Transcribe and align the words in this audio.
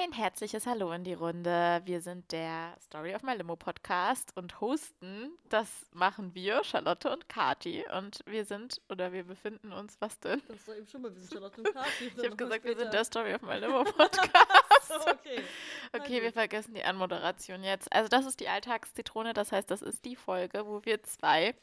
Ein 0.00 0.12
herzliches 0.12 0.64
Hallo 0.66 0.92
in 0.92 1.02
die 1.02 1.14
Runde. 1.14 1.82
Wir 1.84 2.00
sind 2.00 2.30
der 2.30 2.76
Story 2.80 3.16
of 3.16 3.24
My 3.24 3.34
Limo 3.34 3.56
Podcast 3.56 4.30
und 4.36 4.60
hosten, 4.60 5.32
das 5.48 5.68
machen 5.92 6.36
wir, 6.36 6.62
Charlotte 6.62 7.10
und 7.10 7.28
Kati. 7.28 7.84
Und 7.96 8.20
wir 8.24 8.44
sind, 8.44 8.80
oder 8.90 9.12
wir 9.12 9.24
befinden 9.24 9.72
uns, 9.72 9.96
was 9.98 10.20
denn? 10.20 10.40
Das 10.46 10.68
war 10.68 10.76
eben 10.76 10.86
schon 10.86 11.02
mal, 11.02 11.12
wir 11.12 11.20
sind 11.20 11.32
Charlotte 11.32 11.60
und 11.60 11.64
Kati. 11.74 12.12
Ich 12.16 12.24
habe 12.24 12.36
gesagt, 12.36 12.64
wir 12.64 12.76
sind 12.76 12.92
der 12.92 13.04
Story 13.04 13.34
of 13.34 13.42
My 13.42 13.58
Limo 13.58 13.82
Podcast. 13.82 14.67
okay. 15.06 15.42
Okay, 15.92 16.22
wir 16.22 16.32
vergessen 16.32 16.74
die 16.74 16.84
Anmoderation 16.84 17.64
jetzt. 17.64 17.92
Also 17.92 18.08
das 18.08 18.26
ist 18.26 18.40
die 18.40 18.48
Alltagszitrone, 18.48 19.32
das 19.32 19.52
heißt, 19.52 19.70
das 19.70 19.82
ist 19.82 20.04
die 20.04 20.16
Folge, 20.16 20.66
wo 20.66 20.84
wir 20.84 21.02
zwei 21.02 21.54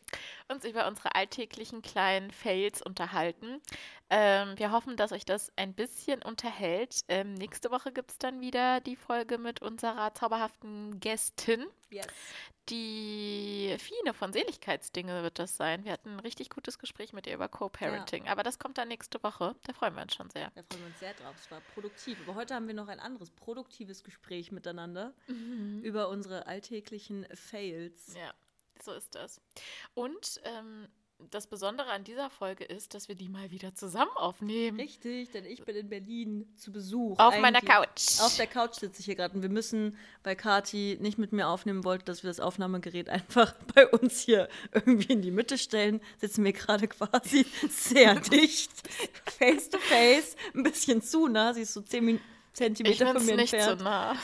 uns 0.47 0.65
über 0.65 0.87
unsere 0.87 1.15
alltäglichen 1.15 1.81
kleinen 1.81 2.31
Fails 2.31 2.81
unterhalten. 2.81 3.61
Ähm, 4.09 4.57
wir 4.57 4.71
hoffen, 4.71 4.97
dass 4.97 5.11
euch 5.11 5.25
das 5.25 5.51
ein 5.55 5.73
bisschen 5.73 6.21
unterhält. 6.21 7.01
Ähm, 7.07 7.33
nächste 7.33 7.71
Woche 7.71 7.91
gibt 7.91 8.11
es 8.11 8.17
dann 8.17 8.41
wieder 8.41 8.79
die 8.81 8.95
Folge 8.95 9.37
mit 9.37 9.61
unserer 9.61 10.13
zauberhaften 10.13 10.99
Gästin. 10.99 11.65
Yes. 11.89 12.07
Die 12.69 13.75
Fine 13.77 14.13
von 14.13 14.33
Seligkeitsdinge 14.33 15.21
wird 15.21 15.37
das 15.37 15.55
sein. 15.55 15.85
Wir 15.85 15.91
hatten 15.91 16.13
ein 16.13 16.19
richtig 16.19 16.49
gutes 16.49 16.79
Gespräch 16.79 17.13
mit 17.13 17.27
ihr 17.27 17.35
über 17.35 17.47
Co-Parenting. 17.47 18.25
Ja. 18.25 18.31
Aber 18.31 18.41
das 18.41 18.57
kommt 18.57 18.79
dann 18.79 18.87
nächste 18.87 19.21
Woche. 19.21 19.55
Da 19.63 19.73
freuen 19.73 19.93
wir 19.95 20.01
uns 20.01 20.15
schon 20.15 20.31
sehr. 20.31 20.51
Da 20.55 20.63
freuen 20.63 20.81
wir 20.81 20.87
uns 20.87 20.99
sehr 20.99 21.13
drauf. 21.13 21.35
Es 21.39 21.51
war 21.51 21.61
produktiv. 21.73 22.17
Aber 22.25 22.35
heute 22.35 22.55
haben 22.55 22.65
wir 22.67 22.73
noch 22.73 22.87
ein 22.87 22.99
anderes 22.99 23.29
produktives 23.29 24.03
Gespräch 24.03 24.51
miteinander 24.51 25.13
mhm. 25.27 25.81
über 25.83 26.09
unsere 26.09 26.47
alltäglichen 26.47 27.27
Fails. 27.35 28.15
Ja, 28.15 28.33
so 28.81 28.93
ist 28.93 29.13
das. 29.13 29.39
Und 29.93 30.41
ähm, 30.43 30.87
das 31.31 31.47
Besondere 31.47 31.89
an 31.89 32.03
dieser 32.03 32.29
Folge 32.29 32.63
ist, 32.63 32.93
dass 32.93 33.07
wir 33.07 33.15
die 33.15 33.29
mal 33.29 33.51
wieder 33.51 33.73
zusammen 33.73 34.11
aufnehmen. 34.15 34.79
Richtig, 34.79 35.31
denn 35.31 35.45
ich 35.45 35.63
bin 35.63 35.75
in 35.75 35.89
Berlin 35.89 36.47
zu 36.55 36.71
Besuch. 36.71 37.17
Auf 37.19 37.39
meiner 37.39 37.61
Couch. 37.61 38.19
Auf 38.19 38.35
der 38.35 38.47
Couch 38.47 38.75
sitze 38.75 38.99
ich 38.99 39.05
hier 39.05 39.15
gerade 39.15 39.35
und 39.35 39.41
wir 39.41 39.49
müssen, 39.49 39.97
weil 40.23 40.35
Kati 40.35 40.97
nicht 40.99 41.17
mit 41.17 41.31
mir 41.31 41.47
aufnehmen 41.47 41.83
wollte, 41.83 42.05
dass 42.05 42.23
wir 42.23 42.29
das 42.29 42.39
Aufnahmegerät 42.39 43.09
einfach 43.15 43.53
bei 43.73 43.87
uns 43.87 44.19
hier 44.19 44.49
irgendwie 44.71 45.13
in 45.13 45.21
die 45.21 45.31
Mitte 45.31 45.57
stellen, 45.57 46.01
sitzen 46.19 46.43
wir 46.43 46.53
gerade 46.53 46.87
quasi 46.87 47.45
sehr 47.69 48.15
dicht, 48.15 48.71
face 49.37 49.69
to 49.69 49.77
face, 49.79 50.35
ein 50.53 50.63
bisschen 50.63 51.01
zu 51.01 51.27
nah. 51.27 51.53
Sie 51.53 51.61
ist 51.61 51.73
so 51.73 51.81
zehn 51.81 52.05
Minuten 52.05 52.34
Zentimeter 52.55 53.07
von 53.11 53.25
mir 53.25 53.35
nicht 53.35 53.53
entfernt. 53.53 53.79
zu 53.79 53.83
nah. 53.83 54.15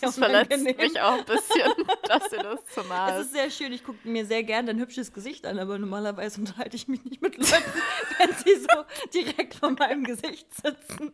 das 0.00 0.16
verletzt 0.16 0.64
mich 0.64 1.00
auch 1.02 1.18
ein 1.18 1.24
bisschen, 1.26 1.70
dass 2.08 2.30
dir 2.30 2.42
das 2.42 2.64
zu 2.72 2.80
nah 2.88 3.10
ist. 3.10 3.20
Es 3.20 3.26
ist 3.26 3.32
sehr 3.34 3.50
schön. 3.50 3.72
Ich 3.74 3.84
gucke 3.84 4.08
mir 4.08 4.24
sehr 4.24 4.42
gerne 4.42 4.68
dein 4.68 4.80
hübsches 4.80 5.12
Gesicht 5.12 5.44
an, 5.44 5.58
aber 5.58 5.78
normalerweise 5.78 6.40
unterhalte 6.40 6.76
ich 6.76 6.88
mich 6.88 7.04
nicht 7.04 7.20
mit 7.20 7.36
Leuten, 7.36 7.52
wenn 8.18 8.30
sie 8.36 8.56
so 8.56 8.84
direkt 9.12 9.56
vor 9.56 9.70
meinem 9.72 10.04
Gesicht 10.04 10.46
sitzen. 10.54 11.12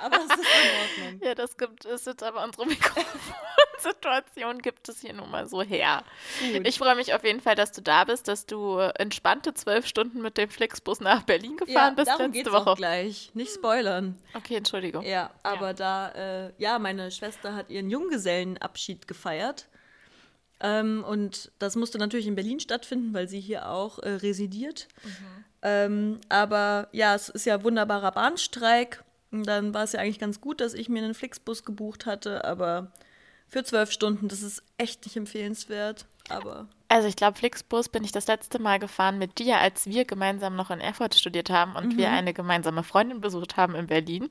Aber 0.00 0.16
es 0.16 0.24
ist 0.24 0.32
in 0.32 1.04
Ordnung. 1.04 1.20
Ja, 1.22 1.34
das 1.34 1.56
gibt 1.56 1.84
es 1.84 2.04
jetzt 2.04 2.22
aber 2.22 2.44
unsere 2.44 2.66
Mikrofonsituation 3.76 4.60
gibt 4.60 4.88
es 4.88 5.00
hier 5.00 5.12
nun 5.12 5.30
mal 5.30 5.46
so 5.48 5.62
her. 5.62 6.04
Gut. 6.40 6.66
Ich 6.66 6.78
freue 6.78 6.94
mich 6.96 7.14
auf 7.14 7.24
jeden 7.24 7.40
Fall, 7.40 7.54
dass 7.54 7.72
du 7.72 7.82
da 7.82 8.04
bist, 8.04 8.28
dass 8.28 8.46
du 8.46 8.78
entspannte 8.78 9.54
zwölf 9.54 9.86
Stunden 9.86 10.22
mit 10.22 10.36
dem 10.38 10.48
Flixbus 10.48 11.00
nach 11.00 11.22
Berlin 11.22 11.56
gefahren 11.56 11.74
ja, 11.74 11.90
bist 11.90 12.08
darum 12.08 12.26
letzte 12.26 12.38
geht's 12.38 12.52
Woche. 12.52 12.70
Auch 12.70 12.76
gleich. 12.76 13.30
Nicht 13.34 13.52
spoilern. 13.52 14.18
Okay, 14.34 14.56
Entschuldigung. 14.56 15.04
Ja, 15.04 15.30
aber 15.42 15.68
ja. 15.68 15.72
da 15.72 16.08
äh, 16.46 16.52
ja, 16.58 16.78
meine 16.78 17.10
Schwester 17.10 17.54
hat 17.54 17.70
ihren 17.70 17.90
Junggesellenabschied 17.90 19.08
gefeiert. 19.08 19.68
Ähm, 20.60 21.04
und 21.06 21.52
das 21.58 21.76
musste 21.76 21.98
natürlich 21.98 22.26
in 22.26 22.34
Berlin 22.34 22.60
stattfinden, 22.60 23.12
weil 23.12 23.28
sie 23.28 23.40
hier 23.40 23.68
auch 23.68 23.98
äh, 23.98 24.10
residiert. 24.10 24.88
Mhm. 25.02 25.44
Ähm, 25.62 26.20
aber 26.28 26.88
ja, 26.92 27.14
es 27.14 27.28
ist 27.28 27.44
ja 27.44 27.62
wunderbarer 27.62 28.12
Bahnstreik. 28.12 29.02
Dann 29.30 29.74
war 29.74 29.84
es 29.84 29.92
ja 29.92 30.00
eigentlich 30.00 30.18
ganz 30.18 30.40
gut, 30.40 30.60
dass 30.60 30.74
ich 30.74 30.88
mir 30.88 31.02
einen 31.02 31.14
Flixbus 31.14 31.64
gebucht 31.64 32.06
hatte, 32.06 32.44
aber 32.44 32.92
für 33.48 33.64
zwölf 33.64 33.90
Stunden, 33.90 34.28
das 34.28 34.42
ist 34.42 34.62
echt 34.78 35.04
nicht 35.04 35.16
empfehlenswert. 35.16 36.06
Aber 36.28 36.68
also 36.88 37.08
ich 37.08 37.16
glaube, 37.16 37.36
Flixbus 37.36 37.88
bin 37.88 38.04
ich 38.04 38.12
das 38.12 38.26
letzte 38.28 38.58
Mal 38.58 38.78
gefahren 38.78 39.18
mit 39.18 39.38
dir, 39.38 39.58
als 39.58 39.86
wir 39.86 40.04
gemeinsam 40.04 40.54
noch 40.54 40.70
in 40.70 40.80
Erfurt 40.80 41.14
studiert 41.14 41.50
haben 41.50 41.74
und 41.74 41.94
mhm. 41.94 41.98
wir 41.98 42.10
eine 42.10 42.32
gemeinsame 42.32 42.82
Freundin 42.82 43.20
besucht 43.20 43.56
haben 43.56 43.74
in 43.74 43.88
Berlin. 43.88 44.30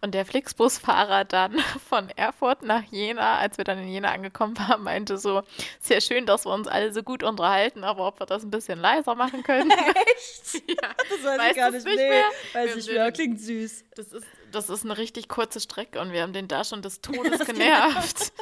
Und 0.00 0.14
der 0.14 0.24
Flixbusfahrer 0.24 1.24
dann 1.24 1.58
von 1.88 2.08
Erfurt 2.10 2.62
nach 2.62 2.82
Jena, 2.90 3.38
als 3.38 3.58
wir 3.58 3.64
dann 3.64 3.78
in 3.78 3.88
Jena 3.88 4.12
angekommen 4.12 4.56
waren, 4.58 4.82
meinte 4.82 5.18
so, 5.18 5.42
sehr 5.80 6.00
schön, 6.00 6.26
dass 6.26 6.46
wir 6.46 6.52
uns 6.52 6.68
alle 6.68 6.92
so 6.92 7.02
gut 7.02 7.22
unterhalten, 7.22 7.84
aber 7.84 8.06
ob 8.06 8.20
wir 8.20 8.26
das 8.26 8.44
ein 8.44 8.50
bisschen 8.50 8.78
leiser 8.78 9.14
machen 9.14 9.42
können. 9.42 9.70
Echt? 9.70 10.68
ja. 10.68 10.90
Das 11.10 11.24
weiß 11.24 11.38
weißt 11.38 11.50
ich 11.50 11.56
gar 11.56 11.70
nicht, 11.70 11.84
nicht 11.84 11.96
nee, 11.96 12.08
mehr. 12.08 12.24
Weiß 12.52 12.76
ich 12.76 12.86
mehr, 12.92 13.12
klingt 13.12 13.40
süß. 13.40 13.84
Das 13.96 14.12
ist, 14.12 14.26
das 14.52 14.70
ist 14.70 14.84
eine 14.84 14.96
richtig 14.98 15.28
kurze 15.28 15.60
Strecke 15.60 16.00
und 16.00 16.12
wir 16.12 16.22
haben 16.22 16.32
den 16.32 16.48
da 16.48 16.64
schon 16.64 16.82
des 16.82 17.00
Todes 17.02 17.44
genervt. 17.44 18.32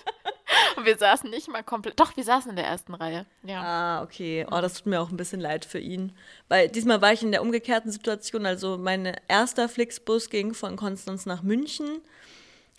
Und 0.77 0.85
wir 0.85 0.97
saßen 0.97 1.29
nicht 1.31 1.49
mal 1.49 1.63
komplett. 1.63 1.99
Doch, 1.99 2.17
wir 2.17 2.25
saßen 2.25 2.51
in 2.51 2.57
der 2.57 2.67
ersten 2.67 2.95
Reihe. 2.95 3.27
Ja. 3.43 3.63
Ah, 3.63 4.03
okay. 4.03 4.47
Oh, 4.51 4.61
das 4.61 4.75
tut 4.75 4.87
mir 4.87 5.01
auch 5.01 5.11
ein 5.11 5.17
bisschen 5.17 5.41
leid 5.41 5.65
für 5.65 5.79
ihn. 5.79 6.13
Weil 6.49 6.69
diesmal 6.69 7.01
war 7.01 7.13
ich 7.13 7.23
in 7.23 7.33
der 7.33 7.43
umgekehrten 7.43 7.91
Situation. 7.91 8.47
Also 8.47 8.79
mein 8.79 9.17
erster 9.29 9.69
Flixbus 9.69 10.31
ging 10.31 10.55
von 10.55 10.77
Konstanz 10.77 11.27
nach 11.27 11.43
München 11.43 12.01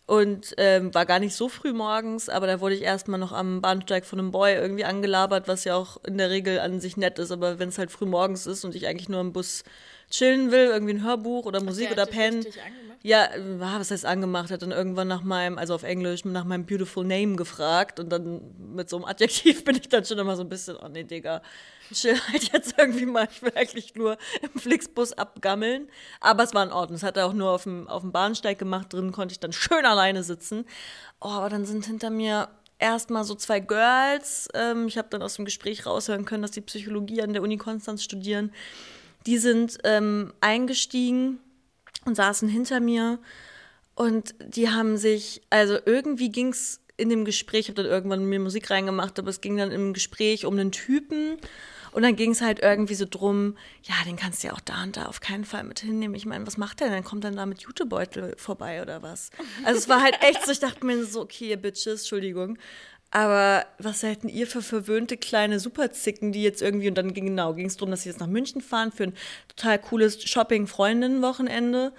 und 0.08 0.56
ähm, 0.58 0.94
war 0.96 1.06
gar 1.06 1.20
nicht 1.20 1.36
so 1.36 1.50
früh 1.50 1.74
morgens, 1.74 2.30
aber 2.30 2.48
da 2.48 2.62
wurde 2.62 2.76
ich 2.76 2.82
erstmal 2.82 3.20
noch 3.20 3.34
am 3.34 3.62
Bahnsteig 3.62 4.06
von 4.06 4.20
einem 4.20 4.32
Boy 4.32 4.54
irgendwie 4.54 4.86
angelabert, 4.86 5.50
was 5.50 5.66
ja 5.66 5.76
auch 5.76 6.02
in 6.06 6.18
der 6.18 6.30
Regel 6.30 6.60
an 6.60 6.80
sich 6.80 6.96
nett 6.96 7.20
ist, 7.20 7.30
aber 7.32 7.60
wenn 7.60 7.70
es 7.70 7.78
halt 7.78 7.92
früh 7.92 8.06
morgens 8.06 8.48
ist 8.48 8.64
und 8.64 8.74
ich 8.74 8.88
eigentlich 8.88 9.10
nur 9.10 9.20
im 9.20 9.34
Bus 9.34 9.66
chillen 10.10 10.52
will, 10.52 10.68
irgendwie 10.68 10.94
ein 10.94 11.04
Hörbuch 11.04 11.46
oder 11.46 11.62
Musik 11.62 11.92
oder 11.92 12.06
pennen. 12.06 12.46
Ja, 13.04 13.30
was 13.60 13.92
heißt 13.92 14.06
angemacht? 14.06 14.52
Hat 14.52 14.64
dann 14.64 14.72
irgendwann 14.72 15.08
nach 15.08 15.22
meinem, 15.22 15.58
also 15.58 15.76
auf 15.76 15.84
Englisch, 15.84 16.26
nach 16.26 16.46
meinem 16.46 16.66
Beautiful 16.66 17.06
Name 17.06 17.36
gefragt 17.36 18.00
und 18.00 18.10
dann 18.10 18.42
mit 18.76 18.90
so 18.90 18.98
einem 18.98 19.06
Adjektiv 19.06 19.64
bin 19.66 19.76
ich 19.76 19.88
dann 19.88 20.04
schon 20.04 20.18
immer 20.18 20.36
so 20.36 20.42
ein 20.42 20.50
bisschen, 20.50 20.78
oh 20.78 20.88
nee, 20.88 21.04
Digga, 21.04 21.42
chill 21.94 22.20
halt 22.32 22.52
jetzt 22.52 22.76
irgendwie 22.78 23.06
mal, 23.06 23.28
ich 23.32 23.42
will 23.42 23.54
eigentlich 23.56 23.96
nur 23.96 24.18
im 24.42 24.60
Flixbus 24.60 25.14
abgammeln. 25.14 25.90
Aber 26.20 26.44
es 26.44 26.54
war 26.54 26.64
in 26.64 26.72
Ordnung. 26.72 26.96
Es 26.96 27.04
hat 27.04 27.18
er 27.18 27.28
auch 27.28 27.34
nur 27.34 27.52
auf 27.52 27.64
dem, 27.64 27.88
auf 27.88 28.02
dem 28.02 28.12
Bahnsteig 28.12 28.58
gemacht, 28.58 28.92
drin 28.92 29.12
konnte 29.12 29.34
ich 29.34 29.40
dann 29.40 29.54
schön 29.54 29.86
alleine 29.86 30.24
sitzen. 30.24 30.66
Oh, 31.22 31.30
aber 31.30 31.50
dann 31.50 31.66
sind 31.66 31.86
hinter 31.86 32.10
mir 32.10 32.50
erstmal 32.80 33.24
so 33.24 33.36
zwei 33.36 33.60
Girls. 33.60 34.48
Ähm, 34.54 34.88
ich 34.88 34.98
habe 34.98 35.08
dann 35.10 35.22
aus 35.22 35.36
dem 35.36 35.46
Gespräch 35.46 35.86
raushören 35.86 36.26
können, 36.26 36.42
dass 36.42 36.52
die 36.52 36.62
Psychologie 36.62 37.22
an 37.22 37.34
der 37.34 37.42
Uni 37.42 37.58
Konstanz 37.58 38.04
studieren. 38.04 38.52
Die 39.28 39.38
sind 39.38 39.78
ähm, 39.84 40.34
eingestiegen 40.42 41.40
und 42.06 42.16
saßen 42.16 42.50
hinter 42.50 42.80
mir 42.80 43.20
und 43.94 44.34
die 44.40 44.70
haben 44.70 44.98
sich, 44.98 45.42
also 45.50 45.78
irgendwie 45.86 46.30
ging 46.30 46.50
es 46.50 46.82
in 46.98 47.10
dem 47.10 47.26
Gespräch, 47.26 47.62
ich 47.62 47.70
habe 47.70 47.84
dann 47.84 47.92
irgendwann 47.92 48.26
mir 48.26 48.40
Musik 48.40 48.72
reingemacht, 48.72 49.20
aber 49.20 49.30
es 49.30 49.42
ging 49.42 49.58
dann 49.58 49.72
im 49.72 49.94
Gespräch 49.94 50.46
um 50.46 50.54
einen 50.54 50.72
Typen 50.72 51.38
und 51.92 52.04
dann 52.04 52.16
ging 52.16 52.32
es 52.32 52.42
halt 52.42 52.60
irgendwie 52.60 52.96
so 52.96 53.06
drum, 53.10 53.58
ja, 53.84 53.96
den 54.06 54.18
kannst 54.18 54.44
du 54.44 54.48
ja 54.48 54.54
auch 54.54 54.62
da 54.62 54.84
und 54.84 54.98
da 54.98 55.06
auf 55.06 55.20
keinen 55.20 55.46
Fall 55.46 55.64
mit 55.64 55.80
hinnehmen. 55.80 56.16
Ich 56.16 56.26
meine, 56.26 56.46
was 56.48 56.58
macht 56.58 56.80
der 56.80 56.90
denn? 56.90 57.04
Kommt 57.04 57.24
dann 57.24 57.36
da 57.36 57.46
mit 57.46 57.62
Jutebeutel 57.62 58.36
vorbei 58.38 58.82
oder 58.82 59.02
was? 59.02 59.30
Also 59.64 59.80
es 59.80 59.90
war 59.90 60.02
halt 60.02 60.16
echt 60.22 60.46
so, 60.46 60.52
ich 60.52 60.60
dachte 60.60 60.86
mir 60.86 61.04
so, 61.06 61.22
okay, 61.22 61.50
ihr 61.50 61.58
Bitches, 61.58 62.02
Entschuldigung. 62.02 62.58
Aber 63.10 63.66
was 63.80 64.04
hätten 64.04 64.28
ihr 64.28 64.48
für 64.48 64.62
verwöhnte 64.62 65.16
kleine 65.18 65.60
Superzicken, 65.60 66.34
die 66.34 66.44
jetzt 66.44 66.62
irgendwie, 66.62 66.90
und 66.90 66.98
dann 66.98 67.14
ging 67.14 67.26
genau, 67.26 67.54
ging 67.54 67.68
es 67.68 67.78
darum, 67.78 67.92
dass 67.92 68.04
sie 68.04 68.10
jetzt 68.10 68.20
nach 68.20 68.28
München 68.28 68.62
fahren 68.62 68.92
für 68.92 69.04
ein 69.04 69.14
total 69.48 69.80
cooles 69.80 70.22
Shopping-Freundinnen-Wochenende. 70.24 71.94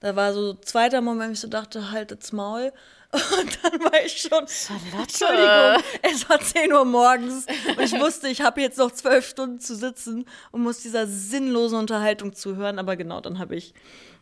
Da 0.00 0.16
war 0.16 0.32
so 0.32 0.54
zweiter 0.54 1.00
Moment, 1.00 1.30
wo 1.30 1.32
ich 1.34 1.40
so 1.40 1.48
dachte, 1.48 1.90
haltet's 1.92 2.32
Maul. 2.32 2.72
Und 3.10 3.58
dann 3.62 3.80
war 3.84 4.04
ich 4.04 4.20
schon. 4.20 4.46
Charlotte. 4.46 4.98
Entschuldigung, 5.00 5.82
es 6.02 6.28
war 6.28 6.40
10 6.40 6.72
Uhr 6.72 6.84
morgens 6.84 7.46
und 7.46 7.80
ich 7.80 7.98
wusste, 7.98 8.28
ich 8.28 8.42
habe 8.42 8.60
jetzt 8.60 8.76
noch 8.76 8.90
zwölf 8.90 9.26
Stunden 9.26 9.60
zu 9.60 9.74
sitzen 9.74 10.26
und 10.50 10.62
muss 10.62 10.80
dieser 10.80 11.06
sinnlosen 11.06 11.78
Unterhaltung 11.78 12.34
zuhören. 12.34 12.78
Aber 12.78 12.96
genau, 12.96 13.22
dann 13.22 13.38
habe 13.38 13.56
ich 13.56 13.72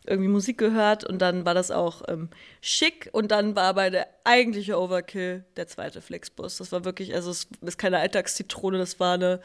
irgendwie 0.07 0.29
Musik 0.29 0.59
gehört 0.59 1.05
und 1.05 1.21
dann 1.21 1.45
war 1.45 1.55
das 1.55 1.71
auch 1.71 2.03
ähm, 2.09 2.29
schick 2.61 3.09
und 3.13 3.33
dann 3.33 3.57
war 3.57 3.65
aber 3.65 3.91
der 3.91 4.07
eigentliche 4.23 4.79
Overkill 4.79 5.45
der 5.57 5.67
zweite 5.67 6.01
Flixbus. 6.01 6.59
Das 6.59 6.71
war 6.71 6.85
wirklich, 6.85 7.15
also 7.15 7.31
es 7.31 7.49
ist 7.61 7.79
keine 7.79 7.99
Alltagszitrone, 7.99 8.79
das 8.79 9.01
war 9.01 9.15
eine 9.15 9.41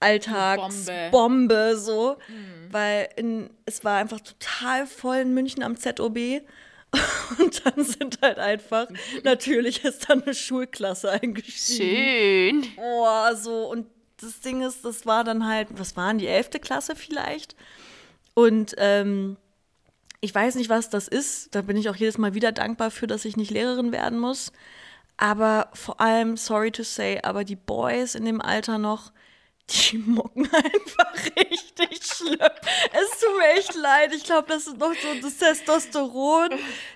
Alltagsbombe, 0.00 1.10
Bombe, 1.10 1.76
so, 1.76 2.16
mhm. 2.28 2.72
weil 2.72 3.08
in, 3.16 3.50
es 3.66 3.84
war 3.84 3.98
einfach 3.98 4.20
total 4.20 4.86
voll 4.86 5.18
in 5.18 5.34
München 5.34 5.62
am 5.62 5.76
ZOB. 5.76 6.42
Und 7.38 7.64
dann 7.64 7.84
sind 7.84 8.20
halt 8.22 8.38
einfach, 8.38 8.88
natürlich 9.22 9.84
ist 9.84 10.08
dann 10.08 10.22
eine 10.22 10.34
Schulklasse 10.34 11.10
eingestiegen. 11.10 12.64
Schön. 12.64 12.72
Oh, 12.76 13.34
so, 13.34 13.70
und 13.70 13.86
das 14.20 14.40
Ding 14.40 14.62
ist, 14.62 14.84
das 14.84 15.06
war 15.06 15.24
dann 15.24 15.46
halt, 15.46 15.68
was 15.70 15.96
waren 15.96 16.18
die, 16.18 16.26
elfte 16.26 16.58
Klasse 16.58 16.96
vielleicht? 16.96 17.54
Und 18.34 18.74
ähm, 18.78 19.36
ich 20.20 20.34
weiß 20.34 20.56
nicht, 20.56 20.68
was 20.68 20.90
das 20.90 21.08
ist. 21.08 21.54
Da 21.54 21.62
bin 21.62 21.76
ich 21.76 21.88
auch 21.88 21.96
jedes 21.96 22.18
Mal 22.18 22.34
wieder 22.34 22.52
dankbar 22.52 22.90
für, 22.90 23.06
dass 23.06 23.24
ich 23.24 23.36
nicht 23.36 23.50
Lehrerin 23.50 23.92
werden 23.92 24.18
muss. 24.18 24.52
Aber 25.16 25.68
vor 25.74 26.00
allem, 26.00 26.36
sorry 26.36 26.70
to 26.70 26.82
say, 26.82 27.20
aber 27.22 27.44
die 27.44 27.56
Boys 27.56 28.14
in 28.14 28.24
dem 28.24 28.40
Alter 28.40 28.78
noch, 28.78 29.12
die 29.70 29.98
mucken 29.98 30.48
einfach 30.52 31.14
richtig 31.36 32.04
schlimm. 32.04 32.38
Es 32.38 33.20
tut 33.20 33.38
mir 33.38 33.48
echt 33.56 33.74
leid. 33.74 34.12
Ich 34.14 34.24
glaube, 34.24 34.48
das 34.48 34.66
ist 34.66 34.78
noch 34.78 34.94
so 34.94 35.20
das 35.22 35.36
Testosteron, 35.36 36.50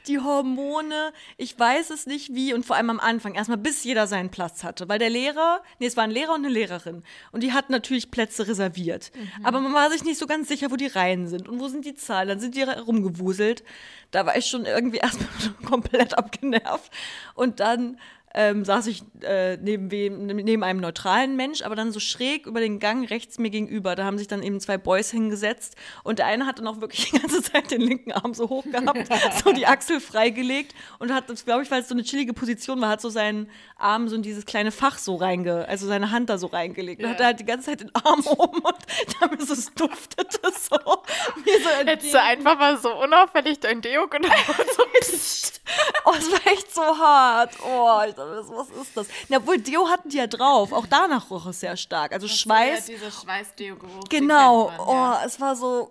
die 0.06 0.18
Hormone. 0.18 1.12
Ich 1.36 1.58
weiß 1.58 1.90
es 1.90 2.06
nicht 2.06 2.34
wie 2.34 2.52
und 2.52 2.66
vor 2.66 2.76
allem 2.76 2.90
am 2.90 3.00
Anfang, 3.00 3.34
erstmal 3.34 3.58
bis 3.58 3.84
jeder 3.84 4.06
seinen 4.06 4.30
Platz 4.30 4.64
hatte. 4.64 4.88
Weil 4.88 4.98
der 4.98 5.10
Lehrer, 5.10 5.62
nee, 5.78 5.86
es 5.86 5.96
war 5.96 6.04
ein 6.04 6.10
Lehrer 6.10 6.34
und 6.34 6.44
eine 6.44 6.52
Lehrerin. 6.52 7.04
Und 7.32 7.42
die 7.42 7.52
hatten 7.52 7.72
natürlich 7.72 8.10
Plätze 8.10 8.48
reserviert. 8.48 9.12
Mhm. 9.14 9.46
Aber 9.46 9.60
man 9.60 9.72
war 9.72 9.90
sich 9.90 10.04
nicht 10.04 10.18
so 10.18 10.26
ganz 10.26 10.48
sicher, 10.48 10.70
wo 10.70 10.76
die 10.76 10.86
Reihen 10.86 11.28
sind 11.28 11.48
und 11.48 11.60
wo 11.60 11.68
sind 11.68 11.84
die 11.84 11.94
Zahlen. 11.94 12.28
Dann 12.28 12.40
sind 12.40 12.56
die 12.56 12.62
rumgewuselt. 12.62 13.62
Da 14.10 14.26
war 14.26 14.36
ich 14.36 14.46
schon 14.46 14.66
irgendwie 14.66 14.98
erstmal 15.02 15.28
komplett 15.64 16.16
abgenervt. 16.18 16.90
Und 17.34 17.60
dann 17.60 17.98
ähm, 18.34 18.64
saß 18.64 18.88
ich 18.88 19.02
äh, 19.22 19.56
neben, 19.56 19.92
wem, 19.92 20.26
neben 20.26 20.64
einem 20.64 20.80
neutralen 20.80 21.36
Mensch, 21.36 21.62
aber 21.62 21.76
dann 21.76 21.92
so 21.92 22.00
schräg 22.00 22.46
über 22.46 22.60
den 22.60 22.80
Gang 22.80 23.08
rechts 23.08 23.38
mir 23.38 23.50
gegenüber. 23.50 23.94
Da 23.94 24.04
haben 24.04 24.18
sich 24.18 24.26
dann 24.26 24.42
eben 24.42 24.60
zwei 24.60 24.76
Boys 24.76 25.10
hingesetzt 25.12 25.76
und 26.02 26.18
der 26.18 26.26
eine 26.26 26.44
hatte 26.44 26.62
noch 26.62 26.80
wirklich 26.80 27.10
die 27.10 27.18
ganze 27.18 27.42
Zeit 27.42 27.70
den 27.70 27.80
linken 27.80 28.12
Arm 28.12 28.34
so 28.34 28.48
hoch 28.48 28.64
gehabt, 28.64 29.08
so 29.44 29.52
die 29.52 29.66
Achsel 29.66 30.00
freigelegt 30.00 30.74
und 30.98 31.12
hat 31.14 31.30
das, 31.30 31.44
glaube 31.44 31.62
ich, 31.62 31.70
weil 31.70 31.82
es 31.82 31.88
so 31.88 31.94
eine 31.94 32.02
chillige 32.02 32.34
Position 32.34 32.80
war, 32.80 32.88
hat 32.88 33.00
so 33.00 33.08
seinen 33.08 33.48
Arm 33.76 34.08
so 34.08 34.16
in 34.16 34.22
dieses 34.22 34.46
kleine 34.46 34.72
Fach 34.72 34.98
so 34.98 35.14
reinge, 35.14 35.68
also 35.68 35.86
seine 35.86 36.10
Hand 36.10 36.28
da 36.28 36.36
so 36.36 36.48
reingelegt. 36.48 37.00
Ja. 37.00 37.06
Und 37.06 37.14
hatte 37.14 37.24
halt 37.24 37.40
die 37.40 37.44
ganze 37.44 37.70
Zeit 37.70 37.80
den 37.82 37.94
Arm 37.94 38.20
oben 38.26 38.58
und 38.58 38.76
damit 39.20 39.40
es 39.40 39.72
duftete 39.74 40.40
so. 40.58 40.76
Mir 41.44 41.60
so 41.60 41.86
Hättest 41.86 42.12
du 42.12 42.20
einfach 42.20 42.58
mal 42.58 42.76
so 42.78 42.92
unauffällig 42.94 43.60
dein 43.60 43.80
Deo 43.80 44.08
genommen 44.08 44.34
und 44.48 44.74
so. 44.74 44.82
oh, 46.04 46.12
es 46.16 46.30
war 46.30 46.52
echt 46.52 46.74
so 46.74 46.82
hart. 46.82 47.54
Oh, 47.64 48.00
ich 48.08 48.14
dachte, 48.26 48.48
was 48.50 48.70
ist 48.70 48.96
das? 48.96 49.08
Na, 49.28 49.38
obwohl 49.38 49.58
Deo 49.58 49.88
hatten 49.88 50.08
die 50.08 50.18
ja 50.18 50.26
drauf. 50.26 50.72
Auch 50.72 50.86
danach 50.86 51.30
roch 51.30 51.46
es 51.46 51.60
sehr 51.60 51.76
stark. 51.76 52.12
Also 52.12 52.26
das 52.26 52.38
Schweiß. 52.38 52.88
Ja, 52.88 52.94
dieser 52.94 53.10
Schweiß-Deo-Geruch. 53.10 54.08
Genau. 54.08 54.66
Man, 54.66 54.76
ja. 54.76 55.20
Oh, 55.22 55.26
es 55.26 55.40
war 55.40 55.56
so 55.56 55.90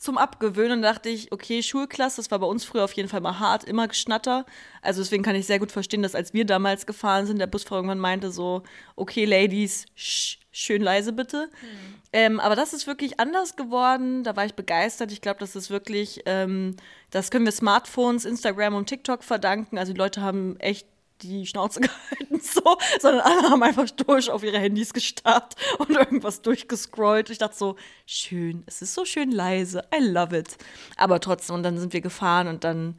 zum 0.00 0.16
Abgewöhnen 0.16 0.80
dachte 0.80 1.10
ich, 1.10 1.30
okay, 1.30 1.62
Schulklasse, 1.62 2.16
das 2.16 2.30
war 2.30 2.38
bei 2.38 2.46
uns 2.46 2.64
früher 2.64 2.84
auf 2.84 2.94
jeden 2.94 3.10
Fall 3.10 3.20
mal 3.20 3.38
hart, 3.38 3.64
immer 3.64 3.86
geschnatter. 3.86 4.46
Also 4.80 5.02
deswegen 5.02 5.22
kann 5.22 5.36
ich 5.36 5.46
sehr 5.46 5.58
gut 5.58 5.70
verstehen, 5.70 6.02
dass 6.02 6.14
als 6.14 6.32
wir 6.32 6.46
damals 6.46 6.86
gefahren 6.86 7.26
sind, 7.26 7.38
der 7.38 7.46
Busfahrer 7.46 7.80
irgendwann 7.80 7.98
meinte 7.98 8.32
so, 8.32 8.62
okay, 8.96 9.26
Ladies, 9.26 9.84
sch, 9.94 10.38
schön 10.52 10.80
leise 10.80 11.12
bitte. 11.12 11.50
Hm. 11.60 12.00
Ähm, 12.14 12.40
aber 12.40 12.56
das 12.56 12.72
ist 12.72 12.86
wirklich 12.86 13.20
anders 13.20 13.56
geworden. 13.56 14.24
Da 14.24 14.34
war 14.36 14.46
ich 14.46 14.54
begeistert. 14.54 15.12
Ich 15.12 15.20
glaube, 15.20 15.38
das 15.38 15.54
ist 15.54 15.68
wirklich, 15.68 16.22
ähm, 16.24 16.76
das 17.10 17.30
können 17.30 17.44
wir 17.44 17.52
Smartphones, 17.52 18.24
Instagram 18.24 18.74
und 18.74 18.86
TikTok 18.86 19.22
verdanken. 19.22 19.76
Also 19.76 19.92
die 19.92 19.98
Leute 19.98 20.22
haben 20.22 20.58
echt 20.60 20.86
die 21.22 21.46
Schnauze 21.46 21.80
gehalten, 21.80 22.40
so, 22.40 22.76
sondern 23.00 23.20
alle 23.22 23.50
haben 23.50 23.62
einfach 23.62 23.90
durch 23.90 24.30
auf 24.30 24.42
ihre 24.42 24.58
Handys 24.58 24.92
gestarrt 24.92 25.54
und 25.78 25.90
irgendwas 25.90 26.42
durchgescrollt. 26.42 27.30
Ich 27.30 27.38
dachte 27.38 27.56
so, 27.56 27.76
schön, 28.06 28.62
es 28.66 28.82
ist 28.82 28.94
so 28.94 29.04
schön 29.04 29.30
leise, 29.30 29.84
I 29.94 30.02
love 30.02 30.36
it. 30.36 30.56
Aber 30.96 31.20
trotzdem, 31.20 31.56
und 31.56 31.62
dann 31.62 31.78
sind 31.78 31.92
wir 31.92 32.00
gefahren 32.00 32.48
und 32.48 32.64
dann, 32.64 32.98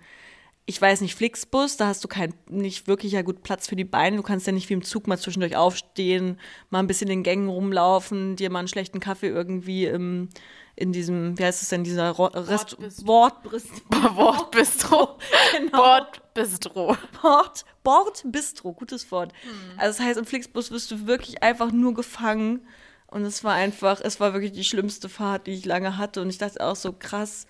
ich 0.65 0.81
weiß 0.81 1.01
nicht, 1.01 1.15
Flixbus, 1.15 1.77
da 1.77 1.87
hast 1.87 2.03
du 2.03 2.07
kein, 2.07 2.33
nicht 2.49 2.87
wirklich 2.87 3.13
ja 3.13 3.21
gut 3.23 3.43
Platz 3.43 3.67
für 3.67 3.75
die 3.75 3.83
Beine. 3.83 4.17
Du 4.17 4.23
kannst 4.23 4.47
ja 4.47 4.53
nicht 4.53 4.69
wie 4.69 4.73
im 4.73 4.83
Zug 4.83 5.07
mal 5.07 5.17
zwischendurch 5.17 5.55
aufstehen, 5.55 6.39
mal 6.69 6.79
ein 6.79 6.87
bisschen 6.87 7.09
in 7.09 7.19
den 7.19 7.23
Gängen 7.23 7.49
rumlaufen, 7.49 8.35
dir 8.35 8.49
mal 8.49 8.59
einen 8.59 8.67
schlechten 8.67 8.99
Kaffee 8.99 9.27
irgendwie 9.27 9.85
im 9.85 10.29
in 10.75 10.91
diesem, 10.91 11.37
wie 11.37 11.43
heißt 11.43 11.61
es 11.61 11.69
denn, 11.69 11.83
dieser 11.83 12.11
Ro 12.11 12.25
Rest 12.25 12.77
Wortbistro. 13.05 14.15
Wortbistro. 14.15 15.17
genau. 15.57 15.77
Bordbistro. 15.77 16.97
Bord, 17.21 17.65
Bordbistro, 17.83 18.73
gutes 18.73 19.11
Wort. 19.11 19.33
Hm. 19.43 19.51
Also 19.77 19.97
das 19.97 20.07
heißt, 20.07 20.19
im 20.19 20.25
Flixbus 20.25 20.71
wirst 20.71 20.91
du 20.91 21.07
wirklich 21.07 21.43
einfach 21.43 21.71
nur 21.71 21.93
gefangen. 21.93 22.65
Und 23.07 23.23
es 23.25 23.43
war 23.43 23.53
einfach, 23.53 23.99
es 24.01 24.19
war 24.21 24.33
wirklich 24.33 24.53
die 24.53 24.63
schlimmste 24.63 25.09
Fahrt, 25.09 25.47
die 25.47 25.51
ich 25.51 25.65
lange 25.65 25.97
hatte. 25.97 26.21
Und 26.21 26.29
ich 26.29 26.37
dachte 26.37 26.65
auch 26.65 26.77
so 26.77 26.93
krass, 26.93 27.45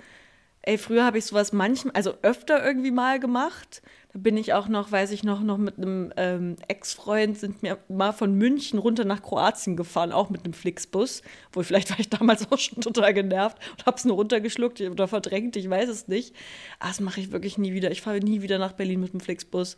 ey, 0.63 0.77
früher 0.77 1.05
habe 1.05 1.17
ich 1.17 1.25
sowas 1.25 1.53
manchmal, 1.53 1.93
also 1.95 2.13
öfter 2.21 2.63
irgendwie 2.63 2.91
mal 2.91 3.19
gemacht. 3.19 3.81
Da 4.13 4.19
bin 4.19 4.35
ich 4.35 4.53
auch 4.53 4.67
noch, 4.67 4.91
weiß 4.91 5.11
ich 5.11 5.23
noch, 5.23 5.41
noch 5.41 5.57
mit 5.57 5.77
einem 5.77 6.11
ähm, 6.17 6.57
Ex-Freund 6.67 7.37
sind 7.37 7.63
mir 7.63 7.77
mal 7.87 8.11
von 8.11 8.37
München 8.37 8.77
runter 8.77 9.05
nach 9.05 9.21
Kroatien 9.21 9.77
gefahren, 9.77 10.11
auch 10.11 10.29
mit 10.29 10.43
einem 10.43 10.53
Flixbus. 10.53 11.21
Wohl 11.53 11.63
vielleicht 11.63 11.89
war 11.91 11.99
ich 11.99 12.09
damals 12.09 12.51
auch 12.51 12.59
schon 12.59 12.81
total 12.81 13.13
genervt 13.13 13.57
und 13.71 13.85
habe 13.85 13.95
es 13.97 14.03
nur 14.03 14.17
runtergeschluckt 14.17 14.81
oder 14.81 15.07
verdrängt, 15.07 15.55
ich 15.55 15.69
weiß 15.69 15.89
es 15.89 16.07
nicht. 16.07 16.35
Aber 16.79 16.89
das 16.89 16.99
mache 16.99 17.21
ich 17.21 17.31
wirklich 17.31 17.57
nie 17.57 17.73
wieder. 17.73 17.89
Ich 17.91 18.01
fahre 18.01 18.19
nie 18.19 18.41
wieder 18.41 18.59
nach 18.59 18.73
Berlin 18.73 18.99
mit 18.99 19.13
dem 19.13 19.21
Flixbus. 19.21 19.77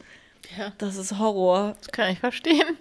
Ja. 0.58 0.74
Das 0.80 0.98
ist 0.98 1.20
Horror. 1.20 1.76
Das 1.80 1.90
kann 1.90 2.12
ich 2.12 2.20
verstehen. 2.20 2.78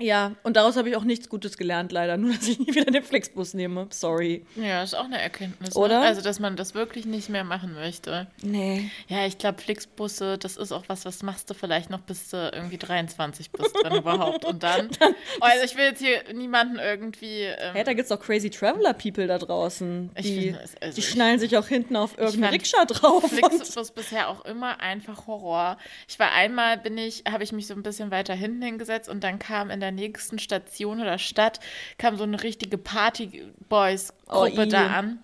Ja, 0.00 0.32
und 0.42 0.56
daraus 0.56 0.76
habe 0.76 0.88
ich 0.88 0.96
auch 0.96 1.04
nichts 1.04 1.28
Gutes 1.28 1.56
gelernt, 1.56 1.92
leider. 1.92 2.16
Nur, 2.22 2.34
dass 2.34 2.48
ich 2.48 2.58
nie 2.58 2.74
wieder 2.74 2.90
den 2.90 3.02
Flixbus 3.02 3.54
nehme. 3.54 3.86
Sorry. 3.90 4.44
Ja, 4.56 4.82
ist 4.82 4.94
auch 4.94 5.04
eine 5.04 5.20
Erkenntnis. 5.20 5.74
Ne? 5.74 5.80
Oder? 5.80 6.00
Ne? 6.00 6.06
Also, 6.06 6.22
dass 6.22 6.40
man 6.40 6.56
das 6.56 6.74
wirklich 6.74 7.04
nicht 7.04 7.28
mehr 7.28 7.44
machen 7.44 7.74
möchte. 7.74 8.26
Nee. 8.42 8.90
Ja, 9.08 9.26
ich 9.26 9.38
glaube, 9.38 9.60
Flixbusse, 9.60 10.38
das 10.38 10.56
ist 10.56 10.72
auch 10.72 10.84
was, 10.88 11.04
was 11.04 11.22
machst 11.22 11.50
du 11.50 11.54
vielleicht 11.54 11.90
noch 11.90 12.00
bis 12.00 12.30
du 12.30 12.50
irgendwie 12.52 12.78
23 12.78 13.50
bist, 13.50 13.74
wenn 13.82 13.96
überhaupt. 13.96 14.44
Und 14.44 14.62
dann. 14.62 14.90
Oh, 15.40 15.44
also, 15.44 15.64
ich 15.64 15.76
will 15.76 15.84
jetzt 15.84 16.00
hier 16.00 16.22
niemanden 16.34 16.78
irgendwie. 16.78 17.42
Ähm, 17.42 17.74
hey, 17.74 17.84
da 17.84 17.92
gibt 17.92 18.06
es 18.06 18.12
auch 18.12 18.20
crazy 18.20 18.50
Traveler-People 18.50 19.26
da 19.26 19.38
draußen. 19.38 20.10
Die, 20.18 20.52
find, 20.52 20.58
also 20.80 20.94
die 20.94 21.02
schnallen 21.02 21.38
sich 21.38 21.56
auch 21.56 21.66
hinten 21.66 21.96
auf 21.96 22.18
irgendeinen 22.18 22.52
Rikscha 22.52 22.84
drauf. 22.84 23.24
Flixbus 23.24 23.90
bisher 23.92 24.28
auch 24.28 24.44
immer 24.44 24.80
einfach 24.80 25.26
Horror. 25.26 25.78
Ich 26.08 26.18
war 26.18 26.32
einmal, 26.32 26.78
bin 26.78 26.98
ich, 26.98 27.24
habe 27.30 27.44
ich 27.44 27.52
mich 27.52 27.66
so 27.66 27.74
ein 27.74 27.82
bisschen 27.82 28.10
weiter 28.10 28.34
hinten 28.34 28.62
hingesetzt 28.62 29.08
und 29.08 29.22
dann 29.24 29.38
kam 29.38 29.70
in 29.70 29.81
der 29.82 29.92
nächsten 29.92 30.38
Station 30.38 31.00
oder 31.00 31.18
Stadt 31.18 31.60
kam 31.98 32.16
so 32.16 32.24
eine 32.24 32.42
richtige 32.42 32.78
Party-Boys-Gruppe 32.78 34.62
oh, 34.62 34.66
da 34.66 34.86
an 34.86 35.18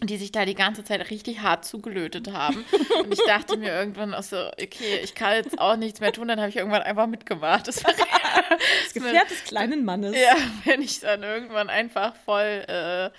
die 0.00 0.16
sich 0.16 0.30
da 0.30 0.44
die 0.44 0.54
ganze 0.54 0.84
Zeit 0.84 1.10
richtig 1.10 1.40
hart 1.40 1.64
zugelötet 1.64 2.32
haben. 2.32 2.64
Und 3.02 3.12
ich 3.12 3.20
dachte 3.26 3.56
mir 3.56 3.72
irgendwann 3.72 4.14
auch 4.14 4.22
so, 4.22 4.36
okay, 4.62 5.00
ich 5.02 5.14
kann 5.14 5.34
jetzt 5.34 5.58
auch 5.58 5.76
nichts 5.76 6.00
mehr 6.00 6.12
tun, 6.12 6.28
dann 6.28 6.38
habe 6.38 6.50
ich 6.50 6.56
irgendwann 6.56 6.82
einfach 6.82 7.08
mitgemacht. 7.08 7.66
Das 7.66 7.82
war 7.82 7.92
das 8.84 8.94
Gefährt 8.94 9.30
des 9.30 9.44
kleinen 9.44 9.84
Mannes. 9.84 10.14
Ja, 10.14 10.36
wenn 10.64 10.82
ich 10.82 11.00
dann 11.00 11.22
irgendwann 11.24 11.68
einfach 11.68 12.14
voll 12.24 12.64
äh, 12.68 13.10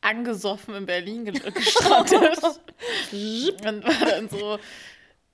angesoffen 0.00 0.74
in 0.74 0.86
Berlin 0.86 1.24
gestrandet. 1.54 2.42
und 2.42 3.84
war 3.84 4.08
dann 4.08 4.28
so, 4.28 4.58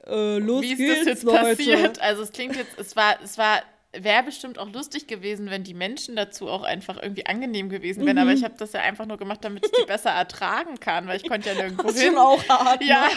äh, 0.07 0.39
los 0.39 0.63
wie 0.63 0.73
ist 0.73 0.79
geht's, 0.79 0.99
das 0.99 1.07
jetzt 1.07 1.23
Leute. 1.23 1.57
passiert? 1.57 2.01
Also 2.03 2.23
es 2.23 2.33
klingt 2.33 2.57
jetzt, 2.57 2.79
es 2.79 2.95
war, 2.95 3.19
es 3.23 3.39
war 3.39 3.63
wäre 4.05 4.23
bestimmt 4.23 4.59
auch 4.59 4.71
lustig 4.73 5.07
gewesen, 5.07 5.51
wenn 5.51 5.65
die 5.65 5.75
Menschen 5.75 6.17
dazu 6.17 6.49
auch 6.49 6.63
einfach 6.63 7.01
irgendwie 7.03 7.27
angenehm 7.27 7.69
gewesen 7.69 8.05
wären. 8.05 8.17
Mhm. 8.17 8.23
Aber 8.23 8.33
ich 8.33 8.45
habe 8.45 8.55
das 8.59 8.73
ja 8.73 8.81
einfach 8.81 9.07
nur 9.07 9.19
gemacht, 9.19 9.41
damit 9.43 9.67
ich 9.67 9.73
die 9.73 9.87
besser 9.87 10.11
ertragen 10.11 10.81
kann, 10.81 11.07
weil 11.07 11.17
ich 11.17 11.29
konnte 11.29 11.49
ja 11.51 11.55
nirgendwo 11.55 11.89
das 11.89 12.01
hin. 12.01 12.17
auch 12.17 12.47
hart. 12.49 12.83
Ja. 12.83 13.09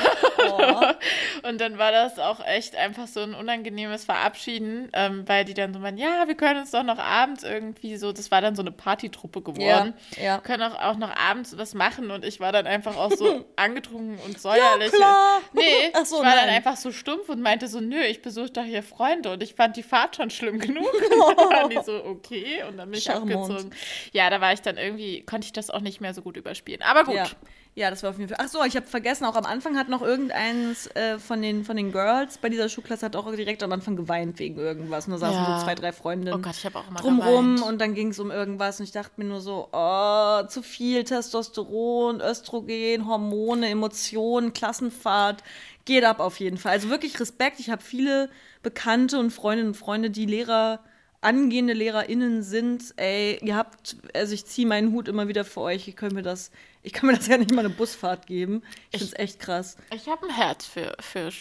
Ne? 0.48 0.98
und 1.44 1.62
dann 1.62 1.78
war 1.78 1.92
das 1.92 2.20
auch 2.20 2.46
echt 2.46 2.76
einfach 2.76 3.08
so 3.08 3.22
ein 3.22 3.34
unangenehmes 3.34 4.06
Verabschieden, 4.06 4.90
ähm, 4.94 5.28
weil 5.28 5.46
die 5.46 5.54
dann 5.54 5.74
so 5.74 5.80
meinen, 5.80 5.98
ja, 5.98 6.28
wir 6.28 6.36
können 6.36 6.62
uns 6.62 6.72
doch 6.72 6.84
noch 6.84 7.00
abends 7.00 7.44
irgendwie 7.44 7.98
so, 7.98 8.12
das 8.12 8.32
war 8.32 8.42
dann 8.42 8.56
so 8.56 8.62
eine 8.62 8.72
Partytruppe 8.72 9.42
geworden. 9.42 9.94
Ja. 10.18 10.24
ja. 10.24 10.38
Können 10.40 10.64
auch, 10.64 10.82
auch 10.82 10.98
noch 10.98 11.16
abends 11.16 11.58
was 11.58 11.74
machen 11.74 12.12
und 12.12 12.26
ich 12.26 12.40
war 12.40 12.52
dann 12.52 12.68
einfach 12.68 12.96
auch 12.98 13.12
so 13.12 13.46
angetrunken 13.56 14.18
und 14.26 14.40
säuerlich. 14.40 14.92
Ja, 14.92 14.98
klar. 14.98 15.42
Nee, 15.54 15.92
so, 16.04 16.18
ich 16.18 16.24
war 16.24 16.36
nein. 16.36 16.46
dann 16.46 16.56
einfach 16.56 16.78
so 16.78 16.92
stumpf 16.92 17.30
und 17.30 17.42
meinte 17.42 17.68
so, 17.68 17.80
nö, 17.80 18.02
ich 18.02 18.22
besuche 18.22 18.50
doch 18.50 18.64
hier 18.64 18.84
Freunde 18.84 19.32
und 19.32 19.44
ich 19.44 19.56
fand 19.56 19.78
die 19.78 19.84
Fahrt 19.84 20.16
schon 20.16 20.30
schlimm 20.30 20.60
genug. 20.60 20.71
Oh. 20.80 21.34
dann 21.52 21.70
die 21.70 21.80
so, 21.84 22.04
okay. 22.06 22.64
Und 22.68 22.78
dann 22.78 22.90
bin 22.90 22.98
ich 22.98 23.06
Charmant. 23.06 23.34
abgezogen. 23.34 23.72
Ja, 24.12 24.30
da 24.30 24.42
war 24.42 24.54
ich 24.54 24.62
dann 24.62 24.78
irgendwie, 24.78 25.22
konnte 25.24 25.46
ich 25.46 25.54
das 25.54 25.70
auch 25.70 25.82
nicht 25.82 26.02
mehr 26.02 26.14
so 26.14 26.22
gut 26.22 26.38
überspielen. 26.38 26.82
Aber 26.82 27.04
gut. 27.04 27.16
Ja. 27.16 27.28
Ja, 27.74 27.90
das 27.90 28.04
war 28.04 28.10
auf 28.10 28.18
jeden 28.18 28.28
Fall. 28.28 28.46
Ach 28.46 28.50
so, 28.50 28.62
ich 28.66 28.76
habe 28.76 28.86
vergessen, 28.86 29.24
auch 29.24 29.36
am 29.36 29.46
Anfang 29.46 29.78
hat 29.78 29.88
noch 29.88 30.02
irgendeins 30.02 30.88
äh, 30.88 31.18
von, 31.20 31.42
den, 31.42 31.64
von 31.64 31.78
den 31.78 31.94
Girls 31.94 32.38
bei 32.38 32.50
dieser 32.50 32.68
Schulklasse 32.68 33.06
hat 33.06 33.16
auch 33.16 33.34
direkt 33.34 33.64
am 33.64 33.72
Anfang 33.72 33.96
geweint 33.96 34.40
wegen 34.40 34.60
irgendwas. 34.60 35.06
Und 35.06 35.14
da 35.14 35.20
saßen 35.20 35.38
ja. 35.38 35.58
so 35.58 35.66
zwei, 35.66 35.76
drei 35.76 35.94
Freundinnen 35.94 36.34
oh 36.34 36.40
Gott, 36.40 36.56
ich 36.58 36.76
auch 36.76 36.90
immer 36.90 37.00
drumrum 37.00 37.56
geweint. 37.56 37.72
und 37.72 37.80
dann 37.80 37.94
ging 37.94 38.10
es 38.10 38.20
um 38.20 38.30
irgendwas 38.30 38.82
und 38.82 38.84
ich 38.84 38.92
dachte 38.92 39.14
mir 39.16 39.24
nur 39.24 39.40
so, 39.40 39.70
oh, 39.72 40.44
zu 40.48 40.62
viel 40.64 41.06
Testosteron, 41.06 42.20
Östrogen, 42.20 43.08
Hormone, 43.08 43.70
Emotionen, 43.70 44.52
Klassenfahrt. 44.52 45.42
Geht 45.86 46.04
ab 46.04 46.20
auf 46.20 46.40
jeden 46.40 46.58
Fall. 46.58 46.74
Also 46.74 46.90
wirklich 46.90 47.20
Respekt. 47.20 47.60
Ich 47.60 47.70
habe 47.70 47.82
viele 47.82 48.30
Bekannte 48.64 49.20
und 49.20 49.32
Freundinnen 49.32 49.70
und 49.70 49.78
Freunde, 49.78 50.10
die 50.10 50.26
Lehrer, 50.26 50.80
angehende 51.22 51.74
LehrerInnen 51.74 52.44
sind. 52.44 52.94
Ey, 52.98 53.40
ihr 53.42 53.56
habt, 53.56 53.96
also 54.14 54.34
ich 54.34 54.46
ziehe 54.46 54.68
meinen 54.68 54.92
Hut 54.92 55.08
immer 55.08 55.28
wieder 55.28 55.46
für 55.46 55.62
euch. 55.62 55.88
Ich 55.88 55.96
könnte 55.96 56.16
mir 56.16 56.24
das, 56.24 56.52
ich 56.84 56.94
kann 56.94 57.08
mir 57.08 57.16
das 57.16 57.28
ja 57.28 57.38
nicht 57.38 57.52
mal 57.52 57.66
eine 57.66 57.70
Busfahrt 57.70 58.28
geben. 58.28 58.64
Ich, 58.92 58.96
ich 58.96 59.00
finde 59.02 59.16
es 59.16 59.20
echt 59.20 59.40
krass. 59.40 59.78
Ich 59.94 60.08
habe 60.08 60.28
ein 60.28 60.36
Herz 60.36 60.66
für, 60.66 60.96
für, 61.00 61.32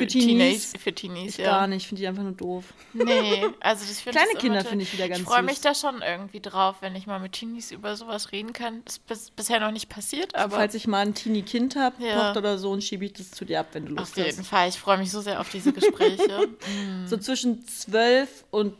für, 0.00 0.06
Teenies? 0.06 0.72
Für 0.78 0.92
Teenies, 0.92 1.38
ich 1.38 1.44
ja. 1.44 1.50
gar 1.50 1.66
nicht. 1.66 1.82
Ich 1.82 1.88
finde 1.88 2.02
die 2.02 2.08
einfach 2.08 2.22
nur 2.22 2.32
doof. 2.32 2.64
Nee, 2.92 3.44
also 3.60 3.84
das 3.86 4.00
finde 4.00 4.18
Kleine 4.18 4.38
Kinder 4.38 4.64
finde 4.64 4.84
ich 4.84 4.92
wieder 4.92 5.08
ganz 5.08 5.20
Ich 5.20 5.26
freue 5.26 5.42
mich 5.42 5.60
da 5.60 5.74
schon 5.74 6.02
irgendwie 6.02 6.40
drauf, 6.40 6.76
wenn 6.80 6.94
ich 6.94 7.06
mal 7.06 7.18
mit 7.18 7.32
Teenies 7.32 7.70
über 7.70 7.96
sowas 7.96 8.32
reden 8.32 8.52
kann. 8.52 8.82
Das 8.84 8.94
ist 8.94 9.06
bis, 9.06 9.30
bisher 9.30 9.60
noch 9.60 9.70
nicht 9.70 9.88
passiert, 9.88 10.34
aber. 10.34 10.56
Falls 10.56 10.74
ich 10.74 10.86
mal 10.86 11.06
ein 11.06 11.14
Teenie-Kind 11.14 11.76
habe, 11.76 12.02
ja. 12.04 12.26
Tochter 12.26 12.40
oder 12.40 12.58
Sohn, 12.58 12.80
schiebe 12.82 13.04
ich 13.04 13.12
das 13.14 13.30
zu 13.30 13.44
dir 13.44 13.60
ab, 13.60 13.68
wenn 13.72 13.86
du 13.86 13.92
Lust 13.92 14.12
hast. 14.12 14.18
Auf 14.18 14.26
jeden 14.26 14.38
hast. 14.38 14.48
Fall. 14.48 14.68
Ich 14.68 14.78
freue 14.78 14.98
mich 14.98 15.10
so 15.10 15.20
sehr 15.20 15.40
auf 15.40 15.50
diese 15.50 15.72
Gespräche. 15.72 16.48
so 17.06 17.16
zwischen 17.16 17.66
zwölf 17.66 18.44
und 18.50 18.74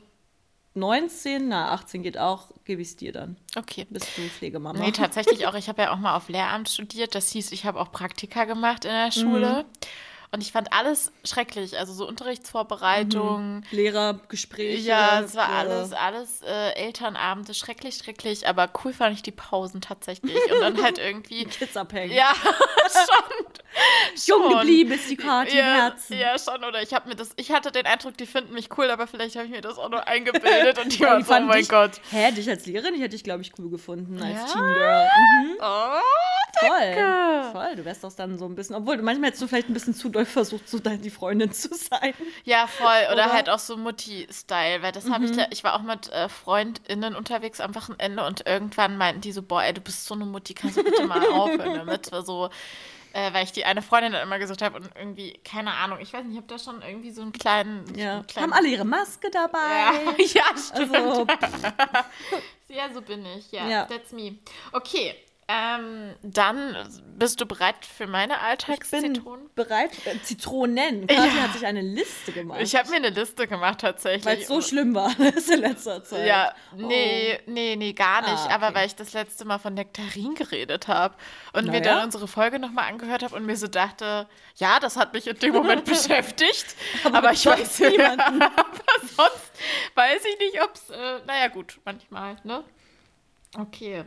19, 0.77 1.49
na 1.49 1.73
18 1.73 2.03
geht 2.03 2.19
auch, 2.19 2.51
gebe 2.65 2.83
ich 2.83 2.89
es 2.89 2.97
dir 2.97 3.13
dann. 3.13 3.37
Okay. 3.57 3.87
Bist 3.89 4.09
du 4.17 4.23
Pflegemama. 4.23 4.79
Nee, 4.79 4.93
tatsächlich 4.93 5.47
auch. 5.47 5.55
Ich 5.55 5.69
habe 5.69 5.83
ja 5.83 5.93
auch 5.93 5.99
mal 5.99 6.15
auf 6.15 6.29
Lehramt 6.29 6.69
studiert. 6.69 7.15
Das 7.15 7.31
hieß, 7.31 7.53
ich 7.53 7.65
habe 7.65 7.81
auch 7.81 7.91
Praktika 7.91 8.45
gemacht 8.45 8.85
in 8.85 8.91
der 8.91 9.11
Schule. 9.11 9.65
Mhm. 9.65 9.87
Und 10.33 10.43
ich 10.43 10.53
fand 10.53 10.73
alles 10.73 11.13
schrecklich. 11.25 11.79
Also 11.79 11.93
so 11.93 12.07
Unterrichtsvorbereitung. 12.07 13.63
Lehrergespräche. 13.71 14.81
Ja, 14.83 15.21
es 15.21 15.35
war 15.35 15.49
ja. 15.49 15.59
alles, 15.59 15.93
alles 15.93 16.43
äh, 16.43 16.71
Elternabende, 16.73 17.55
schrecklich, 17.55 17.97
schrecklich. 17.97 18.49
Aber 18.49 18.69
cool 18.85 18.93
fand 18.93 19.15
ich 19.15 19.23
die 19.23 19.31
Pausen 19.33 19.81
tatsächlich. 19.81 20.37
Und 20.53 20.61
dann 20.61 20.83
halt 20.83 20.99
irgendwie. 20.99 21.45
Kids 21.47 21.77
abhängen. 21.77 22.13
Ja, 22.15 22.33
schon. 22.91 23.47
Jung 24.27 24.49
geblieben 24.55 24.93
ist 24.93 25.11
die 25.11 25.17
Karte 25.17 25.51
im 25.53 25.59
ja, 25.59 25.75
Herzen. 25.75 26.19
ja, 26.19 26.39
schon. 26.39 26.65
Oder 26.65 26.83
ich 26.83 26.95
habe 26.95 27.09
mir 27.09 27.15
das, 27.15 27.31
ich 27.37 27.51
hatte 27.53 27.71
den 27.71 27.85
Eindruck, 27.87 28.17
die 28.17 28.27
finden 28.27 28.55
mich 28.55 28.69
cool, 28.79 28.91
aber 28.91 29.07
vielleicht 29.07 29.37
habe 29.37 29.45
ich 29.47 29.51
mir 29.53 29.61
das 29.61 29.79
auch 29.79 29.91
nur 29.91 30.07
eingebildet 30.07 30.79
und 30.79 30.93
die 30.99 31.01
waren 31.05 31.23
so, 31.25 31.35
oh 31.35 31.41
mein 31.41 31.59
dich- 31.59 31.69
Gott. 31.69 32.01
Hä, 32.11 32.33
dich 32.33 32.49
als 32.49 32.65
Lehrerin, 32.67 32.95
die 32.95 33.03
hätte 33.03 33.17
ich, 33.17 33.25
glaube 33.25 33.43
ich, 33.43 33.53
cool 33.59 33.71
gefunden 33.71 34.21
als 34.23 34.35
Ja? 34.35 34.47
Teen 34.47 34.63
Girl. 34.75 35.09
Mhm. 35.19 35.57
Oh. 35.61 36.01
Danke. 36.61 37.49
Voll. 37.53 37.77
Du 37.77 37.85
wärst 37.85 38.05
doch 38.05 38.13
dann 38.13 38.39
so 38.39 38.45
ein 38.47 38.55
bisschen, 38.55 38.77
obwohl 38.77 38.97
manchmal 39.03 39.29
hättest 39.29 39.43
du 39.43 39.49
vielleicht 39.49 39.69
ein 39.69 39.75
bisschen 39.75 39.95
zu 39.95 40.09
doll 40.09 40.25
versucht, 40.27 40.69
so 40.69 40.79
dein- 40.79 41.01
die 41.03 41.11
Freundin 41.11 41.53
zu 41.53 41.75
sein. 41.75 42.15
Ja, 42.45 42.67
voll. 42.67 42.87
Oder, 43.07 43.13
Oder? 43.13 43.27
Mhm. 43.29 43.33
halt 43.33 43.49
auch 43.51 43.59
so 43.59 43.77
Mutti-Style, 43.77 44.83
weil 44.83 44.93
das 44.93 45.09
habe 45.11 45.25
ich, 45.25 45.35
ja- 45.37 45.47
ich 45.51 45.65
war 45.65 45.75
auch 45.75 45.83
mit 45.83 46.11
äh, 46.13 46.29
FreundInnen 46.29 47.15
unterwegs 47.15 47.61
am 47.61 47.75
Wochenende 47.75 48.25
und 48.25 48.47
irgendwann 48.47 48.97
meinten 48.97 49.21
die 49.21 49.33
so, 49.33 49.43
boah, 49.43 49.63
ey, 49.63 49.73
du 49.75 49.81
bist 49.81 50.07
so 50.07 50.15
eine 50.15 50.25
Mutti, 50.25 50.55
kannst 50.55 50.77
du 50.77 50.85
bitte 50.85 51.07
mal 51.07 51.21
aufhören 51.33 51.75
damit? 51.75 52.07
So, 52.25 52.51
äh, 53.13 53.33
weil 53.33 53.45
ich 53.45 53.53
die 53.53 53.65
eine 53.65 53.81
Freundin 53.81 54.13
dann 54.13 54.23
immer 54.23 54.39
gesucht 54.39 54.61
habe 54.61 54.77
und 54.77 54.91
irgendwie, 54.95 55.41
keine 55.43 55.73
Ahnung, 55.73 55.99
ich 56.01 56.13
weiß 56.13 56.23
nicht, 56.25 56.33
ich 56.33 56.37
habe 56.37 56.47
da 56.49 56.59
schon 56.59 56.83
irgendwie 56.83 57.11
so 57.11 57.23
einen 57.23 57.33
kleinen, 57.33 57.85
Ja. 57.97 58.17
einen 58.17 58.27
kleinen 58.27 58.53
Haben 58.53 58.59
alle 58.59 58.69
ihre 58.69 58.85
Maske 58.85 59.31
dabei. 59.31 59.59
ja, 59.59 59.93
ja, 60.35 60.45
stimmt. 60.59 60.95
Also, 60.95 61.27
Ja, 62.69 62.93
so 62.93 63.01
bin 63.01 63.25
ich, 63.39 63.51
ja. 63.53 63.67
Ja. 63.69 63.85
That's 63.87 64.13
me. 64.13 64.37
Okay, 64.73 65.15
ähm, 65.49 66.15
dann 66.23 66.77
bist 67.19 67.41
du 67.41 67.47
bereit 67.47 67.77
für 67.85 68.07
meine 68.09 68.35
ich 68.35 68.39
bin 68.41 68.47
Alltagszitronen? 68.49 69.51
bereit. 69.55 69.91
Äh, 70.05 70.21
Zitronen. 70.23 71.07
Kathi 71.07 71.37
Ja. 71.37 71.43
hat 71.45 71.53
sich 71.53 71.65
eine 71.65 71.83
Liste 71.83 72.33
gemacht. 72.33 72.61
Ich 72.61 72.75
habe 72.75 72.91
mir 72.91 72.97
eine 72.97 73.11
Liste 73.11 73.47
gemacht 73.47 73.81
tatsächlich. 73.81 74.25
Weil 74.25 74.39
es 74.41 74.49
so 74.49 74.61
schlimm 74.61 74.95
war 74.95 75.11
in 75.19 75.61
letzter 75.61 76.03
Zeit. 76.03 76.27
Ja, 76.27 76.53
nee, 76.75 77.39
nee, 77.47 77.77
nee, 77.77 77.93
gar 77.93 78.23
nicht. 78.23 78.33
Ah, 78.51 78.55
Aber 78.57 78.67
okay. 78.69 78.75
weil 78.77 78.87
ich 78.89 78.97
das 78.97 79.13
letzte 79.13 79.45
Mal 79.45 79.59
von 79.59 79.75
Nektarin 79.75 80.35
geredet 80.35 80.89
habe 80.89 81.15
und 81.53 81.67
Na 81.67 81.73
mir 81.73 81.79
ja? 81.79 81.95
dann 81.95 82.05
unsere 82.05 82.27
Folge 82.27 82.59
nochmal 82.59 82.89
angehört 82.91 83.23
habe 83.23 83.37
und 83.37 83.47
mir 83.47 83.57
so 83.57 83.69
dachte, 83.69 84.29
ja, 84.57 84.81
das 84.81 84.97
hat 84.97 85.13
mich 85.15 85.29
in 85.29 85.39
dem 85.39 85.53
Moment 85.55 85.85
beschäftigt. 85.87 86.67
aber, 87.05 87.33
ich 87.33 87.41
sonst 87.41 87.81
weiß 87.81 87.91
niemanden. 87.91 88.43
aber 88.43 88.81
sonst 89.17 89.53
weiß 89.95 90.23
ich 90.25 90.39
nicht, 90.41 90.63
ob 90.63 90.75
es, 90.75 90.91
äh, 90.91 91.21
naja 91.27 91.49
gut, 91.49 91.79
manchmal, 91.85 92.37
ne? 92.43 92.65
Okay, 93.59 94.05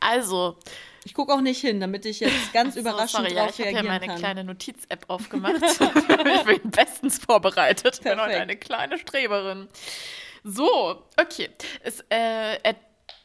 also, 0.00 0.58
Ich 1.04 1.14
gucke 1.14 1.32
auch 1.32 1.40
nicht 1.40 1.60
hin, 1.60 1.80
damit 1.80 2.04
ich 2.04 2.20
jetzt 2.20 2.52
ganz 2.52 2.74
so, 2.74 2.80
überraschend 2.80 3.28
sorry, 3.28 3.34
ja, 3.34 3.46
ich 3.46 3.52
habe 3.52 3.54
hier 3.54 3.64
reagieren 3.66 3.86
meine 3.86 4.06
kann. 4.06 4.18
kleine 4.18 4.44
Notiz-App 4.44 5.04
aufgemacht. 5.08 5.62
ich 5.62 6.44
bin 6.44 6.70
bestens 6.70 7.18
vorbereitet. 7.18 7.96
Ich 7.96 8.00
bin 8.02 8.20
heute 8.20 8.36
eine 8.36 8.56
kleine 8.56 8.98
Streberin. 8.98 9.68
So, 10.44 11.02
okay. 11.20 11.50
Es, 11.82 12.04
äh, 12.08 12.58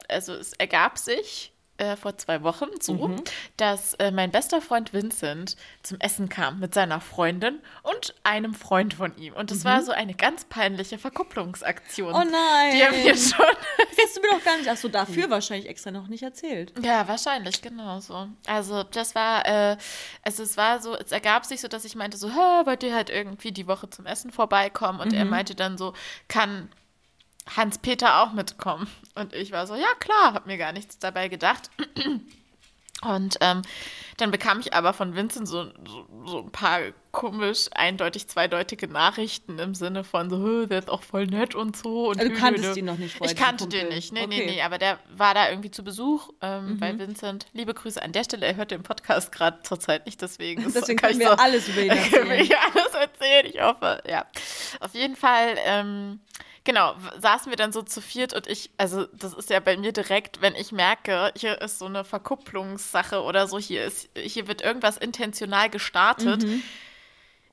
also 0.10 0.34
es 0.34 0.54
ergab 0.54 0.98
sich 0.98 1.54
äh, 1.82 1.96
vor 1.98 2.18
zwei 2.18 2.44
Wochen 2.44 2.68
so, 2.80 2.94
Mhm. 2.94 3.24
dass 3.58 3.96
äh, 3.96 4.12
mein 4.12 4.32
bester 4.32 4.62
Freund 4.62 4.94
Vincent 4.94 5.56
zum 5.84 6.00
Essen 6.00 6.30
kam 6.30 6.60
mit 6.60 6.74
seiner 6.74 7.02
Freundin 7.02 7.60
und 7.84 8.14
einem 8.24 8.54
Freund 8.54 8.94
von 8.94 9.18
ihm. 9.18 9.34
Und 9.34 9.52
es 9.52 9.66
war 9.66 9.82
so 9.82 9.92
eine 9.92 10.14
ganz 10.14 10.46
peinliche 10.46 10.98
Verkupplungsaktion. 11.00 12.10
Mhm. 12.10 12.16
Oh 12.16 12.24
nein. 12.24 12.76
Die 12.76 12.84
haben 12.86 12.96
wir 13.04 13.16
schon 13.18 13.46
Das 13.78 14.06
hast 14.06 14.18
du 14.18 14.22
mir 14.22 14.30
doch 14.30 14.44
gar 14.44 14.58
nicht. 14.58 14.70
Achso, 14.70 14.88
dafür 15.02 15.30
wahrscheinlich 15.30 15.68
extra 15.68 15.92
noch 15.92 16.08
nicht 16.08 16.24
erzählt. 16.24 16.74
Ja, 16.84 17.08
wahrscheinlich, 17.08 17.62
genau 17.62 18.00
so. 18.00 18.28
Also 18.46 18.84
das 18.84 19.16
war, 19.16 19.46
äh, 19.46 19.78
also 20.24 20.44
es 20.44 20.58
war 20.58 20.80
so, 20.82 20.96
es 20.96 21.12
ergab 21.12 21.46
sich 21.46 21.62
so, 21.62 21.68
dass 21.68 21.84
ich 21.86 21.96
meinte 21.96 22.18
so, 22.18 22.30
wollt 22.30 22.84
ihr 22.84 22.94
halt 22.94 23.10
irgendwie 23.10 23.52
die 23.52 23.68
Woche 23.68 23.90
zum 23.90 24.06
Essen 24.06 24.32
vorbeikommen? 24.32 25.00
Und 25.00 25.14
er 25.14 25.26
meinte 25.26 25.56
dann 25.56 25.78
so, 25.78 25.94
kann 26.28 26.70
Hans-Peter 27.58 28.22
auch 28.22 28.34
mitkommen? 28.34 28.88
Und 29.16 29.34
ich 29.34 29.52
war 29.52 29.68
so, 29.68 29.76
ja 29.76 29.94
klar, 30.00 30.34
hab 30.34 30.46
mir 30.48 30.58
gar 30.58 30.72
nichts 30.74 31.00
dabei 31.00 31.28
gedacht. 31.28 31.70
Und 33.04 33.38
ähm, 33.42 33.64
dann 34.18 34.30
bekam 34.30 34.60
ich 34.60 34.76
aber 34.76 34.94
von 34.94 35.16
Vincent 35.16 35.48
so, 35.48 35.64
so, 35.88 36.06
so 36.26 36.38
ein 36.44 36.52
paar 36.52 36.82
komisch, 37.12 37.66
eindeutig 37.74 38.28
zweideutige 38.28 38.88
Nachrichten 38.88 39.58
im 39.58 39.74
Sinne 39.74 40.04
von 40.04 40.30
so, 40.30 40.38
"Hö, 40.38 40.68
der 40.68 40.78
ist 40.80 40.90
auch 40.90 41.02
voll 41.02 41.26
nett 41.26 41.56
und 41.56 41.76
so. 41.76 42.10
Und 42.10 42.20
Also 42.20 42.32
du 42.32 42.38
kanntest 42.38 42.78
ihn 42.78 42.86
noch 42.86 42.98
nicht 43.00 43.18
vorher, 43.18 43.36
Ich 43.36 43.42
kannte 43.42 43.66
den 43.68 43.88
nicht, 43.88 44.14
nee, 44.14 44.28
nee, 44.28 44.36
Okay. 44.36 44.46
Mhm. 44.46 44.52
nee, 44.52 44.62
aber 44.62 44.78
der 44.78 45.00
war 45.18 45.34
da 45.34 45.50
irgendwie 45.50 45.72
zu 45.72 45.84
Besuch 45.84 46.30
ähm, 46.42 46.78
bei 46.80 46.96
Vincent. 47.00 47.48
Liebe 47.54 47.74
Grüße 47.74 48.00
an 48.04 48.12
der 48.12 48.24
Stelle, 48.24 48.46
er 48.46 48.56
hört 48.56 48.70
den 48.70 48.84
Podcast 48.84 49.32
gerade 49.32 49.64
zurzeit 49.64 50.06
nicht, 50.06 50.22
deswegen, 50.22 50.62
Deswegen 50.72 51.00
kann 51.00 51.10
können 51.10 51.22
ich 51.22 51.28
wir 51.28 51.36
so- 51.36 51.42
alles 51.44 51.68
über 51.70 51.82
ihn 51.82 51.90
erzählen. 51.90 52.46
hier 52.46 52.58
alles 52.62 52.94
erzählen, 52.94 53.46
ich 53.48 53.60
hoffe, 53.60 54.04
ja. 54.08 54.28
Auf 54.80 54.94
jeden 54.94 55.16
Fall, 55.16 55.56
ähm, 55.66 56.20
genau, 56.64 56.96
saßen 57.20 57.52
wir 57.52 57.58
dann 57.58 57.72
so 57.72 57.82
zu 57.82 58.02
viert 58.02 58.34
und 58.34 58.48
ich, 58.48 58.70
also 58.78 59.06
das 59.14 59.34
ist 59.34 59.50
ja 59.50 59.60
bei 59.60 59.78
mir 59.78 59.92
direkt, 59.92 60.42
wenn 60.42 60.56
ich 60.56 60.72
merke, 60.72 61.32
hier 61.36 61.60
ist 61.62 61.80
so 61.80 61.86
eine 61.86 62.04
Verkupplungssache 62.04 63.22
oder 63.24 63.48
so, 63.48 63.58
hier 63.60 63.84
ist, 63.86 64.10
hier 64.16 64.48
wird 64.48 64.62
irgendwas 64.62 64.98
intentional 64.98 65.70
gestartet, 65.70 66.44
Mhm. 66.44 66.64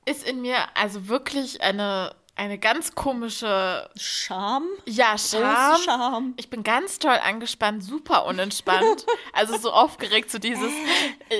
ist 0.05 0.23
in 0.27 0.41
mir 0.41 0.57
also 0.75 1.07
wirklich 1.07 1.61
eine, 1.61 2.15
eine 2.35 2.57
ganz 2.57 2.95
komische, 2.95 3.89
Scham? 3.97 4.65
ja, 4.85 5.17
Scham. 5.17 5.81
Scham. 5.83 6.33
Ich 6.37 6.49
bin 6.49 6.63
ganz 6.63 6.99
toll 6.99 7.19
angespannt, 7.23 7.83
super 7.83 8.25
unentspannt. 8.25 9.05
also 9.33 9.57
so 9.57 9.71
aufgeregt, 9.71 10.31
so 10.31 10.39
dieses, 10.39 10.71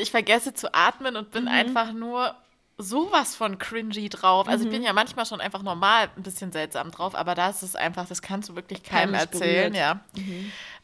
ich 0.02 0.12
vergesse 0.12 0.54
zu 0.54 0.74
atmen 0.74 1.16
und 1.16 1.30
Mhm. 1.30 1.32
bin 1.32 1.48
einfach 1.48 1.94
nur 1.94 2.36
sowas 2.82 3.36
von 3.36 3.58
cringy 3.60 4.10
drauf. 4.10 4.48
Also 4.48 4.64
Mhm. 4.66 4.72
ich 4.72 4.78
bin 4.78 4.84
ja 4.84 4.94
manchmal 4.94 5.26
schon 5.26 5.42
einfach 5.42 5.62
normal 5.62 6.10
ein 6.16 6.24
bisschen 6.24 6.52
seltsam 6.52 6.92
drauf, 6.92 7.14
aber 7.14 7.36
da 7.36 7.50
ist 7.50 7.62
es 7.62 7.76
einfach, 7.76 8.08
das 8.08 8.22
kannst 8.22 8.50
du 8.50 8.56
wirklich 8.56 8.84
keinem 8.84 9.14
erzählen, 9.14 9.74
berührt. 9.74 9.76
ja. 9.76 10.00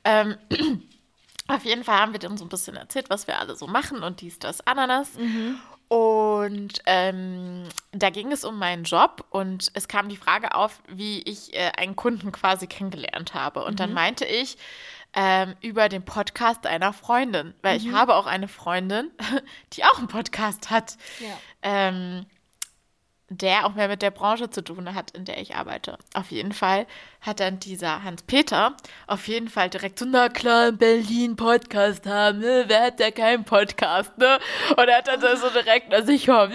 Ähm, 0.04 0.36
auf 1.48 1.64
jeden 1.64 1.84
Fall 1.84 1.98
haben 2.00 2.12
wir 2.12 2.20
dann 2.20 2.38
so 2.38 2.46
ein 2.46 2.50
bisschen 2.50 2.76
erzählt, 2.76 3.10
was 3.10 3.28
wir 3.28 3.40
alle 3.40 3.56
so 3.56 3.66
machen 3.68 4.04
und 4.04 4.22
dies, 4.22 4.38
das, 4.40 4.66
Ananas. 4.68 5.12
Und 5.88 6.80
ähm, 6.88 7.70
da 7.92 8.10
ging 8.10 8.32
es 8.32 8.44
um 8.44 8.58
meinen 8.58 8.84
Job 8.86 9.24
und 9.30 9.70
es 9.76 9.88
kam 9.88 10.10
die 10.10 10.18
Frage 10.18 10.56
auf, 10.56 10.82
wie 10.88 11.22
ich 11.22 11.54
äh, 11.54 11.72
einen 11.78 11.96
Kunden 11.96 12.32
quasi 12.32 12.66
kennengelernt 12.68 13.34
habe. 13.36 13.64
Und 13.64 13.80
dann 13.80 13.94
meinte 13.94 14.26
ich 14.26 14.58
ähm, 15.16 15.56
über 15.62 15.88
den 15.90 16.04
Podcast 16.04 16.68
einer 16.68 16.92
Freundin, 16.92 17.54
weil 17.62 17.78
ich 17.78 17.92
habe 17.92 18.16
auch 18.16 18.28
eine 18.28 18.50
Freundin, 18.50 19.12
die 19.74 19.86
auch 19.86 19.98
einen 19.98 20.10
Podcast 20.10 20.70
hat. 20.70 20.98
Ja. 21.20 21.38
Ähm, 21.62 22.26
der 23.30 23.66
auch 23.66 23.74
mehr 23.74 23.88
mit 23.88 24.04
der 24.04 24.12
Branche 24.12 24.52
zu 24.52 24.64
tun 24.64 24.94
hat, 24.94 25.12
in 25.12 25.26
der 25.26 25.40
ich 25.42 25.56
arbeite. 25.56 25.98
Auf 26.14 26.30
jeden 26.30 26.52
Fall 26.52 26.86
hat 27.22 27.40
dann 27.40 27.60
dieser 27.60 28.04
Hans-Peter 28.04 28.76
auf 29.08 29.28
jeden 29.28 29.50
Fall 29.50 29.68
direkt 29.70 29.98
so, 29.98 30.06
na 30.08 30.30
klar, 30.30 30.68
in 30.70 30.78
Berlin 30.78 31.36
Podcast 31.36 32.06
haben, 32.06 32.40
ne? 32.40 32.66
Wer 32.68 32.84
hat 32.84 33.00
da 33.00 33.10
keinen 33.10 33.44
Podcast, 33.44 34.16
ne? 34.20 34.38
Und 34.78 34.88
er 34.88 34.98
hat 34.98 35.08
dann 35.08 35.22
so 35.38 35.50
direkt, 35.50 35.92
also 35.92 36.12
ich 36.12 36.28
höre, 36.28 36.52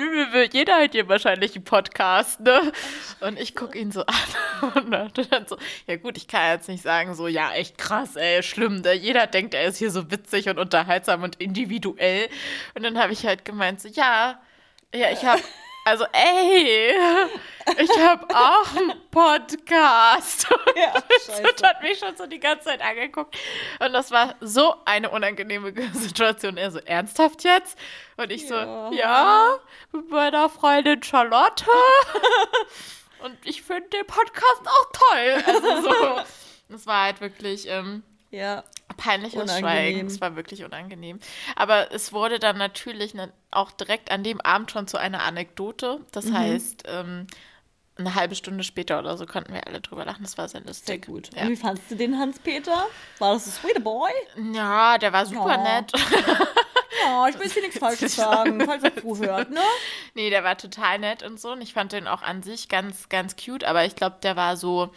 jeder 0.53 0.77
hat 0.77 0.93
hier 0.93 1.09
wahrscheinlich 1.09 1.57
einen 1.57 1.65
Podcast, 1.65 2.39
ne? 2.39 2.73
Und 3.21 3.41
ich 3.41 3.57
gucke 3.57 3.77
ihn 3.77 3.91
so 3.91 4.05
an 4.62 4.75
und 4.85 5.33
dann 5.33 5.47
so, 5.49 5.57
ja 5.89 5.97
gut, 5.97 6.17
ich 6.17 6.29
kann 6.29 6.53
jetzt 6.53 6.69
nicht 6.69 6.85
sagen 6.85 7.15
so, 7.15 7.27
ja, 7.27 7.53
echt 7.53 7.79
krass, 7.79 8.15
ey, 8.15 8.45
schlimm, 8.45 8.83
ne? 8.83 8.93
Jeder 8.93 9.27
denkt, 9.27 9.55
er 9.55 9.65
ist 9.65 9.79
hier 9.79 9.91
so 9.91 10.09
witzig 10.12 10.49
und 10.49 10.59
unterhaltsam 10.61 11.25
und 11.25 11.35
individuell. 11.41 12.29
Und 12.75 12.85
dann 12.85 12.97
habe 12.97 13.12
ich 13.12 13.27
halt 13.27 13.45
gemeint 13.45 13.81
so, 13.81 13.89
ja, 13.89 14.41
ja, 14.95 15.11
ich 15.11 15.25
habe 15.25 15.41
also, 15.85 16.05
ey, 16.13 16.95
ich 17.79 17.99
habe 17.99 18.27
auch 18.35 18.77
einen 18.77 19.01
Podcast. 19.11 20.47
Ja, 20.77 20.95
Und 21.49 21.63
hat 21.67 21.83
mich 21.83 21.99
schon 21.99 22.17
so 22.17 22.27
die 22.27 22.39
ganze 22.39 22.67
Zeit 22.67 22.81
angeguckt. 22.81 23.37
Und 23.81 23.93
das 23.93 24.11
war 24.13 24.35
so 24.41 24.77
eine 24.85 25.11
unangenehme 25.11 25.73
Situation. 25.93 26.57
Er 26.57 26.71
so, 26.71 26.79
ernsthaft 26.79 27.43
jetzt? 27.45 27.77
Und 28.17 28.31
ich 28.31 28.47
so, 28.47 28.55
Ja. 28.55 28.91
ja, 28.93 29.59
mit 29.93 30.09
meiner 30.11 30.49
Freundin 30.49 31.03
Charlotte. 31.03 31.65
Und 33.23 33.37
ich 33.45 33.63
finde 33.63 33.89
den 33.91 34.07
Podcast 34.07 34.63
auch 34.67 34.93
toll. 34.93 35.45
Also 35.47 35.83
so, 35.83 36.21
das 36.69 36.87
war 36.87 37.05
halt 37.05 37.21
wirklich 37.21 37.67
ähm, 37.69 38.03
Ja. 38.31 38.65
peinliches 38.97 39.41
Unangenehm. 39.43 39.61
Schweigen. 39.61 40.07
Es 40.07 40.21
war 40.21 40.37
wirklich 40.37 40.65
unangenehm. 40.65 41.19
Aber 41.57 41.91
es 41.93 42.13
wurde 42.13 42.39
dann 42.39 42.59
natürlich 42.59 43.15
ne, 43.15 43.33
auch 43.51 43.71
direkt 43.73 44.11
an 44.11 44.23
dem 44.23 44.41
Abend 44.41 44.71
schon 44.71 44.87
zu 44.87 44.99
einer 44.99 45.23
Anekdote. 45.23 46.01
Das 46.13 46.27
Mhm. 46.27 46.35
heißt, 46.39 46.85
ähm, 46.87 47.27
eine 47.99 48.15
halbe 48.15 48.35
Stunde 48.35 48.65
später 48.65 48.99
oder 48.99 49.19
so 49.19 49.27
konnten 49.27 49.53
wir 49.53 49.67
alle 49.67 49.81
drüber 49.81 50.05
lachen. 50.05 50.23
Das 50.23 50.39
war 50.39 50.49
sehr 50.49 50.61
Sehr 50.61 50.69
lustig. 50.69 51.07
gut. 51.07 51.31
Ja. 51.35 51.43
Und 51.43 51.49
wie 51.51 51.57
fandst 51.57 51.91
du 51.91 51.97
den 51.97 52.19
Hans-Peter? 52.19 52.87
War 53.19 53.35
das 53.35 53.47
ein 53.47 53.53
sweeter 53.53 53.81
Boy? 53.81 54.11
ja, 54.55 54.97
der 54.97 55.13
war 55.13 55.27
super 55.27 55.57
Ja. 55.57 55.81
nett. 55.81 55.93
Ja, 57.05 57.29
ich 57.29 57.35
will 57.37 57.45
jetzt 57.45 57.55
hier 57.55 57.63
nichts 57.63 57.79
Falsches 57.79 58.17
sagen, 58.17 58.61
falls 58.67 58.83
er 58.83 58.95
zuhört, 58.95 59.51
ne? 59.51 59.61
nee, 60.15 60.29
der 60.29 60.45
war 60.45 60.59
total 60.59 60.99
nett 60.99 61.23
und 61.23 61.41
so. 61.41 61.53
Und 61.53 61.63
ich 61.63 61.73
fand 61.73 61.93
den 61.93 62.07
auch 62.07 62.21
an 62.23 62.43
sich 62.43 62.69
ganz, 62.69 63.09
ganz 63.09 63.37
cute. 63.37 63.65
Aber 63.65 63.87
ich 63.87 63.97
glaube, 63.97 64.17
der 64.23 64.37
war 64.37 64.57
so, 64.59 64.91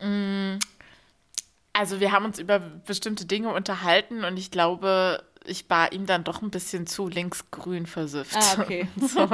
mh, 0.00 0.58
Also 1.72 2.00
wir 2.00 2.12
haben 2.12 2.24
uns 2.26 2.38
über 2.38 2.58
bestimmte 2.58 3.24
Dinge 3.24 3.52
unterhalten 3.52 4.24
und 4.24 4.36
ich 4.38 4.50
glaube, 4.50 5.24
ich 5.44 5.68
war 5.70 5.90
ihm 5.92 6.06
dann 6.06 6.22
doch 6.22 6.40
ein 6.42 6.50
bisschen 6.50 6.86
zu 6.86 7.08
linksgrün 7.08 7.86
versifft. 7.86 8.36
Ah, 8.36 8.60
okay. 8.60 8.86
So, 9.00 9.26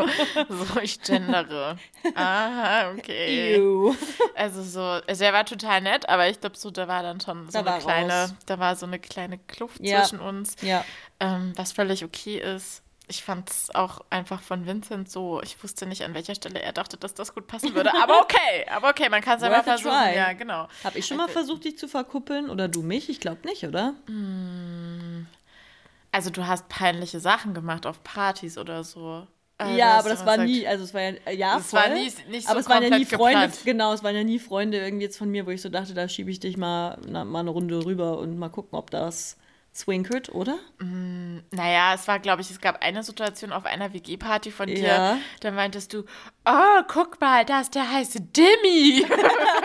so 0.48 0.80
ich 0.80 1.02
gendere. 1.02 1.76
Ah, 2.14 2.90
okay. 2.92 3.56
Ew. 3.58 3.94
Also 4.36 4.62
so, 4.62 4.80
also 4.80 5.24
er 5.24 5.32
war 5.32 5.44
total 5.44 5.80
nett, 5.82 6.08
aber 6.08 6.28
ich 6.28 6.40
glaube 6.40 6.56
so, 6.56 6.70
da 6.70 6.86
war 6.88 7.02
dann 7.02 7.20
schon 7.20 7.50
so 7.50 7.60
Da 7.62 7.72
eine 7.74 7.82
kleine, 7.82 8.12
raus. 8.22 8.34
da 8.46 8.58
war 8.58 8.76
so 8.76 8.86
eine 8.86 8.98
kleine 8.98 9.38
Kluft 9.38 9.80
Ja. 9.80 10.02
zwischen 10.04 10.20
uns, 10.20 10.54
Ja. 10.62 10.84
ähm, 11.20 11.52
was 11.56 11.72
völlig 11.72 12.04
okay 12.04 12.38
ist. 12.38 12.82
Ich 13.10 13.24
fand 13.24 13.48
es 13.50 13.74
auch 13.74 14.02
einfach 14.10 14.42
von 14.42 14.66
Vincent 14.66 15.10
so, 15.10 15.40
ich 15.42 15.62
wusste 15.62 15.86
nicht, 15.86 16.04
an 16.04 16.12
welcher 16.14 16.34
Stelle 16.34 16.60
er 16.60 16.72
dachte, 16.74 16.98
dass 16.98 17.14
das 17.14 17.34
gut 17.34 17.46
passen 17.46 17.74
würde. 17.74 17.90
Aber 18.02 18.20
okay, 18.20 18.66
aber 18.70 18.90
okay, 18.90 19.08
man 19.08 19.22
kann 19.22 19.38
es 19.38 19.42
einfach 19.42 19.58
Worth 19.66 19.68
a 19.68 19.78
versuchen. 19.78 20.04
try. 20.10 20.14
Ja, 20.16 20.32
genau. 20.34 20.68
Hab 20.84 20.94
ich 20.94 21.06
schon 21.06 21.16
mal 21.16 21.28
versucht, 21.28 21.64
dich 21.64 21.78
zu 21.78 21.88
verkuppeln? 21.88 22.50
Oder 22.50 22.68
du 22.68 22.82
mich? 22.82 23.08
Ich 23.08 23.18
glaube 23.20 23.46
nicht, 23.48 23.64
oder? 23.64 23.94
Also 26.12 26.30
du 26.30 26.46
hast 26.46 26.68
peinliche 26.68 27.20
Sachen 27.20 27.54
gemacht 27.54 27.86
auf 27.86 28.02
Partys 28.02 28.58
oder 28.58 28.84
so. 28.84 29.26
Äh, 29.60 29.76
ja, 29.76 29.98
aber 29.98 30.10
das 30.10 30.24
war 30.24 30.36
immer 30.36 30.44
nie, 30.44 30.66
also 30.66 30.84
es 30.84 30.94
war 30.94 31.00
ja, 31.00 31.10
äh, 31.26 31.34
ja, 31.36 31.58
Es 31.58 31.72
war 31.72 31.84
voll, 31.84 31.94
nie- 31.94 32.12
nicht 32.30 32.44
so 32.44 32.50
aber 32.50 32.60
es 32.60 32.68
waren 32.68 32.82
ja 32.82 32.90
nie 32.96 33.04
Freunde, 33.04 33.46
geplant. 33.48 33.64
genau, 33.64 33.92
es 33.92 34.04
waren 34.04 34.14
ja 34.14 34.22
nie 34.22 34.38
Freunde 34.38 34.78
irgendwie 34.78 35.04
jetzt 35.04 35.18
von 35.18 35.28
mir, 35.30 35.46
wo 35.46 35.50
ich 35.50 35.60
so 35.60 35.68
dachte, 35.68 35.94
da 35.94 36.08
schiebe 36.08 36.30
ich 36.30 36.38
dich 36.38 36.56
mal, 36.56 36.96
na, 37.08 37.24
mal 37.24 37.40
eine 37.40 37.50
Runde 37.50 37.84
rüber 37.84 38.18
und 38.18 38.38
mal 38.38 38.50
gucken, 38.50 38.78
ob 38.78 38.90
das 38.92 39.36
zwinkert, 39.78 40.28
oder? 40.30 40.58
Naja, 41.50 41.94
es 41.94 42.08
war, 42.08 42.18
glaube 42.18 42.42
ich, 42.42 42.50
es 42.50 42.60
gab 42.60 42.82
eine 42.82 43.02
Situation 43.02 43.52
auf 43.52 43.64
einer 43.64 43.92
WG-Party 43.92 44.50
von 44.50 44.66
dir. 44.66 44.78
Ja. 44.78 45.18
Da 45.40 45.50
meintest 45.50 45.94
du, 45.94 46.04
oh, 46.44 46.82
guck 46.88 47.20
mal, 47.20 47.44
da 47.44 47.60
ist 47.60 47.74
der 47.74 47.90
heiße 47.90 48.20
Dimmy. 48.20 49.06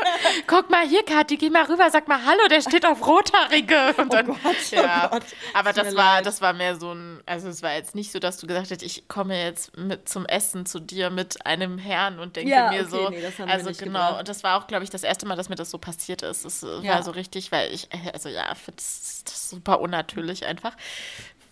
guck 0.48 0.70
mal 0.70 0.88
hier, 0.88 1.04
Kathi, 1.04 1.38
geh 1.38 1.50
mal 1.50 1.64
rüber, 1.66 1.90
sag 1.92 2.08
mal 2.08 2.24
Hallo, 2.26 2.48
der 2.50 2.62
steht 2.62 2.86
auf 2.86 3.06
Rothaarige. 3.06 3.94
Und 4.02 4.14
dann, 4.14 4.28
Gott, 4.28 4.38
oh 4.44 4.76
ja. 4.76 5.08
Gott. 5.08 5.24
Aber 5.54 5.74
das 5.74 5.96
war, 5.96 6.16
leid. 6.16 6.26
das 6.26 6.42
war 6.42 6.54
mehr 6.54 6.76
so 6.76 6.94
ein, 6.94 7.22
also 7.26 7.48
es 7.50 7.62
war 7.64 7.74
jetzt 7.74 7.96
nicht 7.96 8.12
so, 8.12 8.20
dass 8.20 8.38
du 8.38 8.48
gesagt 8.48 8.72
hast, 8.72 8.84
ich 8.84 9.08
komme 9.08 9.42
jetzt 9.42 9.78
mit 9.78 10.08
zum 10.10 10.26
Essen 10.26 10.66
zu 10.66 10.80
dir 10.80 11.10
mit 11.10 11.46
einem 11.46 11.78
Herrn 11.78 12.20
und 12.20 12.36
denke 12.36 12.52
Ja, 12.52 12.70
mir 12.72 12.82
okay, 12.82 12.90
so. 12.90 13.10
nee, 13.10 13.22
das 13.22 13.40
haben 13.40 13.48
wir 13.48 13.54
also 13.54 13.70
nicht 13.70 13.80
genau, 13.80 14.00
gebracht. 14.00 14.20
und 14.20 14.30
das 14.30 14.44
war 14.44 14.58
auch, 14.62 14.68
glaube 14.68 14.84
ich, 14.84 14.90
das 14.90 15.04
erste 15.04 15.26
Mal, 15.26 15.36
dass 15.36 15.50
mir 15.50 15.56
das 15.56 15.72
so 15.72 15.78
passiert 15.78 16.22
ist. 16.22 16.46
Es 16.46 16.64
äh, 16.64 16.68
Ja. 16.82 16.96
war 16.96 17.04
so 17.04 17.12
richtig, 17.12 17.52
weil 17.52 17.72
ich, 17.74 17.88
äh, 17.94 18.12
also 18.14 18.30
ja, 18.30 18.46
das, 18.76 19.24
das 19.26 19.50
super 19.50 19.80
unnatürlich 19.82 20.46
einfach. 20.46 20.76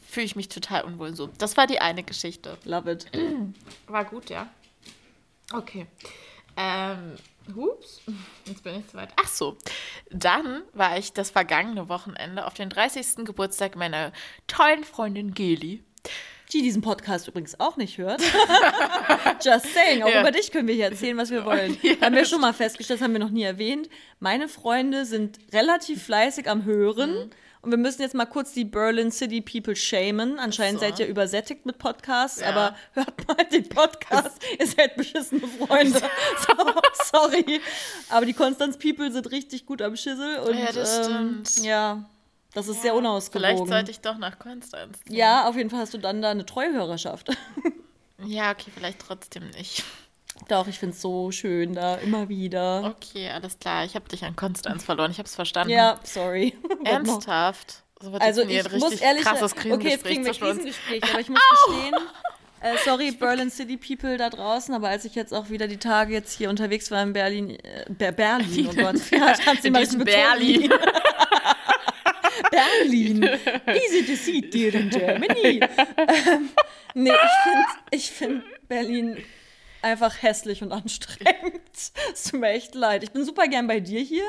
Fühle 0.09 0.25
ich 0.25 0.35
mich 0.35 0.49
total 0.49 0.83
unwohl 0.83 1.15
so. 1.15 1.29
Das 1.37 1.55
war 1.55 1.67
die 1.67 1.79
eine 1.79 2.03
Geschichte. 2.03 2.57
Love 2.65 2.91
it. 2.91 3.05
War 3.87 4.03
gut, 4.03 4.29
ja. 4.29 4.47
Okay. 5.53 5.87
Ähm, 6.57 7.15
hups, 7.55 8.01
jetzt 8.45 8.63
bin 8.63 8.79
ich 8.79 8.87
zu 8.87 8.97
weit. 8.97 9.09
Ach 9.21 9.27
so, 9.27 9.57
dann 10.09 10.63
war 10.73 10.97
ich 10.97 11.13
das 11.13 11.31
vergangene 11.31 11.89
Wochenende 11.89 12.45
auf 12.45 12.53
den 12.53 12.69
30. 12.69 13.25
Geburtstag 13.25 13.75
meiner 13.75 14.11
tollen 14.47 14.83
Freundin 14.83 15.33
Geli. 15.33 15.83
Die 16.53 16.61
diesen 16.61 16.81
Podcast 16.81 17.29
übrigens 17.29 17.59
auch 17.61 17.77
nicht 17.77 17.97
hört. 17.97 18.21
Just 19.43 19.73
saying, 19.73 20.03
auch 20.03 20.09
Ja. 20.09 20.19
über 20.21 20.31
dich 20.31 20.51
können 20.51 20.67
wir 20.67 20.75
hier 20.75 20.85
erzählen, 20.85 21.17
was 21.17 21.29
wir 21.31 21.45
wollen. 21.45 21.77
Ja, 21.81 21.93
haben 22.01 22.15
wir 22.15 22.25
schon 22.25 22.41
mal 22.41 22.53
festgestellt, 22.53 22.99
das 22.99 23.05
haben 23.05 23.13
wir 23.13 23.19
noch 23.19 23.29
nie 23.29 23.43
erwähnt. 23.43 23.89
Meine 24.19 24.47
Freunde 24.49 25.05
sind 25.05 25.39
relativ 25.53 26.03
fleißig 26.03 26.49
am 26.49 26.65
Hören. 26.65 27.25
Mhm. 27.25 27.29
Und 27.61 27.69
wir 27.71 27.77
müssen 27.77 28.01
jetzt 28.01 28.15
mal 28.15 28.25
kurz 28.25 28.53
die 28.53 28.65
Berlin 28.65 29.11
City 29.11 29.39
People 29.41 29.75
shamen. 29.75 30.39
Anscheinend 30.39 30.79
so. 30.79 30.85
seid 30.87 30.99
ihr 30.99 31.05
übersättigt 31.07 31.65
mit 31.65 31.77
Podcasts, 31.77 32.41
Ja. 32.41 32.47
aber 32.49 32.75
hört 32.93 33.27
mal 33.27 33.43
den 33.45 33.69
Podcast. 33.69 34.41
ihr 34.59 34.65
seid 34.65 34.95
beschissene 34.95 35.41
Freunde. 35.47 35.99
so, 36.47 36.81
sorry. 37.11 37.61
Aber 38.09 38.25
die 38.25 38.33
Konstanz 38.33 38.77
People 38.79 39.11
sind 39.11 39.29
richtig 39.31 39.65
gut 39.67 39.81
am 39.83 39.95
Schissel. 39.95 40.39
Und, 40.39 40.57
Ja, 40.57 40.71
das 40.71 41.07
ähm, 41.07 41.43
stimmt. 41.45 41.65
Ja, 41.65 42.09
das 42.53 42.67
ist 42.67 42.81
sehr 42.81 42.93
Vielleicht 42.93 42.97
unausgewogen. 42.97 43.67
sollte 43.67 43.91
ich 43.91 43.99
doch 43.99 44.17
nach 44.17 44.39
Konstanz. 44.39 44.99
ziehen. 45.03 45.15
Ja, 45.15 45.47
auf 45.47 45.55
jeden 45.55 45.69
Fall 45.69 45.81
hast 45.81 45.93
du 45.93 45.99
dann 45.99 46.21
da 46.21 46.31
eine 46.31 46.45
Treuhörerschaft. 46.45 47.29
Ja, 48.23 48.51
okay, 48.51 48.69
vielleicht 48.71 48.99
trotzdem 48.99 49.49
nicht. 49.49 49.83
Doch, 50.47 50.67
ich 50.67 50.79
finde 50.79 50.95
es 50.95 51.01
so 51.01 51.31
schön 51.31 51.73
da 51.73 51.95
immer 51.95 52.27
wieder. 52.29 52.83
Okay, 52.97 53.29
alles 53.29 53.57
klar. 53.59 53.85
Ich 53.85 53.95
habe 53.95 54.07
dich 54.09 54.23
an 54.25 54.35
Konstanz 54.35 54.83
verloren. 54.83 55.11
Ich 55.11 55.17
habe 55.17 55.27
es 55.27 55.35
verstanden. 55.35 55.71
Ja, 55.73 55.99
sorry. 56.03 56.53
Ernsthaft? 56.83 57.83
So 58.01 58.11
Also 58.13 58.41
ich 58.43 58.65
ein 58.73 58.79
muss 58.79 58.95
ehrlich 58.99 59.23
krasses 59.23 59.51
sagen, 59.51 59.71
okay, 59.73 59.89
jetzt 59.89 60.03
kriegen 60.03 60.25
wir. 60.25 60.31
Krisengespräch, 60.33 61.03
aber 61.09 61.19
ich 61.19 61.29
muss 61.29 61.39
gestehen, 61.67 61.93
äh, 62.61 62.75
sorry 62.83 63.11
Berlin 63.11 63.49
City 63.51 63.77
People 63.77 64.17
da 64.17 64.29
draußen, 64.29 64.73
aber 64.73 64.89
als 64.89 65.05
ich 65.05 65.13
jetzt 65.15 65.33
auch 65.33 65.49
wieder 65.49 65.67
die 65.67 65.77
Tage 65.77 66.11
jetzt 66.13 66.33
hier 66.35 66.49
unterwegs 66.49 66.89
war 66.91 67.01
in 67.03 67.13
Berlin, 67.13 67.51
äh, 67.51 67.85
Ber- 67.89 68.11
Berlin, 68.11 68.69
oh 68.71 68.73
Gott, 68.75 68.95
ja, 69.11 69.33
ich 69.37 69.45
kann's 69.45 69.59
In 69.61 69.67
immer 69.67 69.79
diesem 69.79 69.99
nicht 69.99 70.05
betonen. 70.07 70.69
Berlin. 70.69 70.73
Berlin. 72.51 73.23
Easy 73.67 74.03
to 74.05 74.15
see 74.15 74.41
dear 74.41 74.73
in 74.73 74.89
Germany. 74.89 75.59
ähm, 75.97 76.49
nee, 76.93 77.11
ich 77.11 77.41
finde 77.43 77.65
ich 77.91 78.11
find 78.11 78.43
Berlin 78.67 79.17
einfach 79.81 80.21
hässlich 80.21 80.61
und 80.61 80.71
anstrengend. 80.71 81.61
Es 82.13 82.25
tut 82.25 82.39
mir 82.39 82.49
echt 82.49 82.75
leid. 82.75 83.03
Ich 83.03 83.11
bin 83.11 83.25
super 83.25 83.47
gern 83.47 83.67
bei 83.67 83.79
dir 83.79 84.01
hier. 84.01 84.25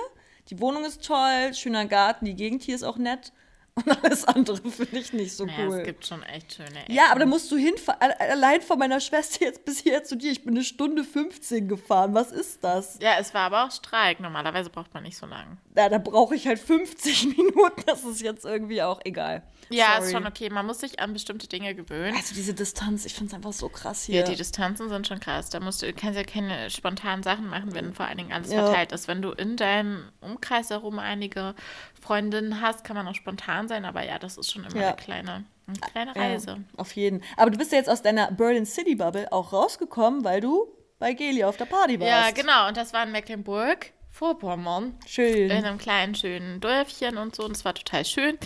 Die 0.48 0.60
Wohnung 0.60 0.84
ist 0.84 1.04
toll, 1.04 1.54
schöner 1.54 1.86
Garten, 1.86 2.24
die 2.24 2.34
Gegend 2.34 2.62
hier 2.62 2.74
ist 2.74 2.82
auch 2.82 2.96
nett. 2.96 3.32
Und 3.74 4.04
alles 4.04 4.24
andere 4.26 4.58
finde 4.70 4.98
ich 4.98 5.14
nicht 5.14 5.34
so 5.34 5.46
Naja, 5.46 5.66
cool. 5.66 5.78
es 5.78 5.84
gibt 5.86 6.06
schon 6.06 6.22
echt 6.24 6.52
schöne 6.52 6.82
Ecken. 6.82 6.92
Ja, 6.92 7.04
aber 7.10 7.20
da 7.20 7.26
musst 7.26 7.50
du 7.50 7.56
hinfahren. 7.56 8.12
Allein 8.18 8.60
von 8.60 8.78
meiner 8.78 9.00
Schwester 9.00 9.46
jetzt 9.46 9.64
bis 9.64 9.78
hier 9.80 10.04
zu 10.04 10.14
dir. 10.16 10.30
Ich 10.30 10.44
bin 10.44 10.54
eine 10.54 10.62
Stunde 10.64 11.02
15 11.04 11.68
gefahren. 11.68 12.12
Was 12.12 12.32
ist 12.32 12.62
das? 12.62 12.98
Ja, 13.00 13.12
es 13.18 13.32
war 13.32 13.42
aber 13.42 13.64
auch 13.64 13.70
Streik. 13.70 14.20
Normalerweise 14.20 14.68
braucht 14.68 14.92
man 14.92 15.04
nicht 15.04 15.16
so 15.16 15.24
lange. 15.24 15.56
Ja, 15.74 15.88
da 15.88 15.96
brauche 15.96 16.34
ich 16.34 16.46
halt 16.46 16.58
50 16.58 17.28
Minuten. 17.36 17.82
Das 17.86 18.04
ist 18.04 18.20
jetzt 18.20 18.44
irgendwie 18.44 18.82
auch 18.82 19.00
egal. 19.04 19.42
Ja, 19.70 19.94
Sorry. 19.94 20.04
ist 20.06 20.12
schon 20.12 20.26
okay. 20.26 20.50
Man 20.50 20.66
muss 20.66 20.80
sich 20.80 21.00
an 21.00 21.14
bestimmte 21.14 21.48
Dinge 21.48 21.74
gewöhnen. 21.74 22.14
Also 22.14 22.34
diese 22.34 22.52
Distanz, 22.52 23.06
ich 23.06 23.14
finde 23.14 23.28
es 23.30 23.34
einfach 23.34 23.54
so 23.54 23.70
krass 23.70 24.06
Ja, 24.06 24.16
hier. 24.16 24.24
die 24.24 24.36
Distanzen 24.36 24.90
sind 24.90 25.06
schon 25.06 25.18
krass. 25.18 25.48
Da 25.48 25.60
musst 25.60 25.80
du, 25.80 25.86
du 25.86 25.94
kannst 25.94 26.18
ja 26.18 26.24
keine 26.24 26.68
spontanen 26.68 27.22
Sachen 27.22 27.46
machen, 27.48 27.74
wenn 27.74 27.94
vor 27.94 28.04
allen 28.04 28.18
Dingen 28.18 28.32
alles 28.34 28.52
Ja. 28.52 28.66
verteilt 28.66 28.92
ist. 28.92 29.08
Wenn 29.08 29.22
du 29.22 29.30
in 29.30 29.56
deinem 29.56 30.10
Umkreis 30.20 30.68
herum 30.68 30.98
einige 30.98 31.54
Freundinnen 32.02 32.60
hast, 32.60 32.84
kann 32.84 32.96
man 32.96 33.06
auch 33.08 33.14
spontan 33.14 33.68
sein, 33.68 33.84
aber 33.86 34.04
ja, 34.04 34.18
das 34.18 34.36
ist 34.36 34.52
schon 34.52 34.64
immer 34.64 34.76
Ja. 34.76 34.88
eine 34.88 34.96
kleine, 34.96 35.44
eine 35.68 35.78
kleine 35.92 36.12
Ja, 36.14 36.22
Reise. 36.22 36.58
auf 36.76 36.92
jeden. 36.96 37.22
Aber 37.36 37.50
du 37.50 37.56
bist 37.58 37.72
ja 37.72 37.78
jetzt 37.78 37.88
aus 37.88 38.02
deiner 38.02 38.30
Berlin 38.32 38.66
City 38.66 38.94
Bubble 38.96 39.30
auch 39.32 39.52
rausgekommen, 39.52 40.24
weil 40.24 40.40
du 40.40 40.66
bei 40.98 41.14
Geli 41.14 41.44
auf 41.44 41.56
der 41.56 41.64
Party 41.66 41.98
warst. 42.00 42.10
Ja, 42.10 42.30
genau. 42.42 42.68
Und 42.68 42.76
das 42.76 42.92
war 42.92 43.04
in 43.04 43.12
Mecklenburg, 43.12 43.92
Vorpommern. 44.10 44.94
Schön. 45.06 45.50
in 45.50 45.64
einem 45.64 45.78
kleinen, 45.78 46.14
schönen 46.14 46.60
Dörfchen 46.60 47.16
und 47.16 47.34
so. 47.34 47.44
Und 47.44 47.56
es 47.56 47.64
war 47.64 47.74
total 47.74 48.04
schön. 48.04 48.36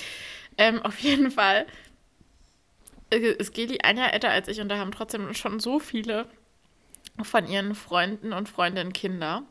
Ähm, 0.59 0.81
auf 0.83 0.99
jeden 1.01 1.31
Fall 1.31 1.67
äh, 3.11 3.17
ist 3.19 3.53
Geli 3.55 3.79
ein 3.83 3.97
Jahr 3.99 4.13
älter 4.13 4.31
als 4.31 4.49
ich 4.49 4.61
und 4.61 4.69
da 4.69 4.79
haben 4.79 4.93
trotzdem 4.93 5.33
schon 5.35 5.61
so 5.61 5.79
viele 5.79 6.27
von 7.23 7.47
ihren 7.49 7.75
Freunden 7.75 8.33
und 8.33 8.49
Freundinnen 8.49 8.93
Kinder, 8.93 9.43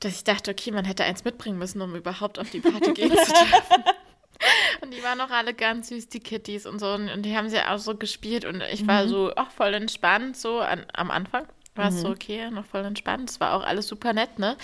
dass 0.00 0.14
ich 0.14 0.24
dachte, 0.24 0.50
okay, 0.50 0.70
man 0.70 0.84
hätte 0.84 1.04
eins 1.04 1.24
mitbringen 1.24 1.58
müssen, 1.58 1.80
um 1.80 1.94
überhaupt 1.94 2.38
auf 2.38 2.50
die 2.50 2.60
Party 2.60 2.92
gehen 2.92 3.10
zu 3.10 3.16
dürfen. 3.16 3.84
Und 4.82 4.92
die 4.92 5.02
waren 5.02 5.20
auch 5.20 5.30
alle 5.30 5.54
ganz 5.54 5.88
süß, 5.88 6.08
die 6.08 6.20
Kitties 6.20 6.66
und 6.66 6.78
so. 6.78 6.92
Und, 6.92 7.08
und 7.08 7.22
die 7.22 7.36
haben 7.36 7.48
sie 7.48 7.58
auch 7.58 7.78
so 7.78 7.96
gespielt. 7.96 8.44
Und 8.44 8.62
ich 8.70 8.86
war 8.86 9.08
so, 9.08 9.32
ach, 9.34 9.50
voll 9.50 9.72
entspannt, 9.72 10.36
so 10.36 10.58
an, 10.58 10.84
am 10.92 11.10
Anfang. 11.10 11.46
War 11.76 11.88
es 11.88 12.00
so, 12.00 12.08
okay, 12.08 12.50
noch 12.50 12.64
voll 12.64 12.84
entspannt. 12.84 13.28
Es 13.28 13.38
war 13.38 13.54
auch 13.54 13.62
alles 13.62 13.86
super 13.86 14.14
nett, 14.14 14.38
ne? 14.38 14.56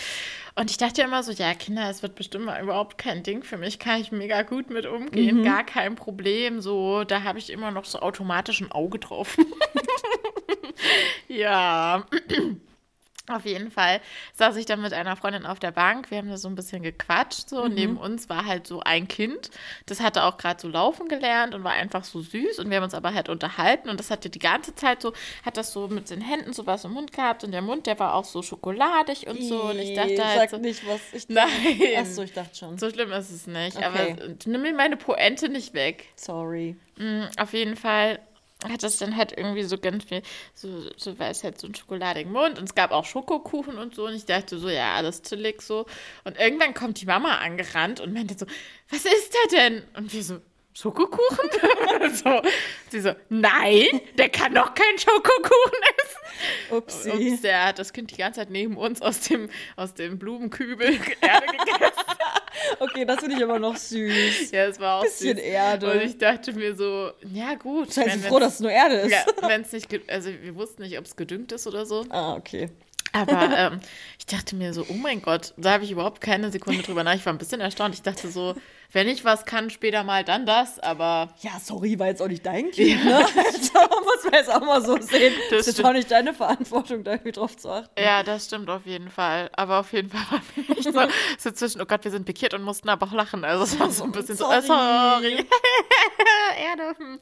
Und 0.55 0.71
ich 0.71 0.79
dachte 0.79 1.03
immer 1.03 1.23
so, 1.23 1.33
ja, 1.33 1.53
Kinder, 1.53 1.90
es 1.90 2.03
wird 2.03 2.14
bestimmt 2.14 2.47
mal 2.47 2.62
überhaupt 2.62 2.97
kein 2.97 3.23
Ding 3.23 3.42
für 3.42 3.59
mich. 3.59 3.79
Kann 3.79 4.01
ich 4.01 4.12
mega 4.12 4.42
gut 4.42 4.71
mit 4.71 4.87
umgehen. 4.87 5.42
Gar 5.45 5.64
kein 5.64 5.95
Problem. 5.95 6.62
So, 6.62 7.05
da 7.05 7.23
habe 7.23 7.38
ich 7.38 7.51
immer 7.51 7.71
noch 7.71 7.85
so 7.85 7.99
automatisch 7.99 8.61
ein 8.62 8.73
Auge 8.73 8.99
drauf. 8.99 9.37
ja. 11.29 12.07
Auf 13.29 13.45
jeden 13.45 13.71
Fall 13.71 14.01
saß 14.35 14.57
ich 14.57 14.67
dann 14.67 14.83
mit 14.83 14.93
einer 14.93 15.15
Freundin 15.15 15.47
auf 15.47 15.61
der 15.61 15.71
Bank. 15.71 16.11
Wir 16.11 16.19
haben 16.19 16.29
da 16.29 16.37
so 16.37 16.49
ein 16.49 16.57
bisschen 16.57 16.83
gequatscht. 16.83 17.49
So. 17.51 17.63
Und 17.63 17.75
neben 17.75 17.97
uns 17.97 18.29
war 18.29 18.47
halt 18.47 18.67
so 18.67 18.81
ein 18.81 19.07
Kind. 19.07 19.51
Das 19.87 20.01
hatte 20.01 20.25
auch 20.25 20.37
gerade 20.39 20.61
so 20.61 20.67
laufen 20.67 21.07
gelernt 21.07 21.55
und 21.55 21.63
war 21.63 21.71
einfach 21.71 22.03
so 22.03 22.21
süß. 22.21 22.59
Und 22.59 22.69
wir 22.69 22.79
haben 22.79 22.85
uns 22.85 22.95
aber 22.95 23.15
halt 23.15 23.29
unterhalten. 23.29 23.89
Und 23.91 24.01
das 24.01 24.11
hatte 24.11 24.29
die 24.29 24.41
ganze 24.41 24.75
Zeit 24.75 25.03
so, 25.03 25.13
hat 25.45 25.57
das 25.57 25.73
so 25.73 25.87
mit 25.87 26.11
den 26.11 26.21
Händen 26.21 26.53
so 26.53 26.67
was 26.67 26.85
im 26.85 26.93
Mund 26.95 27.13
gehabt. 27.13 27.45
Und 27.45 27.53
der 27.53 27.63
Mund, 27.63 27.87
der 27.87 27.97
war 28.01 28.15
auch 28.15 28.25
so 28.25 28.43
schokoladig 28.43 29.29
und 29.29 29.41
so. 29.41 29.63
Und 29.71 29.79
ich 29.79 29.95
dachte 29.95 30.25
halt 30.25 30.41
Sag 30.41 30.51
so, 30.51 30.57
nicht, 30.59 30.85
was 30.89 31.01
ich 31.13 31.29
Nein. 31.29 31.49
Achso, 31.99 32.23
ich 32.23 32.33
dachte 32.33 32.57
schon. 32.57 32.77
so 32.77 32.91
schlimm 32.91 33.13
ist 33.13 33.31
es 33.31 33.47
nicht. 33.47 33.77
Okay. 33.77 33.85
Aber 33.85 34.35
nimm 34.47 34.63
mir 34.63 34.75
meine 34.75 34.97
Poente 34.97 35.49
nicht 35.49 35.75
weg. 35.75 36.07
Sorry. 36.17 36.75
Mm, 36.97 37.23
Auf 37.39 37.53
jeden 37.53 37.77
Fall 37.77 38.19
hat 38.70 38.83
das 38.83 38.98
dann 38.98 39.16
halt 39.16 39.37
irgendwie 39.37 39.62
so 39.64 39.79
ganz 39.79 40.05
viel, 40.05 40.22
so, 40.55 40.68
so 40.96 41.14
es 41.18 41.44
halt 41.44 41.61
so 41.61 41.66
einen 41.66 41.75
schokoladigen 41.75 42.33
Mund 42.33 42.59
und 42.59 42.64
es 42.64 42.75
gab 42.75 42.90
auch 42.92 43.05
Schokokuchen 43.05 43.79
und 43.79 43.94
so 43.94 44.07
und 44.07 44.14
ich 44.14 44.25
dachte 44.25 44.59
so, 44.59 44.68
ja, 44.68 44.94
alles 44.94 45.22
chillig 45.22 45.62
so. 45.62 45.87
Und 46.25 46.38
irgendwann 46.38 46.75
kommt 46.75 47.01
die 47.01 47.07
Mama 47.07 47.38
angerannt 47.38 48.01
und 48.01 48.12
meinte 48.12 48.37
so, 48.38 48.46
was 48.90 49.05
ist 49.05 49.35
da 49.35 49.57
denn? 49.57 49.83
Und 49.96 50.12
wir 50.12 50.22
so, 50.22 50.40
Schokokuchen? 50.75 51.51
so, 52.15 52.43
sie 52.91 53.01
so, 53.01 53.13
nein, 53.29 54.01
der 54.17 54.31
kann 54.31 54.55
doch 54.55 54.75
keinen 54.75 54.99
Schokokuchen 54.99 55.81
essen. 55.99 56.77
Upsi. 56.77 57.11
Ups, 57.11 57.43
der 57.43 57.67
hat 57.67 57.79
das 57.79 57.93
Kind 57.93 58.11
die 58.11 58.17
ganze 58.17 58.41
Zeit 58.41 58.51
neben 58.51 58.77
uns 58.77 59.03
aus 59.03 59.21
dem, 59.21 59.51
aus 59.77 59.95
dem 59.95 60.19
Blumenkübel 60.19 60.87
Erde 61.21 61.47
gegessen. 61.47 61.93
okay, 62.81 63.05
das 63.05 63.21
finde 63.21 63.37
ich 63.37 63.45
aber 63.45 63.59
noch 63.59 63.77
süß. 63.77 64.51
Ja, 64.51 64.65
es 64.65 64.81
war 64.81 64.99
auch 64.99 65.03
Bisschen 65.03 65.37
süß. 65.37 65.45
Erde. 65.45 65.93
Und 65.93 66.01
ich 66.01 66.17
dachte 66.17 66.53
mir 66.53 66.75
so, 66.75 67.11
ja 67.33 67.55
gut. 67.55 67.93
Seien 67.93 68.19
Sie 68.19 68.29
froh, 68.29 68.39
dass 68.39 68.55
es 68.55 68.61
nur 68.61 68.71
Erde 68.71 68.97
ist. 68.97 69.13
Ja, 69.13 69.25
wenn 69.47 69.63
es 69.63 69.73
nicht, 69.73 69.89
also 70.09 70.31
wir 70.31 70.55
wussten 70.57 70.83
nicht, 70.83 70.99
ob 70.99 71.05
es 71.05 71.17
gedüngt 71.17 71.53
ist 71.53 71.67
oder 71.67 71.85
so. 71.85 72.07
Ah, 72.09 72.35
okay. 72.35 72.71
Aber 73.13 73.51
ähm, 73.57 73.81
ich 74.19 74.27
dachte 74.27 74.57
mir 74.57 74.73
so, 74.73 74.87
oh 74.89 74.95
mein 74.95 75.23
Gott, 75.23 75.53
da 75.57 75.73
habe 75.73 75.85
ich 75.85 75.91
überhaupt 75.91 76.21
keine 76.21 76.51
Sekunde 76.51 76.83
drüber 76.83 77.05
nach. 77.05 77.15
Ich 77.15 77.25
war 77.27 77.33
ein 77.33 77.39
bisschen 77.39 77.61
erstaunt. 77.61 77.95
Ich 77.95 78.03
dachte 78.03 78.29
so, 78.29 78.55
wenn 78.93 79.09
ich 79.09 79.25
was 79.25 79.47
kann, 79.47 79.71
später 79.71 80.05
mal, 80.05 80.23
dann 80.23 80.45
das, 80.45 80.79
aber. 80.79 81.33
Ja, 81.41 81.53
sorry, 81.63 81.99
war 81.99 82.09
jetzt 82.09 82.21
auch 82.21 82.29
nicht 82.29 82.45
dein 82.45 82.71
Kind, 82.71 83.03
ja. 83.05 83.21
ne? 83.21 83.27
Also, 83.37 84.01
muss 84.05 84.25
man 84.25 84.35
jetzt 84.35 84.51
auch 84.51 84.61
mal 84.61 84.85
so 84.85 85.01
sehen. 85.01 85.33
Das, 85.51 85.67
das 85.67 85.79
ist 85.79 85.85
auch 85.85 85.93
nicht 85.93 86.11
deine 86.11 86.35
Verantwortung, 86.35 87.03
da 87.03 87.13
irgendwie 87.13 87.33
drauf 87.33 87.57
zu 87.57 87.71
achten. 87.71 87.91
Ja, 87.99 88.23
das 88.23 88.47
stimmt 88.47 88.69
auf 88.69 88.85
jeden 88.85 89.11
Fall. 89.11 89.51
Aber 89.55 89.81
auf 89.81 89.93
jeden 89.93 90.11
Fall 90.11 90.21
war 90.31 90.43
für 90.43 90.75
mich 90.75 90.85
so, 90.85 90.93
so 91.39 91.51
zwischen, 91.53 91.81
oh 91.81 91.87
Gott, 91.87 92.05
wir 92.05 92.11
sind 92.11 92.27
pikiert 92.27 92.55
und 92.55 92.63
mussten 92.63 92.89
aber 92.89 93.07
auch 93.07 93.13
lachen. 93.13 93.45
Also 93.45 93.65
es 93.65 93.79
war 93.79 93.91
so 93.91 94.05
ein 94.05 94.13
bisschen 94.13 94.37
sorry. 94.37 94.61
so, 94.61 94.69
sorry. 94.69 95.37
Erde. 96.63 97.19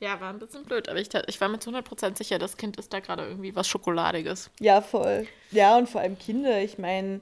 Ja, 0.00 0.20
war 0.20 0.30
ein 0.30 0.38
bisschen 0.38 0.64
blöd, 0.64 0.88
aber 0.88 1.00
ich, 1.00 1.08
ich 1.26 1.40
war 1.40 1.48
mir 1.48 1.58
zu 1.58 1.70
100% 1.70 2.18
sicher, 2.18 2.38
das 2.38 2.56
Kind 2.56 2.76
ist 2.76 2.92
da 2.92 3.00
gerade 3.00 3.26
irgendwie 3.26 3.56
was 3.56 3.66
Schokoladiges. 3.66 4.50
Ja, 4.60 4.82
voll. 4.82 5.26
Ja, 5.50 5.76
und 5.78 5.88
vor 5.88 6.02
allem 6.02 6.18
Kinder, 6.18 6.60
ich 6.60 6.78
meine 6.78 7.20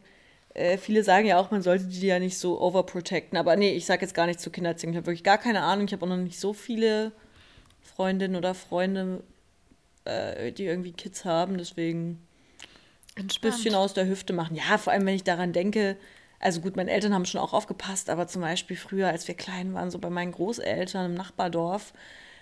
äh, 0.54 0.76
viele 0.76 1.02
sagen 1.02 1.26
ja 1.26 1.38
auch, 1.38 1.50
man 1.50 1.62
sollte 1.62 1.84
die 1.84 2.06
ja 2.06 2.18
nicht 2.18 2.38
so 2.38 2.60
overprotecten. 2.60 3.38
Aber 3.38 3.56
nee, 3.56 3.72
ich 3.72 3.86
sage 3.86 4.02
jetzt 4.02 4.14
gar 4.14 4.26
nicht 4.26 4.40
zu 4.40 4.50
Kindererziehung. 4.50 4.92
Ich 4.92 4.96
habe 4.98 5.06
wirklich 5.06 5.24
gar 5.24 5.38
keine 5.38 5.62
Ahnung. 5.62 5.86
Ich 5.86 5.92
habe 5.92 6.04
auch 6.04 6.10
noch 6.10 6.16
nicht 6.16 6.38
so 6.38 6.52
viele 6.52 7.12
Freundinnen 7.80 8.36
oder 8.36 8.54
Freunde, 8.54 9.22
äh, 10.04 10.52
die 10.52 10.64
irgendwie 10.64 10.92
Kids 10.92 11.24
haben. 11.24 11.58
Deswegen 11.58 12.26
ein 13.16 13.28
bisschen 13.40 13.74
aus 13.74 13.94
der 13.94 14.06
Hüfte 14.06 14.32
machen. 14.32 14.56
Ja, 14.56 14.78
vor 14.78 14.92
allem, 14.92 15.06
wenn 15.06 15.14
ich 15.14 15.24
daran 15.24 15.52
denke, 15.52 15.96
also 16.38 16.60
gut, 16.60 16.76
meine 16.76 16.90
Eltern 16.90 17.14
haben 17.14 17.24
schon 17.24 17.40
auch 17.40 17.52
aufgepasst, 17.52 18.10
aber 18.10 18.26
zum 18.26 18.42
Beispiel 18.42 18.76
früher, 18.76 19.08
als 19.08 19.28
wir 19.28 19.34
klein 19.34 19.74
waren, 19.74 19.90
so 19.90 19.98
bei 19.98 20.10
meinen 20.10 20.32
Großeltern 20.32 21.06
im 21.06 21.14
Nachbardorf, 21.14 21.92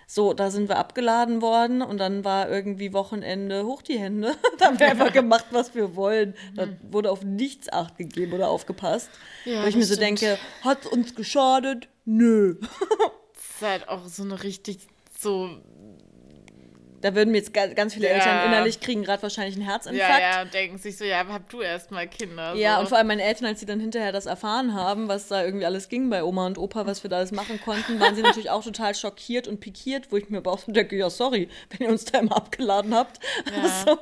so, 0.07 0.33
da 0.33 0.51
sind 0.51 0.69
wir 0.69 0.77
abgeladen 0.77 1.41
worden 1.41 1.81
und 1.81 1.97
dann 1.97 2.25
war 2.25 2.49
irgendwie 2.49 2.93
Wochenende 2.93 3.65
hoch 3.65 3.81
die 3.81 3.97
Hände. 3.97 4.35
da 4.57 4.65
haben 4.65 4.79
wir 4.79 4.87
einfach 4.87 5.13
gemacht, 5.13 5.45
was 5.51 5.73
wir 5.73 5.95
wollen. 5.95 6.35
Da 6.55 6.65
mhm. 6.65 6.77
wurde 6.89 7.11
auf 7.11 7.23
nichts 7.23 7.71
Acht 7.71 7.97
gegeben 7.97 8.33
oder 8.33 8.49
aufgepasst. 8.49 9.09
Ja, 9.45 9.61
Weil 9.61 9.69
ich 9.69 9.75
mir 9.75 9.85
so 9.85 9.95
stimmt. 9.95 10.21
denke, 10.21 10.37
hat 10.61 10.85
uns 10.85 11.15
geschadet? 11.15 11.87
Nö. 12.05 12.55
das 13.33 13.43
ist 13.43 13.61
halt 13.61 13.89
auch 13.89 14.07
so 14.07 14.23
eine 14.23 14.43
richtig 14.43 14.79
so 15.17 15.49
da 17.01 17.15
würden 17.15 17.31
mir 17.31 17.37
jetzt 17.37 17.53
ganz 17.53 17.93
viele 17.93 18.07
ja. 18.07 18.13
Eltern 18.13 18.47
innerlich 18.47 18.79
kriegen 18.79 19.03
gerade 19.03 19.21
wahrscheinlich 19.23 19.55
einen 19.55 19.65
Herzinfarkt. 19.65 20.21
Ja, 20.21 20.35
ja, 20.35 20.41
und 20.41 20.53
denken 20.53 20.77
sich 20.77 20.97
so, 20.97 21.03
ja, 21.03 21.25
hab 21.27 21.49
du 21.49 21.61
erst 21.61 21.91
mal 21.91 22.07
Kinder. 22.07 22.53
Ja, 22.55 22.75
so. 22.75 22.81
und 22.81 22.89
vor 22.89 22.97
allem 22.97 23.07
meine 23.07 23.23
Eltern, 23.23 23.45
als 23.47 23.59
sie 23.59 23.65
dann 23.65 23.79
hinterher 23.79 24.11
das 24.11 24.25
erfahren 24.25 24.73
haben, 24.73 25.07
was 25.07 25.27
da 25.27 25.43
irgendwie 25.43 25.65
alles 25.65 25.89
ging 25.89 26.09
bei 26.09 26.23
Oma 26.23 26.45
und 26.45 26.57
Opa, 26.57 26.85
was 26.85 27.03
wir 27.03 27.09
da 27.09 27.17
alles 27.17 27.31
machen 27.31 27.59
konnten, 27.61 27.99
waren 27.99 28.15
sie 28.15 28.21
natürlich 28.21 28.49
auch 28.49 28.63
total 28.63 28.95
schockiert 28.95 29.47
und 29.47 29.59
pikiert, 29.59 30.11
wo 30.11 30.17
ich 30.17 30.29
mir 30.29 30.37
aber 30.37 30.51
auch 30.51 30.59
so 30.59 30.71
denke, 30.71 30.95
ja, 30.95 31.09
sorry, 31.09 31.49
wenn 31.69 31.87
ihr 31.87 31.91
uns 31.91 32.05
da 32.05 32.19
immer 32.19 32.35
abgeladen 32.35 32.93
habt. 32.93 33.19
Ja. 33.55 33.67
so. 33.85 33.97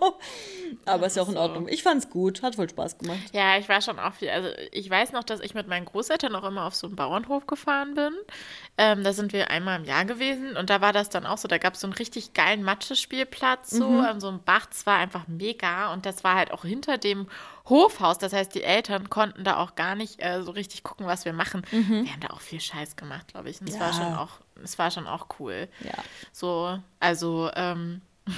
Aber 0.85 1.07
ist 1.07 1.15
ja 1.15 1.23
auch 1.23 1.29
in 1.29 1.37
Ordnung. 1.37 1.67
Ich 1.67 1.83
fand's 1.83 2.09
gut, 2.09 2.41
hat 2.41 2.55
voll 2.55 2.69
Spaß 2.69 2.97
gemacht. 2.97 3.19
Ja, 3.33 3.57
ich 3.57 3.69
war 3.69 3.81
schon 3.81 3.99
auch 3.99 4.13
viel. 4.13 4.29
Also 4.29 4.49
ich 4.71 4.89
weiß 4.89 5.11
noch, 5.11 5.23
dass 5.23 5.39
ich 5.39 5.53
mit 5.53 5.67
meinen 5.67 5.85
Großeltern 5.85 6.35
auch 6.35 6.43
immer 6.43 6.65
auf 6.65 6.75
so 6.75 6.87
einen 6.87 6.95
Bauernhof 6.95 7.47
gefahren 7.47 7.95
bin. 7.95 8.13
Ähm, 8.77 9.03
da 9.03 9.13
sind 9.13 9.33
wir 9.33 9.49
einmal 9.49 9.79
im 9.79 9.85
Jahr 9.85 10.05
gewesen 10.05 10.55
und 10.55 10.69
da 10.69 10.81
war 10.81 10.93
das 10.93 11.09
dann 11.09 11.25
auch 11.25 11.37
so, 11.37 11.47
da 11.47 11.57
gab 11.57 11.73
es 11.73 11.81
so 11.81 11.87
einen 11.87 11.93
richtig 11.93 12.33
geilen 12.33 12.63
Matschespielplatz 12.89 13.69
so 13.69 13.87
mhm. 13.87 13.99
an 14.01 14.19
so 14.19 14.27
einem 14.27 14.41
Bach. 14.43 14.65
Das 14.65 14.85
war 14.85 14.97
einfach 14.97 15.27
mega 15.27 15.93
und 15.93 16.05
das 16.05 16.23
war 16.23 16.35
halt 16.35 16.51
auch 16.51 16.63
hinter 16.63 16.97
dem 16.97 17.27
Hofhaus. 17.67 18.17
Das 18.17 18.33
heißt, 18.33 18.53
die 18.55 18.63
Eltern 18.63 19.09
konnten 19.09 19.43
da 19.43 19.57
auch 19.57 19.75
gar 19.75 19.95
nicht 19.95 20.23
äh, 20.23 20.41
so 20.43 20.51
richtig 20.51 20.83
gucken, 20.83 21.05
was 21.05 21.25
wir 21.25 21.33
machen. 21.33 21.65
Mhm. 21.71 22.05
Wir 22.05 22.13
haben 22.13 22.21
da 22.21 22.29
auch 22.29 22.41
viel 22.41 22.61
Scheiß 22.61 22.95
gemacht, 22.95 23.27
glaube 23.29 23.49
ich. 23.49 23.61
Und 23.61 23.69
es 23.69 23.75
ja. 23.75 23.81
war 23.81 23.93
schon 23.93 24.13
auch, 24.15 24.39
es 24.63 24.79
war 24.79 24.91
schon 24.91 25.07
auch 25.07 25.27
cool. 25.39 25.67
Ja. 25.81 25.93
So, 26.31 26.79
also 26.99 27.51
ähm, 27.55 28.01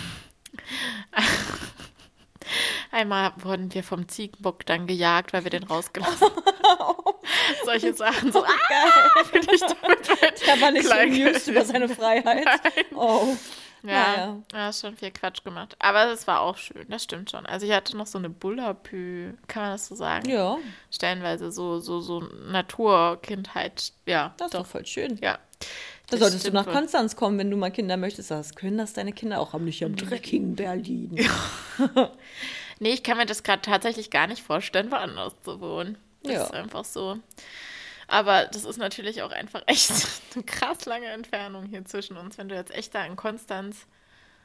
Einmal 2.91 3.31
wurden 3.37 3.73
wir 3.73 3.83
vom 3.83 4.09
Ziegenbock 4.09 4.65
dann 4.65 4.87
gejagt, 4.87 5.31
weil 5.31 5.43
wir 5.45 5.51
den 5.51 5.63
rausgelassen 5.63 6.27
haben. 6.27 6.41
Solche 7.65 7.93
Sachen. 7.93 8.31
So, 8.31 8.43
ah, 8.43 9.23
bin 9.31 9.43
ich 9.49 9.61
damit 9.61 10.09
Der 10.45 10.61
war 10.61 10.71
nicht 10.71 10.87
so 10.87 10.93
amused 10.93 11.47
über 11.47 11.63
seine 11.63 11.87
Freiheit. 11.87 12.45
Nein. 12.45 12.85
Oh. 12.95 13.37
Ja, 13.83 13.89
naja. 13.91 14.37
ja, 14.53 14.73
schon 14.73 14.95
viel 14.95 15.11
Quatsch 15.11 15.43
gemacht. 15.43 15.75
Aber 15.79 16.11
es 16.11 16.27
war 16.27 16.41
auch 16.41 16.57
schön, 16.57 16.85
das 16.89 17.03
stimmt 17.03 17.31
schon. 17.31 17.45
Also 17.45 17.65
ich 17.65 17.71
hatte 17.71 17.97
noch 17.97 18.07
so 18.07 18.17
eine 18.17 18.29
Bullapü, 18.29 19.33
kann 19.47 19.63
man 19.63 19.71
das 19.71 19.87
so 19.87 19.95
sagen? 19.95 20.29
Ja. 20.29 20.57
Stellenweise 20.91 21.51
so, 21.51 21.79
so, 21.79 21.99
so 21.99 22.21
Naturkindheit, 22.49 23.93
ja. 24.05 24.33
Das 24.37 24.47
ist 24.47 24.53
doch 24.53 24.65
voll 24.65 24.85
schön. 24.85 25.17
Ja. 25.21 25.39
Da 26.09 26.17
solltest 26.17 26.45
du 26.45 26.51
nach 26.51 26.67
Konstanz 26.67 27.15
kommen, 27.15 27.37
wenn 27.39 27.49
du 27.49 27.57
mal 27.57 27.71
Kinder 27.71 27.95
möchtest. 27.95 28.31
Das 28.31 28.55
können 28.55 28.77
das 28.77 28.93
deine 28.93 29.13
Kinder 29.13 29.39
auch 29.39 29.53
haben, 29.53 29.65
nicht 29.65 29.81
im 29.81 29.95
dreckigen 29.95 30.55
Berlin. 30.55 31.11
Ja. 31.15 32.11
nee, 32.79 32.91
ich 32.91 33.01
kann 33.01 33.17
mir 33.17 33.25
das 33.25 33.43
gerade 33.43 33.61
tatsächlich 33.61 34.09
gar 34.09 34.27
nicht 34.27 34.43
vorstellen, 34.43 34.91
woanders 34.91 35.33
zu 35.43 35.61
wohnen. 35.61 35.97
Das 36.23 36.33
ja. 36.33 36.43
ist 36.43 36.53
einfach 36.53 36.85
so. 36.85 37.17
Aber 38.11 38.45
das 38.47 38.65
ist 38.65 38.77
natürlich 38.77 39.21
auch 39.21 39.31
einfach 39.31 39.63
echt 39.67 39.89
eine 40.35 40.43
krass 40.43 40.85
lange 40.85 41.07
Entfernung 41.07 41.65
hier 41.65 41.85
zwischen 41.85 42.17
uns, 42.17 42.37
wenn 42.37 42.49
du 42.49 42.55
jetzt 42.55 42.71
echt 42.71 42.93
da 42.93 43.05
in 43.05 43.15
Konstanz 43.15 43.87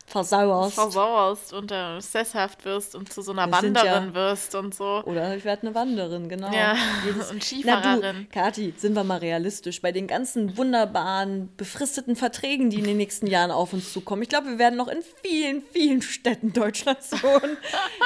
versauerst. 0.06 0.74
Versauerst 0.74 1.52
und 1.52 1.72
äh, 1.72 2.00
sesshaft 2.00 2.64
wirst 2.64 2.94
und 2.94 3.12
zu 3.12 3.22
so 3.22 3.32
einer 3.32 3.46
wir 3.46 3.52
Wanderin 3.52 4.08
ja, 4.08 4.14
wirst 4.14 4.54
und 4.54 4.74
so. 4.74 5.02
Oder 5.04 5.36
ich 5.36 5.44
werde 5.44 5.62
eine 5.66 5.74
Wanderin, 5.74 6.28
genau. 6.28 6.52
Ja, 6.52 6.76
Jedes, 7.04 7.30
und 7.32 7.42
Skifahrerin. 7.42 8.28
Kathi, 8.30 8.72
sind 8.76 8.94
wir 8.94 9.04
mal 9.04 9.18
realistisch. 9.18 9.82
Bei 9.82 9.92
den 9.92 10.06
ganzen 10.06 10.56
wunderbaren, 10.56 11.50
befristeten 11.56 12.14
Verträgen, 12.14 12.70
die 12.70 12.78
in 12.78 12.84
den 12.84 12.96
nächsten 12.96 13.26
Jahren 13.26 13.50
auf 13.50 13.72
uns 13.72 13.92
zukommen, 13.92 14.22
ich 14.22 14.28
glaube, 14.28 14.48
wir 14.48 14.58
werden 14.58 14.76
noch 14.76 14.88
in 14.88 15.00
vielen, 15.22 15.62
vielen 15.62 16.02
Städten 16.02 16.52
Deutschlands 16.52 17.10
wohnen. 17.22 17.56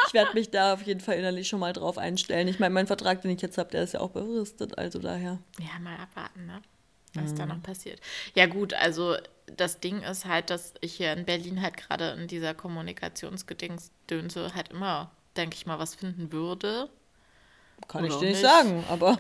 ich 0.07 0.15
werde 0.15 0.33
mich 0.35 0.51
da 0.51 0.75
auf 0.75 0.83
jeden 0.83 1.01
Fall 1.01 1.17
innerlich 1.17 1.49
schon 1.49 1.61
mal 1.61 1.73
drauf 1.73 1.99
einstellen. 1.99 2.49
Ich 2.49 2.59
meine, 2.59 2.73
mein 2.73 2.87
Vertrag, 2.87 3.21
den 3.23 3.31
ich 3.31 3.43
jetzt 3.43 3.59
habe, 3.59 3.71
der 3.71 3.83
ist 3.83 3.95
ja 3.95 4.01
auch 4.01 4.11
befristet, 4.11 4.79
also 4.79 4.99
daher. 4.99 5.39
Ja, 5.59 5.79
mal 5.81 5.97
abwarten, 5.97 6.47
ne? 6.47 6.63
Was 7.15 7.33
mhm. 7.33 7.37
da 7.37 7.47
noch 7.47 7.63
passiert. 7.63 8.01
Ja, 8.35 8.47
gut, 8.47 8.75
also 8.75 9.17
das 9.57 9.81
Ding 9.81 10.03
ist 10.03 10.27
halt, 10.27 10.51
dass 10.51 10.75
ich 10.81 10.95
hier 10.95 11.13
in 11.13 11.25
Berlin 11.25 11.61
halt 11.61 11.77
gerade 11.77 12.11
in 12.11 12.29
dieser 12.29 12.55
Kommunikationsgedingsdönse 12.55 14.55
halt 14.55 14.71
immer, 14.71 15.11
denke 15.37 15.57
ich 15.57 15.67
mal, 15.67 15.79
was 15.79 15.95
finden 15.95 16.33
würde. 16.33 16.89
Kann 17.89 18.05
Oder 18.05 18.15
ich 18.15 18.21
dir 18.21 18.29
nicht 18.29 18.41
sagen, 18.41 18.85
aber 18.89 19.19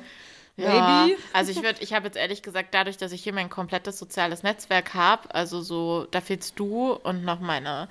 ja, 0.56 1.06
maybe. 1.06 1.18
Also 1.32 1.50
ich 1.50 1.56
würde, 1.62 1.82
ich 1.82 1.92
habe 1.92 2.06
jetzt 2.06 2.16
ehrlich 2.16 2.42
gesagt, 2.42 2.74
dadurch, 2.74 2.96
dass 2.96 3.12
ich 3.12 3.22
hier 3.22 3.32
mein 3.32 3.50
komplettes 3.50 3.98
soziales 3.98 4.42
Netzwerk 4.42 4.94
habe, 4.94 5.34
also 5.34 5.62
so, 5.62 6.06
da 6.10 6.20
fehlst 6.20 6.58
du 6.58 6.92
und 6.92 7.24
noch 7.24 7.40
meine 7.40 7.88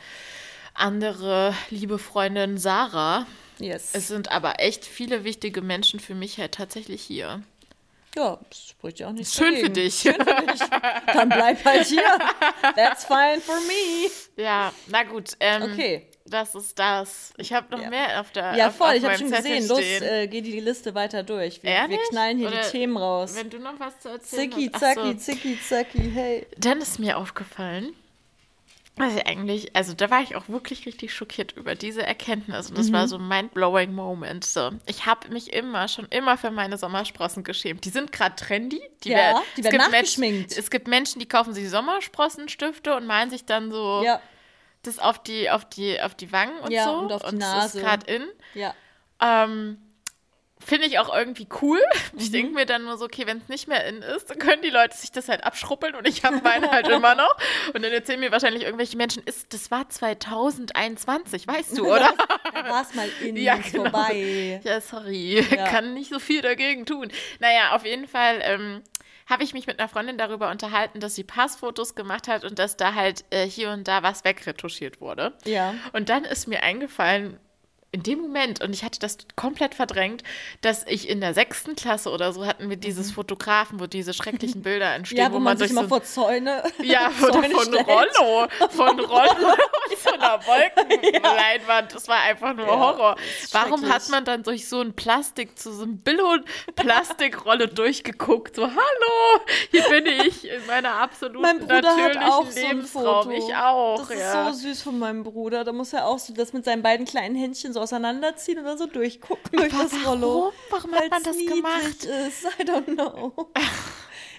andere 0.74 1.54
liebe 1.70 2.00
Freundin 2.00 2.58
Sarah. 2.58 3.26
Yes. 3.60 3.90
Es 3.94 4.08
sind 4.08 4.32
aber 4.32 4.60
echt 4.60 4.86
viele 4.86 5.26
wichtige 5.26 5.62
Menschen 5.62 6.00
für 6.00 6.16
mich 6.16 6.38
halt 6.38 6.54
tatsächlich 6.54 7.02
hier. 7.02 7.44
Ja, 8.16 8.40
das 8.50 8.70
spricht 8.70 9.00
ja 9.00 9.08
auch 9.08 9.12
nicht 9.12 9.34
Schön 9.34 9.54
dagegen. 9.54 9.68
für 9.68 9.74
dich. 9.74 10.00
Schön 10.00 10.16
für 10.16 10.46
dich. 10.46 10.60
Dann 11.14 11.30
bleib 11.30 11.64
halt 11.64 11.86
hier. 11.86 12.02
That's 12.76 13.06
fine 13.06 13.40
for 13.40 13.60
me. 13.62 14.10
Ja, 14.36 14.74
na 14.88 15.04
gut. 15.04 15.32
Ähm, 15.40 15.64
okay. 15.64 16.08
Das 16.26 16.54
ist 16.54 16.78
das. 16.78 17.34
Ich 17.38 17.54
habe 17.54 17.72
noch 17.72 17.82
ja. 17.82 17.90
mehr 17.90 18.22
auf 18.22 18.32
der 18.32 18.56
Ja, 18.56 18.70
voll. 18.70 18.90
Auf 18.90 18.96
ich 18.96 19.04
habe 19.04 19.18
schon 19.18 19.32
gesehen. 19.32 19.68
Los, 19.68 19.80
äh, 19.80 20.28
geh 20.28 20.42
die 20.42 20.60
Liste 20.60 20.94
weiter 20.94 21.24
durch. 21.24 21.64
Wir, 21.64 21.72
wir 21.88 21.98
knallen 22.10 22.38
hier 22.38 22.50
Oder 22.50 22.62
die 22.62 22.70
Themen 22.70 22.98
raus. 22.98 23.36
Wenn 23.36 23.50
du 23.50 23.60
noch 23.60 23.80
was 23.80 24.00
zu 24.00 24.10
erzählen 24.10 24.52
Zicki, 24.52 24.70
hast. 24.72 24.80
Zacki, 24.80 25.14
so. 25.14 25.18
zicki, 25.18 25.60
zacki, 25.62 26.12
hey. 26.14 26.48
Dann 26.58 26.82
ist 26.82 27.00
mir 27.00 27.18
aufgefallen, 27.18 27.96
also 28.98 29.20
eigentlich, 29.26 29.76
also 29.76 29.94
da 29.94 30.10
war 30.10 30.22
ich 30.22 30.36
auch 30.36 30.50
wirklich 30.50 30.86
richtig 30.86 31.14
schockiert 31.14 31.54
über 31.54 31.76
diese 31.76 32.06
Erkenntnis 32.06 32.70
und 32.70 32.78
das 32.78 32.90
mhm. 32.90 32.94
war 32.94 33.08
so 33.08 33.18
ein 33.18 33.28
mind-blowing 33.28 33.94
Moment. 33.94 34.44
So, 34.44 34.72
ich 34.88 35.06
habe 35.06 35.30
mich 35.30 35.54
immer, 35.54 35.88
schon 35.88 36.06
immer 36.08 36.38
für 36.38 36.52
meine 36.52 36.78
Sommersprossen 36.78 37.44
geschämt. 37.46 37.86
Die 37.86 37.90
sind 37.90 38.12
gerade 38.12 38.36
trendy. 38.36 38.82
Die 39.04 39.10
ja, 39.10 39.18
werden, 39.18 39.42
die 39.56 39.64
werden 39.64 39.78
nachgeschminkt. 39.78 40.50
Menschen, 40.50 40.60
es 40.60 40.70
gibt 40.70 40.88
Menschen, 40.90 41.20
die 41.20 41.28
kaufen 41.28 41.54
sich 41.54 41.70
Sommersprossenstifte 41.70 42.96
und 42.96 43.06
malen 43.08 43.30
sich 43.30 43.46
dann 43.46 43.72
so 43.72 44.02
ja. 44.04 44.22
das 44.82 45.00
auf 45.00 45.24
die, 45.24 45.50
auf 45.50 45.64
die, 45.64 46.02
auf 46.02 46.16
die 46.16 46.34
Wangen 46.34 46.60
und 46.60 46.72
ja, 46.72 46.84
so. 46.84 46.98
und 46.98 47.14
auf 47.14 47.22
die 47.22 47.30
und 47.30 47.38
Nase. 47.38 47.56
Das 47.56 47.76
ist 47.76 47.82
gerade 47.82 48.14
in. 48.14 48.24
Ja. 48.54 48.74
Ähm, 49.22 49.78
Finde 50.64 50.88
ich 50.88 51.00
auch 51.00 51.14
irgendwie 51.14 51.48
cool. 51.62 51.80
Ich 52.18 52.30
mhm. 52.30 52.34
denke 52.34 52.54
mir 52.54 52.66
dann 52.66 52.84
nur 52.84 52.98
so, 52.98 53.06
okay, 53.06 53.26
wenn 53.28 53.38
es 53.38 53.48
nicht 53.48 53.68
mehr 53.68 53.86
in 53.86 54.02
ist, 54.02 54.30
dann 54.30 54.40
können 54.40 54.62
die 54.62 54.70
Leute 54.70 54.96
sich 54.96 55.12
das 55.12 55.30
halt 55.30 55.44
abschruppeln 55.44 55.96
und 55.96 56.08
ich 56.08 56.26
habe 56.26 56.42
meine 56.44 56.70
halt 56.70 56.88
immer 56.90 57.16
noch. 57.16 57.34
Und 57.74 57.84
dann 57.84 57.92
erzählen 57.94 58.20
mir 58.20 58.32
wahrscheinlich 58.32 58.64
irgendwelche 58.64 58.98
Menschen, 58.98 59.24
ist, 59.24 59.54
das 59.54 59.72
war 59.72 59.88
2021, 59.88 61.48
weißt 61.48 61.78
du, 61.78 61.88
oder? 61.94 62.14
da 62.54 62.70
war 62.70 62.82
es 62.82 62.94
mal 62.94 63.10
in, 63.22 63.38
ja, 63.38 63.56
genau. 63.56 63.84
vorbei. 63.84 64.60
Ja, 64.64 64.82
sorry, 64.82 65.46
ja. 65.50 65.66
kann 65.66 65.94
nicht 65.94 66.10
so 66.10 66.20
viel 66.20 66.42
dagegen 66.42 66.86
tun. 66.86 67.10
Naja, 67.40 67.76
auf 67.76 67.86
jeden 67.86 68.08
Fall 68.08 68.42
ähm, 68.44 68.82
habe 69.28 69.44
ich 69.44 69.54
mich 69.54 69.68
mit 69.68 69.80
einer 69.80 69.88
Freundin 69.88 70.18
darüber 70.18 70.50
unterhalten, 70.50 71.00
dass 71.00 71.16
sie 71.16 71.24
Passfotos 71.24 71.96
gemacht 71.96 72.28
hat 72.28 72.44
und 72.44 72.60
dass 72.60 72.76
da 72.76 72.96
halt 72.96 73.24
äh, 73.30 73.46
hier 73.46 73.70
und 73.70 73.88
da 73.88 74.04
was 74.04 74.24
wegretuschiert 74.26 75.00
wurde. 75.00 75.34
Ja. 75.46 75.76
Und 75.94 76.10
dann 76.10 76.26
ist 76.26 76.48
mir 76.48 76.64
eingefallen, 76.64 77.40
in 77.92 78.04
dem 78.04 78.20
Moment, 78.20 78.62
und 78.64 78.72
ich 78.74 78.84
hatte 78.84 79.00
das 79.00 79.18
komplett 79.36 79.74
verdrängt, 79.74 80.24
dass 80.62 80.86
ich 80.88 81.10
in 81.10 81.22
der 81.22 81.34
sechsten 81.34 81.76
Klasse 81.76 82.12
oder 82.12 82.34
so 82.34 82.46
hatten 82.46 82.70
wir 82.70 82.78
dieses 82.78 83.12
Fotografen, 83.12 83.80
wo 83.80 83.88
diese 83.88 84.14
schrecklichen 84.14 84.62
Bilder 84.62 84.94
entstehen, 84.96 85.18
Mhm. 85.20 85.24
Ja, 85.24 85.30
wo, 85.32 85.36
wo 85.36 85.40
man, 85.40 85.44
man 85.46 85.58
sich 85.58 85.72
immer 85.72 85.82
so 85.84 85.88
vor 85.90 86.04
Zäune. 86.04 86.64
ja, 86.84 87.10
von, 87.20 87.32
Zäune 87.34 87.50
von 87.50 87.64
stellt. 87.66 87.88
Rollo, 87.88 88.48
von 88.70 89.00
Rollo 89.00 89.48
und 89.90 89.98
so 89.98 90.12
einer 90.12 90.40
Wolkenleinwand. 90.46 91.96
Das 91.96 92.08
war 92.08 92.22
einfach 92.22 92.54
nur 92.56 92.68
Ja, 92.68 92.78
Horror. 92.80 93.16
Warum 93.52 93.90
hat 93.92 94.08
man 94.10 94.24
dann 94.24 94.44
durch 94.44 94.68
so 94.70 94.82
ein 94.82 94.94
Plastik, 94.94 95.58
zu 95.58 95.74
so 95.74 95.84
einem 95.84 95.98
Billo-Plastikrolle 96.00 97.68
durchgeguckt? 97.68 98.56
So, 98.56 98.64
hallo, 98.68 99.42
hier 99.72 99.84
bin 99.90 100.06
ich 100.06 100.48
in 100.48 100.66
meiner 100.68 100.94
absoluten 100.96 101.42
Mein 101.42 101.60
Bruder 101.60 101.76
hat 101.76 101.98
natürlichen 101.98 102.24
auch 102.24 102.46
so 102.50 102.60
ein 102.60 102.68
Lebensraum. 102.68 103.24
Foto. 103.24 103.32
Ich 103.32 103.56
auch, 103.56 103.98
Das 104.00 104.10
ist 104.12 104.20
ja. 104.20 104.52
so 104.52 104.60
süß 104.60 104.82
von 104.84 105.00
meinem 105.00 105.24
Bruder. 105.24 105.64
Da 105.64 105.72
muss 105.72 105.94
er 105.94 106.06
auch 106.06 106.20
so 106.20 106.34
das 106.34 106.54
mit 106.54 106.66
seinen 106.66 106.82
beiden 106.84 107.06
kleinen 107.06 107.36
Händchen 107.36 107.74
so 107.74 107.79
auseinanderziehen 107.80 108.60
und 108.60 108.66
dann 108.66 108.78
so 108.78 108.86
durchgucken 108.88 109.58
durch 109.60 109.72
das 109.72 109.94
Rollo. 110.06 110.54
Warum 110.70 110.94
hat 110.96 111.10
man 111.10 111.24
das 111.24 111.38
gemacht? 111.38 112.04
ist. 112.06 112.46
I 112.60 112.64
don't 112.64 112.94
know. 112.94 113.50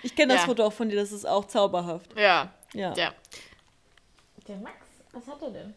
Ich 0.02 0.16
kenne 0.16 0.32
das 0.32 0.42
Ja. 0.44 0.46
Foto 0.46 0.64
auch 0.64 0.72
von 0.72 0.88
dir, 0.88 0.96
das 0.96 1.12
ist 1.12 1.26
auch 1.26 1.44
zauberhaft. 1.46 2.18
Ja, 2.18 2.54
Ja. 2.72 2.94
ja. 2.94 3.12
Der 4.48 4.56
Max, 4.56 4.76
was 5.12 5.26
hat 5.26 5.42
er 5.42 5.50
denn? 5.50 5.74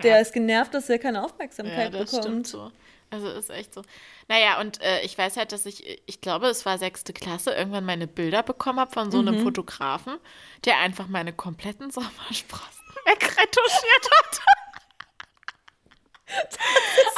Der 0.00 0.20
ist 0.20 0.32
genervt, 0.32 0.72
dass 0.74 0.88
er 0.88 1.00
keine 1.00 1.18
Ja, 1.18 1.24
Aufmerksamkeit 1.24 1.92
das 1.92 2.10
stimmt 2.10 2.24
bekommt. 2.24 2.46
so. 2.46 2.70
Also 3.10 3.28
ist 3.30 3.50
echt 3.50 3.74
so. 3.74 3.82
Naja, 4.28 4.60
und 4.60 4.80
äh, 4.80 5.00
ich 5.02 5.18
weiß 5.18 5.36
halt, 5.36 5.50
dass 5.50 5.66
ich, 5.66 6.00
ich 6.06 6.20
glaube, 6.20 6.46
es 6.46 6.64
war 6.64 6.78
sechste 6.78 7.12
Klasse, 7.12 7.50
irgendwann 7.52 7.84
meine 7.84 8.06
Bilder 8.06 8.44
bekommen 8.44 8.78
habe 8.78 8.92
von 8.92 9.10
so 9.10 9.18
einem 9.18 9.38
Mhm. 9.40 9.42
Fotografen, 9.42 10.18
der 10.64 10.78
einfach 10.78 11.08
meine 11.08 11.32
kompletten 11.32 11.90
Sommersprossen 11.90 12.84
wegretuschiert 13.06 14.08
hat. 14.18 14.40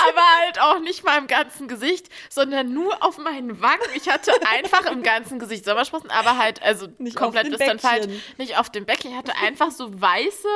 Aber 0.08 0.22
halt 0.40 0.60
auch 0.60 0.80
nicht 0.80 1.04
mal 1.04 1.18
im 1.18 1.26
ganzen 1.26 1.68
Gesicht, 1.68 2.08
sondern 2.28 2.72
nur 2.72 3.02
auf 3.02 3.18
meinen 3.18 3.60
Wangen. 3.60 3.82
Ich 3.94 4.08
hatte 4.08 4.32
einfach 4.50 4.86
im 4.86 5.02
ganzen 5.02 5.38
Gesicht 5.38 5.64
Sommersprossen, 5.64 6.10
aber 6.10 6.38
halt, 6.38 6.62
also 6.62 6.88
Nicht 6.98 7.16
komplett 7.16 7.48
ist 7.48 7.60
dann 7.60 7.78
falsch. 7.78 8.06
Nicht 8.38 8.58
auf 8.58 8.70
dem 8.70 8.84
Becken. 8.86 9.10
Ich 9.10 9.16
hatte 9.16 9.32
einfach 9.42 9.70
so 9.70 10.00
weiße, 10.00 10.48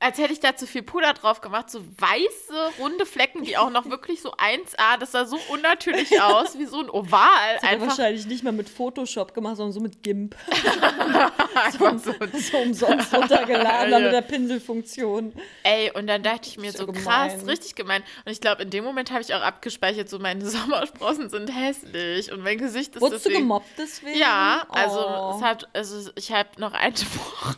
als 0.00 0.16
hätte 0.18 0.32
ich 0.32 0.40
da 0.40 0.56
zu 0.56 0.66
viel 0.66 0.82
Puder 0.82 1.12
drauf 1.12 1.42
gemacht, 1.42 1.70
so 1.70 1.80
weiße, 1.98 2.78
runde 2.78 3.04
Flecken, 3.04 3.44
die 3.44 3.58
auch 3.58 3.68
noch 3.70 3.88
wirklich 3.90 4.22
so 4.22 4.32
1A, 4.32 4.98
das 4.98 5.12
sah 5.12 5.26
so 5.26 5.38
unnatürlich 5.50 6.20
aus, 6.22 6.58
wie 6.58 6.64
so 6.64 6.80
ein 6.80 6.88
Oval. 6.90 7.20
Das 7.60 7.70
Einfach, 7.70 7.88
wahrscheinlich 7.88 8.26
nicht 8.26 8.42
mal 8.42 8.52
mit 8.52 8.68
Photoshop 8.68 9.34
gemacht, 9.34 9.56
sondern 9.56 9.72
so 9.72 9.80
mit 9.80 10.02
GIMP. 10.02 10.34
einfach 11.54 11.98
so. 11.98 12.12
so 12.38 12.56
umsonst 12.58 13.12
runtergeladen, 13.14 13.90
dann 13.90 14.02
mit 14.04 14.12
der 14.12 14.22
Pinselfunktion. 14.22 15.34
Ey, 15.64 15.90
und 15.92 16.06
dann 16.06 16.22
dachte 16.22 16.48
ich 16.48 16.58
mir 16.58 16.72
so 16.72 16.86
ja 16.86 16.92
krass, 16.92 17.32
gemein. 17.32 17.48
richtig 17.48 17.74
gemein. 17.74 18.02
Und 18.24 18.32
ich 18.32 18.40
glaube, 18.40 18.62
in 18.62 18.70
dem 18.70 18.84
Moment 18.84 19.10
habe 19.10 19.20
ich 19.20 19.34
auch 19.34 19.42
abgespeichert, 19.42 20.08
so 20.08 20.18
meine 20.18 20.46
Sommersprossen 20.48 21.28
sind 21.28 21.48
hässlich 21.54 22.32
und 22.32 22.42
mein 22.42 22.56
Gesicht 22.56 22.94
ist 22.94 23.02
Wurdest 23.02 23.26
du 23.26 23.28
deswegen... 23.28 23.44
gemobbt 23.48 23.68
deswegen? 23.76 24.18
Ja, 24.18 24.64
also 24.70 25.00
Oh. 25.10 25.34
es 25.36 25.42
hat, 25.42 25.68
also 25.74 26.10
ich 26.14 26.32
habe 26.32 26.48
noch 26.58 26.72
einen 26.72 26.96
Spruch 26.96 27.54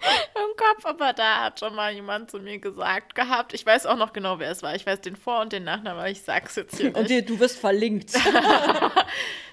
im 0.00 0.56
Kopf, 0.56 0.84
aber 0.86 1.12
da 1.12 1.44
hat 1.44 1.60
schon 1.60 1.74
mal 1.74 1.92
jemand 1.92 2.30
zu 2.30 2.38
mir 2.38 2.58
gesagt 2.58 3.14
gehabt. 3.14 3.52
Ich 3.54 3.66
weiß 3.66 3.86
auch 3.86 3.96
noch 3.96 4.12
genau, 4.12 4.38
wer 4.38 4.50
es 4.50 4.62
war. 4.62 4.74
Ich 4.74 4.86
weiß 4.86 5.00
den 5.00 5.16
Vor- 5.16 5.40
und 5.40 5.52
den 5.52 5.64
Nachnamen, 5.64 5.98
aber 5.98 6.10
ich 6.10 6.22
sag's 6.22 6.56
jetzt 6.56 6.76
hier 6.76 6.86
Und 6.88 6.96
nicht. 6.96 7.10
dir, 7.10 7.22
du 7.22 7.38
wirst 7.40 7.58
verlinkt. 7.58 8.12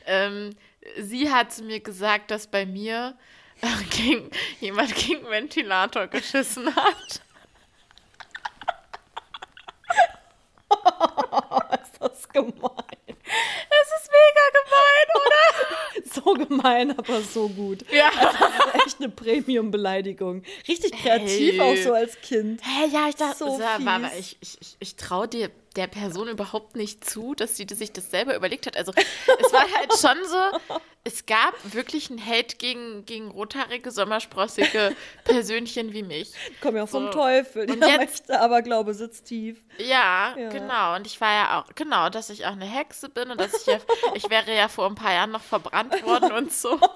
Ähm, 0.07 0.55
sie 0.99 1.31
hat 1.31 1.51
zu 1.51 1.63
mir 1.63 1.79
gesagt, 1.79 2.29
dass 2.29 2.45
bei 2.45 2.65
mir 2.67 3.17
äh, 3.61 3.83
gegen, 3.89 4.29
jemand 4.59 4.93
gegen 4.95 5.27
Ventilator 5.27 6.05
geschissen 6.05 6.67
hat. 6.75 7.21
ist 11.81 11.99
das 11.99 12.29
gemein. 12.29 12.51
Das 13.07 13.87
ist 14.01 14.11
mega 14.11 14.45
gemein, 14.61 15.07
oder? 15.15 15.43
So 16.13 16.33
gemein, 16.65 16.97
aber 16.97 17.21
so 17.21 17.47
gut. 17.49 17.85
Ja. 17.91 18.09
Das 18.21 18.33
ist 18.33 18.85
echt 18.85 18.97
eine 18.99 19.09
Premium-Beleidigung. 19.09 20.43
Richtig 20.67 20.91
kreativ 20.93 21.53
Hey. 21.53 21.61
auch 21.61 21.83
so 21.83 21.93
als 21.93 22.19
Kind. 22.21 22.61
Hä, 22.63 22.87
ja, 22.91 23.07
ich 23.09 23.15
dachte, 23.15 23.37
So 23.39 23.59
war, 23.59 23.83
war, 23.85 24.11
ich, 24.17 24.37
ich, 24.41 24.57
ich, 24.59 24.75
ich 24.79 24.95
traue 24.95 25.27
dir 25.27 25.49
der 25.75 25.87
Person 25.87 26.27
überhaupt 26.27 26.75
nicht 26.75 27.07
zu, 27.09 27.35
dass 27.35 27.57
sie 27.57 27.67
sich 27.69 27.91
das 27.91 28.09
selber 28.09 28.35
überlegt 28.35 28.65
hat. 28.67 28.77
Also 28.77 28.91
es 28.95 29.51
war 29.53 29.61
halt 29.77 29.91
schon 29.99 30.17
so, 30.27 30.79
es 31.03 31.25
gab 31.25 31.53
wirklich 31.73 32.09
einen 32.09 32.25
Hate 32.25 32.55
gegen, 32.57 33.05
gegen 33.05 33.29
rothaarige, 33.29 33.91
sommersprossige 33.91 34.95
Persönchen 35.25 35.91
wie 35.93 36.03
mich. 36.03 36.31
Komm 36.61 36.75
ja 36.77 36.85
vom 36.87 37.05
So. 37.05 37.11
Teufel. 37.11 37.69
Und 37.69 37.79
Der 37.81 37.89
jetzt- 37.89 37.99
Mächte, 38.27 38.39
aber 38.39 38.61
Glaube 38.61 38.93
sitzt 38.93 39.25
tief. 39.27 39.57
Ja, 39.77 40.35
Ja. 40.37 40.49
genau. 40.49 40.95
Und 40.95 41.05
ich 41.07 41.19
war 41.19 41.33
ja 41.33 41.59
auch, 41.59 41.65
genau, 41.75 42.09
dass 42.09 42.29
ich 42.29 42.45
auch 42.45 42.53
eine 42.53 42.65
Hexe 42.65 43.09
bin 43.09 43.29
und 43.31 43.39
dass 43.39 43.53
ich 43.53 43.65
ja, 43.67 43.77
ich 44.13 44.29
wäre 44.29 44.55
ja 44.55 44.67
vor 44.69 44.87
ein 44.87 44.95
paar 44.95 45.13
Jahren 45.13 45.31
noch 45.31 45.43
verbrannt 45.43 46.03
worden 46.05 46.31
und 46.31 46.51
so. 46.53 46.79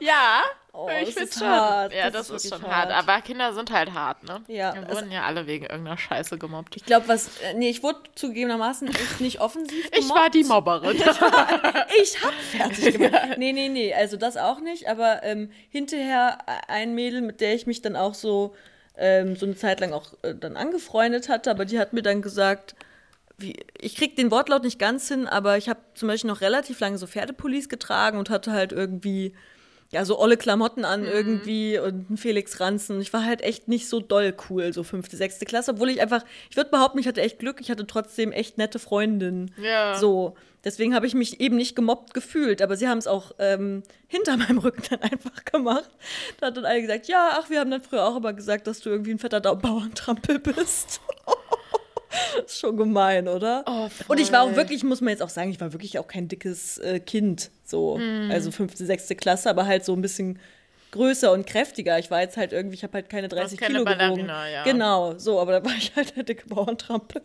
Ja, 0.00 0.42
Oh, 0.78 0.88
ich 1.00 1.06
das 1.06 1.14
finde 1.14 1.28
ist 1.30 1.38
schon. 1.38 1.48
hart. 1.48 1.92
Ja, 1.94 2.10
Das 2.10 2.28
das, 2.28 2.36
ist 2.36 2.44
ist 2.44 2.54
schon 2.54 2.62
hart. 2.70 2.90
hart. 2.90 3.08
Aber 3.08 3.22
Kinder 3.22 3.52
sind 3.54 3.70
halt 3.70 3.94
hart, 3.94 4.22
ne? 4.24 4.42
Ja, 4.46 4.74
Wir 4.74 4.88
wurden 4.94 5.10
ja 5.10 5.22
alle 5.24 5.46
wegen 5.46 5.64
irgendeiner 5.64 5.96
Scheiße 5.96 6.36
gemobbt. 6.36 6.76
Ich 6.76 6.84
glaube, 6.84 7.08
was. 7.08 7.38
äh, 7.40 7.54
Nee, 7.54 7.70
ich 7.70 7.82
wurde 7.82 8.00
zugegebenermaßen 8.14 8.88
echt 8.88 9.20
nicht 9.20 9.40
offensiv 9.40 9.88
Ich 9.96 10.08
war 10.10 10.28
die 10.30 10.44
Mobberin. 10.44 10.96
Ich 12.02 12.22
hab 12.22 12.32
fertig 12.34 12.92
gemacht. 12.98 13.38
Nee, 13.38 13.52
nee, 13.52 13.68
nee, 13.68 13.94
also 13.94 14.16
das 14.16 14.36
auch 14.36 14.60
nicht, 14.60 14.88
aber 14.88 15.22
ähm, 15.22 15.50
hinterher 15.70 16.38
ein 16.68 16.94
Mädel, 16.94 17.22
mit 17.22 17.40
der 17.40 17.54
ich 17.54 17.66
mich 17.66 17.80
dann 17.82 17.96
auch 17.96 18.14
so, 18.14 18.54
ähm, 18.98 19.36
so 19.36 19.46
eine 19.46 19.56
Zeit 19.56 19.80
lang 19.80 19.92
auch 19.92 20.12
äh, 20.22 20.34
dann 20.34 20.56
angefreundet 20.56 21.28
hatte, 21.28 21.50
aber 21.50 21.64
die 21.64 21.78
hat 21.78 21.92
mir 21.92 22.02
dann 22.02 22.22
gesagt, 22.22 22.74
wie, 23.38 23.56
ich 23.78 23.96
krieg 23.96 24.16
den 24.16 24.30
Wortlaut 24.30 24.62
nicht 24.64 24.78
ganz 24.78 25.08
hin, 25.08 25.26
aber 25.26 25.56
ich 25.58 25.68
habe 25.68 25.80
zum 25.94 26.08
Beispiel 26.08 26.28
noch 26.30 26.40
relativ 26.40 26.80
lange 26.80 26.98
so 26.98 27.06
Pferdepolice 27.06 27.68
getragen 27.68 28.18
und 28.18 28.30
hatte 28.30 28.52
halt 28.52 28.72
irgendwie, 28.72 29.34
ja, 29.92 30.04
so 30.04 30.18
olle 30.18 30.36
Klamotten 30.36 30.84
an 30.84 31.04
irgendwie 31.04 31.78
und 31.78 32.08
einen 32.08 32.16
Felix 32.16 32.58
Ranzen. 32.60 33.00
Ich 33.00 33.12
war 33.12 33.24
halt 33.24 33.42
echt 33.42 33.68
nicht 33.68 33.88
so 33.88 34.00
doll 34.00 34.34
cool, 34.48 34.72
so 34.72 34.82
fünfte, 34.82 35.16
sechste 35.16 35.44
Klasse, 35.44 35.72
obwohl 35.72 35.90
ich 35.90 36.00
einfach, 36.00 36.24
ich 36.50 36.56
würde 36.56 36.70
behaupten, 36.70 36.98
ich 36.98 37.06
hatte 37.06 37.20
echt 37.20 37.38
Glück, 37.38 37.60
ich 37.60 37.70
hatte 37.70 37.86
trotzdem 37.86 38.32
echt 38.32 38.58
nette 38.58 38.78
Freundinnen. 38.78 39.54
Ja. 39.62 39.96
So, 39.96 40.34
deswegen 40.64 40.94
habe 40.94 41.06
ich 41.06 41.14
mich 41.14 41.40
eben 41.40 41.56
nicht 41.56 41.76
gemobbt 41.76 42.14
gefühlt, 42.14 42.62
aber 42.62 42.76
sie 42.76 42.88
haben 42.88 42.98
es 42.98 43.06
auch 43.06 43.32
ähm, 43.38 43.84
hinter 44.08 44.36
meinem 44.36 44.58
Rücken 44.58 44.82
dann 44.90 45.02
einfach 45.02 45.44
gemacht. 45.44 45.90
Da 46.40 46.48
hat 46.48 46.56
dann 46.56 46.64
alle 46.64 46.82
gesagt, 46.82 47.06
ja, 47.06 47.38
ach, 47.40 47.48
wir 47.48 47.60
haben 47.60 47.70
dann 47.70 47.82
früher 47.82 48.04
auch 48.04 48.16
immer 48.16 48.32
gesagt, 48.32 48.66
dass 48.66 48.80
du 48.80 48.90
irgendwie 48.90 49.12
ein 49.12 49.18
fetter 49.18 49.40
Bauerntrampel 49.40 50.40
bist. 50.40 51.00
Das 52.36 52.44
ist 52.52 52.58
schon 52.60 52.76
gemein, 52.76 53.28
oder? 53.28 53.64
Oh, 53.66 53.88
Und 54.08 54.20
ich 54.20 54.32
war 54.32 54.42
auch 54.42 54.54
wirklich, 54.56 54.84
muss 54.84 55.00
man 55.00 55.10
jetzt 55.10 55.22
auch 55.22 55.28
sagen, 55.28 55.50
ich 55.50 55.60
war 55.60 55.72
wirklich 55.72 55.98
auch 55.98 56.06
kein 56.08 56.28
dickes 56.28 56.78
äh, 56.78 57.00
Kind, 57.00 57.50
so, 57.64 57.98
Hm. 57.98 58.30
also 58.30 58.50
fünfte, 58.50 58.84
sechste 58.86 59.14
Klasse, 59.16 59.50
aber 59.50 59.66
halt 59.66 59.84
so 59.84 59.92
ein 59.94 60.02
bisschen 60.02 60.38
größer 60.96 61.30
und 61.32 61.46
kräftiger. 61.46 61.98
Ich 61.98 62.10
war 62.10 62.20
jetzt 62.20 62.36
halt 62.36 62.52
irgendwie, 62.52 62.74
ich 62.74 62.82
habe 62.82 62.94
halt 62.94 63.08
keine 63.08 63.28
30 63.28 63.58
keine 63.60 63.74
Kilo 63.78 63.84
gewogen. 63.84 64.26
Ja. 64.28 64.64
Genau, 64.64 65.16
so, 65.18 65.40
aber 65.40 65.52
da 65.60 65.64
war 65.64 65.72
ich 65.76 65.92
halt 65.94 66.16
der 66.16 66.24
dicke 66.24 66.48
Bauerntrampel. 66.48 67.22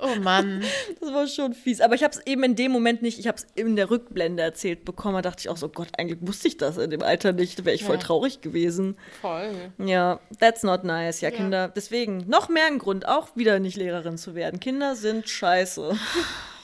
Oh 0.00 0.16
Mann. 0.20 0.62
Das 1.00 1.12
war 1.12 1.26
schon 1.26 1.54
fies. 1.54 1.80
Aber 1.80 1.94
ich 1.94 2.02
habe 2.02 2.12
es 2.14 2.26
eben 2.26 2.42
in 2.44 2.56
dem 2.56 2.72
Moment 2.72 3.02
nicht, 3.02 3.18
ich 3.18 3.26
habe 3.28 3.38
es 3.38 3.46
in 3.54 3.76
der 3.76 3.90
Rückblende 3.90 4.42
erzählt 4.42 4.84
bekommen. 4.84 5.14
Da 5.16 5.22
dachte 5.22 5.40
ich 5.40 5.48
auch 5.48 5.56
so, 5.56 5.68
Gott, 5.68 5.88
eigentlich 5.96 6.18
wusste 6.22 6.48
ich 6.48 6.56
das 6.56 6.76
in 6.78 6.90
dem 6.90 7.02
Alter 7.02 7.32
nicht. 7.32 7.58
Da 7.58 7.64
wäre 7.64 7.74
ich 7.74 7.84
voll 7.84 7.96
Ja. 7.96 8.02
traurig 8.02 8.40
gewesen. 8.40 8.96
Voll. 9.20 9.50
Ja, 9.78 10.20
that's 10.40 10.62
not 10.62 10.84
nice. 10.84 11.20
Ja, 11.20 11.28
Ja. 11.30 11.36
Kinder. 11.36 11.68
Deswegen 11.74 12.24
noch 12.28 12.48
mehr 12.48 12.66
ein 12.66 12.78
Grund, 12.78 13.06
auch 13.06 13.36
wieder 13.36 13.58
nicht 13.58 13.76
Lehrerin 13.76 14.18
zu 14.18 14.34
werden. 14.34 14.60
Kinder 14.60 14.96
sind 14.96 15.28
scheiße. 15.28 15.96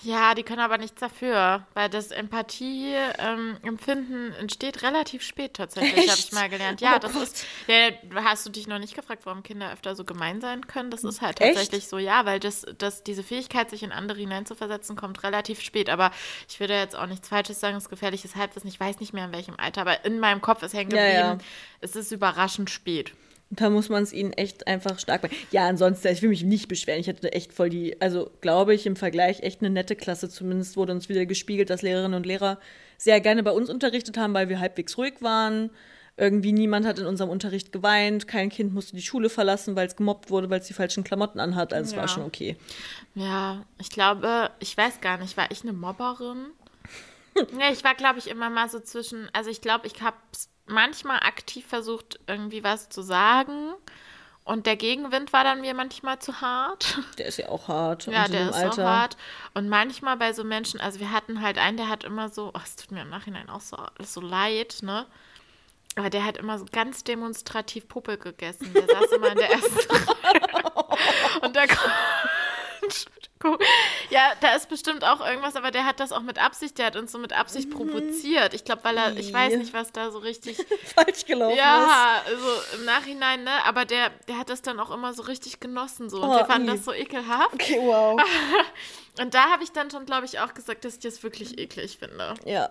Ja, 0.02 0.34
die 0.34 0.42
können 0.42 0.60
aber 0.60 0.78
nichts 0.78 0.98
dafür, 1.00 1.66
weil 1.74 1.88
das 1.90 2.10
Empathie-Empfinden 2.10 4.32
entsteht 4.32 4.82
relativ 4.82 5.22
spät 5.22 5.54
tatsächlich, 5.54 6.08
habe 6.08 6.18
ich 6.18 6.24
Echt? 6.26 6.32
mal 6.32 6.48
gelernt. 6.48 6.80
Ja, 6.80 6.96
Oh 6.96 6.98
das 7.00 7.12
Gott. 7.12 7.22
ist. 7.22 7.44
Ja, 7.66 7.90
hast 8.24 8.46
du 8.46 8.50
dich 8.50 8.66
noch 8.66 8.78
nicht 8.78 8.94
gefragt, 8.94 9.22
warum 9.26 9.42
Kinder 9.42 9.72
öfter 9.72 9.94
so 9.94 10.04
gemein 10.04 10.40
sein 10.40 10.66
können? 10.66 10.90
Das 10.90 11.04
ist 11.04 11.20
halt 11.20 11.40
Echt? 11.40 11.54
tatsächlich 11.54 11.88
so, 11.88 11.98
ja, 11.98 12.24
weil 12.24 12.40
das, 12.40 12.66
das, 12.78 13.02
diese 13.02 13.22
Fähigkeit, 13.22 13.70
sich 13.70 13.82
in 13.82 13.92
andere 13.92 14.18
hineinzuversetzen, 14.18 14.96
kommt 14.96 15.22
relativ 15.22 15.60
spät. 15.60 15.90
Aber 15.90 16.10
ich 16.48 16.60
würde 16.60 16.74
jetzt 16.74 16.96
auch 16.96 17.06
nichts 17.06 17.28
Falsches 17.28 17.60
sagen, 17.60 17.76
es 17.76 17.84
ist 17.84 17.90
gefährliches 17.90 18.36
Halbwissen. 18.36 18.68
Ich 18.68 18.80
weiß 18.80 19.00
nicht 19.00 19.12
mehr, 19.12 19.26
in 19.26 19.32
welchem 19.32 19.56
Alter, 19.58 19.82
aber 19.82 20.04
in 20.04 20.20
meinem 20.20 20.40
Kopf 20.40 20.62
ist 20.62 20.72
hängen 20.74 20.90
Ja, 20.92 20.96
geblieben, 20.96 21.40
ja. 21.40 21.46
es 21.80 21.96
ist 21.96 22.12
überraschend 22.12 22.70
spät. 22.70 23.12
Und 23.50 23.60
da 23.60 23.68
muss 23.68 23.88
man 23.88 24.02
es 24.04 24.12
ihnen 24.12 24.32
echt 24.32 24.66
einfach 24.68 24.98
stark 25.00 25.24
machen. 25.24 25.34
Ja, 25.50 25.66
ansonsten, 25.66 26.08
ich 26.08 26.22
will 26.22 26.28
mich 26.28 26.44
nicht 26.44 26.68
beschweren. 26.68 27.00
Ich 27.00 27.08
hatte 27.08 27.32
echt 27.32 27.52
voll 27.52 27.68
die, 27.68 28.00
also 28.00 28.30
glaube 28.40 28.74
ich, 28.74 28.86
im 28.86 28.94
Vergleich 28.96 29.40
echt 29.40 29.60
eine 29.60 29.70
nette 29.70 29.96
Klasse. 29.96 30.28
Zumindest 30.28 30.76
wurde 30.76 30.92
uns 30.92 31.08
wieder 31.08 31.26
gespiegelt, 31.26 31.68
dass 31.68 31.82
Lehrerinnen 31.82 32.14
und 32.14 32.26
Lehrer 32.26 32.58
sehr 32.96 33.20
gerne 33.20 33.42
bei 33.42 33.50
uns 33.50 33.68
unterrichtet 33.68 34.16
haben, 34.16 34.34
weil 34.34 34.48
wir 34.48 34.60
halbwegs 34.60 34.96
ruhig 34.98 35.14
waren. 35.20 35.70
Irgendwie 36.16 36.52
niemand 36.52 36.86
hat 36.86 36.98
in 36.98 37.06
unserem 37.06 37.30
Unterricht 37.30 37.72
geweint, 37.72 38.28
kein 38.28 38.50
Kind 38.50 38.74
musste 38.74 38.94
die 38.94 39.00
Schule 39.02 39.30
verlassen, 39.30 39.74
weil 39.74 39.86
es 39.86 39.96
gemobbt 39.96 40.30
wurde, 40.30 40.50
weil 40.50 40.60
es 40.60 40.66
die 40.66 40.74
falschen 40.74 41.02
Klamotten 41.02 41.40
anhat. 41.40 41.72
Also 41.72 41.88
es 41.88 41.94
Ja. 41.94 42.00
war 42.02 42.08
schon 42.08 42.24
okay. 42.24 42.56
Ja, 43.14 43.64
ich 43.80 43.88
glaube, 43.90 44.50
ich 44.60 44.76
weiß 44.76 45.00
gar 45.00 45.16
nicht, 45.18 45.36
war 45.38 45.50
ich 45.50 45.62
eine 45.62 45.72
Mobberin? 45.72 46.46
nee, 47.56 47.72
ich 47.72 47.82
war, 47.84 47.94
glaube 47.94 48.18
ich, 48.18 48.28
immer 48.28 48.50
mal 48.50 48.68
so 48.68 48.80
zwischen, 48.80 49.28
also 49.32 49.48
ich 49.50 49.60
glaube, 49.62 49.86
ich 49.86 50.02
habe 50.02 50.16
manchmal 50.70 51.18
aktiv 51.20 51.66
versucht, 51.66 52.18
irgendwie 52.26 52.64
was 52.64 52.88
zu 52.88 53.02
sagen. 53.02 53.72
Und 54.44 54.66
der 54.66 54.76
Gegenwind 54.76 55.32
war 55.32 55.44
dann 55.44 55.60
mir 55.60 55.74
manchmal 55.74 56.18
zu 56.18 56.40
hart. 56.40 56.98
Der 57.18 57.26
ist 57.26 57.36
ja 57.38 57.48
auch 57.48 57.68
hart. 57.68 58.06
Ja, 58.06 58.26
der 58.26 58.48
ist 58.50 58.56
Alter. 58.56 58.82
auch 58.82 58.86
hart. 58.86 59.16
Und 59.54 59.68
manchmal 59.68 60.16
bei 60.16 60.32
so 60.32 60.44
Menschen, 60.44 60.80
also 60.80 60.98
wir 60.98 61.12
hatten 61.12 61.42
halt 61.42 61.58
einen, 61.58 61.76
der 61.76 61.88
hat 61.88 62.04
immer 62.04 62.30
so, 62.30 62.50
oh, 62.54 62.60
es 62.64 62.74
tut 62.74 62.90
mir 62.90 63.02
im 63.02 63.10
Nachhinein 63.10 63.48
auch 63.48 63.60
so, 63.60 63.76
so 64.00 64.20
leid, 64.20 64.78
ne? 64.82 65.06
Aber 65.96 66.08
der 66.08 66.24
hat 66.24 66.36
immer 66.36 66.58
so 66.58 66.64
ganz 66.70 67.04
demonstrativ 67.04 67.86
Puppe 67.88 68.16
gegessen. 68.16 68.72
Der 68.72 68.86
saß 68.86 69.12
immer 69.12 69.32
in 69.32 69.38
der 69.38 69.50
ersten 69.52 69.78
Reihe. 69.92 70.72
Und 71.42 71.54
da 71.54 71.66
kommt. 71.66 71.92
Ja, 74.10 74.32
da 74.40 74.54
ist 74.54 74.68
bestimmt 74.68 75.04
auch 75.04 75.24
irgendwas, 75.26 75.56
aber 75.56 75.70
der 75.70 75.86
hat 75.86 75.98
das 76.00 76.12
auch 76.12 76.20
mit 76.22 76.38
Absicht, 76.38 76.78
der 76.78 76.86
hat 76.86 76.96
uns 76.96 77.12
so 77.12 77.18
mit 77.18 77.32
Absicht 77.32 77.70
provoziert. 77.70 78.54
Ich 78.54 78.64
glaube, 78.64 78.84
weil 78.84 78.96
er, 78.98 79.16
ich 79.16 79.32
weiß 79.32 79.54
nicht, 79.56 79.72
was 79.72 79.92
da 79.92 80.10
so 80.10 80.18
richtig 80.18 80.58
Falsch 80.94 81.24
gelaufen 81.24 81.52
ist. 81.52 81.58
ja, 81.58 82.22
also 82.26 82.46
im 82.76 82.84
Nachhinein, 82.84 83.44
ne? 83.44 83.64
Aber 83.64 83.84
der, 83.84 84.10
der 84.28 84.38
hat 84.38 84.50
das 84.50 84.62
dann 84.62 84.78
auch 84.80 84.90
immer 84.90 85.14
so 85.14 85.22
richtig 85.22 85.60
genossen 85.60 86.10
so. 86.10 86.18
Und 86.22 86.30
Oh, 86.30 86.36
wir 86.36 86.44
fanden 86.44 86.66
das 86.68 86.84
so 86.84 86.92
ekelhaft. 86.92 87.54
Okay, 87.54 87.78
wow. 87.80 88.20
Und 89.20 89.34
da 89.34 89.50
habe 89.50 89.62
ich 89.64 89.72
dann 89.72 89.90
schon, 89.90 90.06
glaube 90.06 90.26
ich, 90.26 90.38
auch 90.40 90.54
gesagt, 90.54 90.84
dass 90.84 90.94
ich 90.94 91.00
das 91.00 91.22
wirklich 91.22 91.58
eklig 91.58 91.98
finde. 91.98 92.34
Ja. 92.44 92.70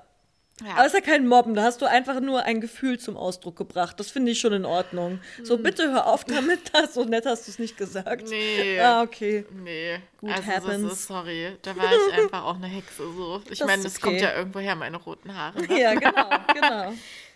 Ja. 0.66 0.74
Aber 0.74 0.86
es 0.86 0.94
ist 0.94 1.06
ja 1.06 1.14
kein 1.14 1.28
Mobben, 1.28 1.54
da 1.54 1.64
hast 1.64 1.82
du 1.82 1.86
einfach 1.86 2.20
nur 2.20 2.44
ein 2.44 2.62
Gefühl 2.62 3.00
zum 3.00 3.16
Ausdruck 3.16 3.56
gebracht. 3.56 4.00
Das 4.00 4.12
finde 4.12 4.32
ich 4.32 4.40
schon 4.40 4.54
in 4.54 4.66
Ordnung. 4.66 5.20
So, 5.44 5.58
bitte 5.58 5.92
hör 5.92 6.08
auf 6.08 6.24
damit, 6.26 6.74
das 6.74 6.94
so 6.96 7.06
nett 7.06 7.26
hast 7.26 7.48
du 7.48 7.52
es 7.52 7.60
nicht 7.60 7.78
gesagt. 7.78 8.24
Hm. 8.24 8.30
nee. 8.30 8.80
Ah, 8.80 9.02
okay. 9.02 9.46
Nee, 9.52 10.00
Good 10.20 10.32
also 10.32 10.44
happens. 10.48 10.84
das 10.84 10.94
ist, 10.94 11.08
sorry, 11.08 11.58
da 11.62 11.76
war 11.76 11.86
ich 11.86 12.14
einfach 12.18 12.44
auch 12.44 12.56
eine 12.56 12.68
Hexe 12.68 13.04
so. 13.14 13.42
Ich 13.50 13.64
meine, 13.64 13.84
das 13.84 13.96
okay. 13.96 14.02
kommt 14.02 14.22
ja 14.22 14.36
irgendwoher, 14.36 14.76
meine 14.76 14.98
roten 14.98 15.36
Haare. 15.36 15.62
Ne? 15.62 15.68
Ja, 15.80 15.94
genau, 15.94 16.30
genau. 16.54 16.94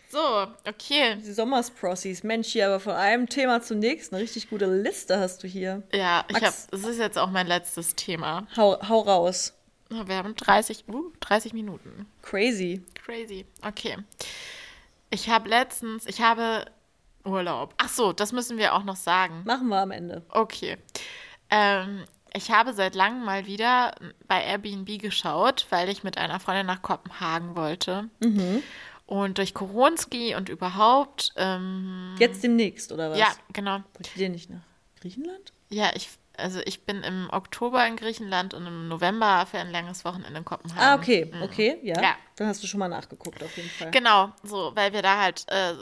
So, 0.09 0.47
okay. 0.67 1.15
Die 1.15 1.31
Sommersprossies. 1.31 2.23
Mensch, 2.23 2.49
hier 2.49 2.67
aber 2.67 2.79
von 2.79 2.93
einem 2.93 3.29
Thema 3.29 3.61
zum 3.61 3.79
nächsten. 3.79 4.15
Eine 4.15 4.23
richtig 4.23 4.49
gute 4.49 4.65
Liste 4.65 5.19
hast 5.19 5.43
du 5.43 5.47
hier. 5.47 5.81
Ja, 5.91 6.25
ich 6.27 6.35
habe, 6.35 6.45
Max. 6.45 6.67
es 6.71 6.83
ist 6.83 6.99
jetzt 6.99 7.17
auch 7.17 7.31
mein 7.31 7.47
letztes 7.47 7.95
Thema. 7.95 8.45
Hau, 8.55 8.77
hau 8.87 8.99
raus. 8.99 9.53
Wir 10.07 10.15
haben 10.17 10.35
30, 10.35 10.85
uh, 10.87 11.11
30 11.19 11.53
Minuten. 11.53 12.05
Crazy. 12.21 12.81
Crazy. 12.95 13.45
Okay. 13.65 13.97
Ich 15.09 15.29
habe 15.29 15.49
letztens, 15.49 16.05
ich 16.05 16.21
habe 16.21 16.65
Urlaub. 17.23 17.73
Ach 17.77 17.89
so, 17.89 18.13
das 18.13 18.31
müssen 18.31 18.57
wir 18.57 18.73
auch 18.73 18.83
noch 18.83 18.95
sagen. 18.95 19.43
Machen 19.45 19.67
wir 19.69 19.77
am 19.81 19.91
Ende. 19.91 20.23
Okay. 20.29 20.77
Ähm, 21.49 22.03
ich 22.33 22.51
habe 22.51 22.73
seit 22.73 22.95
langem 22.95 23.23
mal 23.23 23.45
wieder 23.45 23.93
bei 24.27 24.43
Airbnb 24.43 24.99
geschaut, 24.99 25.67
weil 25.69 25.89
ich 25.89 26.03
mit 26.03 26.17
einer 26.17 26.39
Freundin 26.39 26.65
nach 26.65 26.81
Kopenhagen 26.81 27.55
wollte. 27.55 28.09
Und 29.05 29.37
durch 29.37 29.53
Koronski 29.53 30.33
und 30.35 30.49
überhaupt, 30.49 31.33
ähm, 31.35 32.15
Jetzt 32.17 32.43
demnächst, 32.43 32.91
oder 32.91 33.11
was? 33.11 33.19
ja, 33.19 33.27
genau. 33.51 33.83
Wollt 33.93 34.17
ihr 34.17 34.29
nicht 34.29 34.49
nach 34.49 34.63
Griechenland? 34.99 35.53
Ja, 35.69 35.91
ich, 35.95 36.09
also 36.37 36.59
ich 36.65 36.85
bin 36.85 37.03
im 37.03 37.29
Oktober 37.31 37.85
in 37.85 37.95
Griechenland 37.95 38.53
und 38.53 38.65
im 38.65 38.87
November 38.87 39.45
für 39.49 39.59
ein 39.59 39.69
längeres 39.71 40.03
Wochenende 40.03 40.39
in 40.39 40.45
Kopenhagen. 40.45 40.81
Ah, 40.81 40.95
okay, 40.95 41.31
okay, 41.41 41.77
ja. 41.83 42.01
Ja. 42.01 42.15
Dann 42.35 42.47
hast 42.47 42.63
du 42.63 42.67
schon 42.67 42.79
mal 42.79 42.87
nachgeguckt, 42.87 43.43
auf 43.43 43.55
jeden 43.55 43.69
Fall. 43.69 43.91
Genau, 43.91 44.31
so, 44.41 44.71
weil 44.73 44.91
wir 44.93 45.03
da 45.03 45.21
halt, 45.21 45.45
äh, 45.49 45.73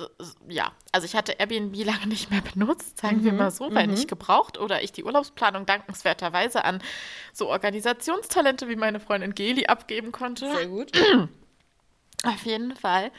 ja, 0.50 0.74
also 0.92 1.06
ich 1.06 1.16
hatte 1.16 1.34
Airbnb 1.34 1.76
lange 1.86 2.08
nicht 2.08 2.30
mehr 2.30 2.42
benutzt, 2.42 3.00
sagen 3.00 3.24
wir 3.24 3.32
mal 3.32 3.52
so, 3.52 3.74
weil 3.74 3.88
nicht 3.88 4.10
gebraucht 4.10 4.58
oder 4.58 4.84
ich 4.84 4.92
die 4.92 5.06
Urlaubsplanung 5.06 5.66
dankenswerterweise 5.66 6.66
an 6.66 6.84
so 7.32 7.50
Organisationstalente 7.50 8.68
wie 8.68 8.76
meine 8.76 9.00
Freundin 9.00 9.34
Geli 9.34 9.68
abgeben 9.68 10.12
konnte. 10.12 10.52
Sehr 10.54 10.68
gut. 10.68 10.92
Auf 12.24 12.46
jeden 12.46 12.76
Fall 12.76 13.12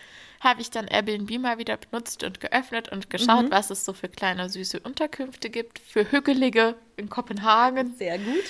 habe 0.42 0.60
ich 0.60 0.70
dann 0.70 0.88
Airbnb 0.88 1.38
mal 1.38 1.58
wieder 1.58 1.76
benutzt 1.76 2.24
und 2.24 2.40
geöffnet 2.40 2.88
und 2.90 3.10
geschaut, 3.10 3.50
was 3.50 3.70
es 3.70 3.84
so 3.84 3.92
für 3.92 4.08
kleine 4.08 4.50
süße 4.50 4.80
Unterkünfte 4.80 5.50
gibt, 5.50 5.78
für 5.78 6.10
Hügelige 6.10 6.74
in 6.96 7.08
Kopenhagen. 7.08 7.94
Sehr 7.96 8.18
gut. 8.18 8.44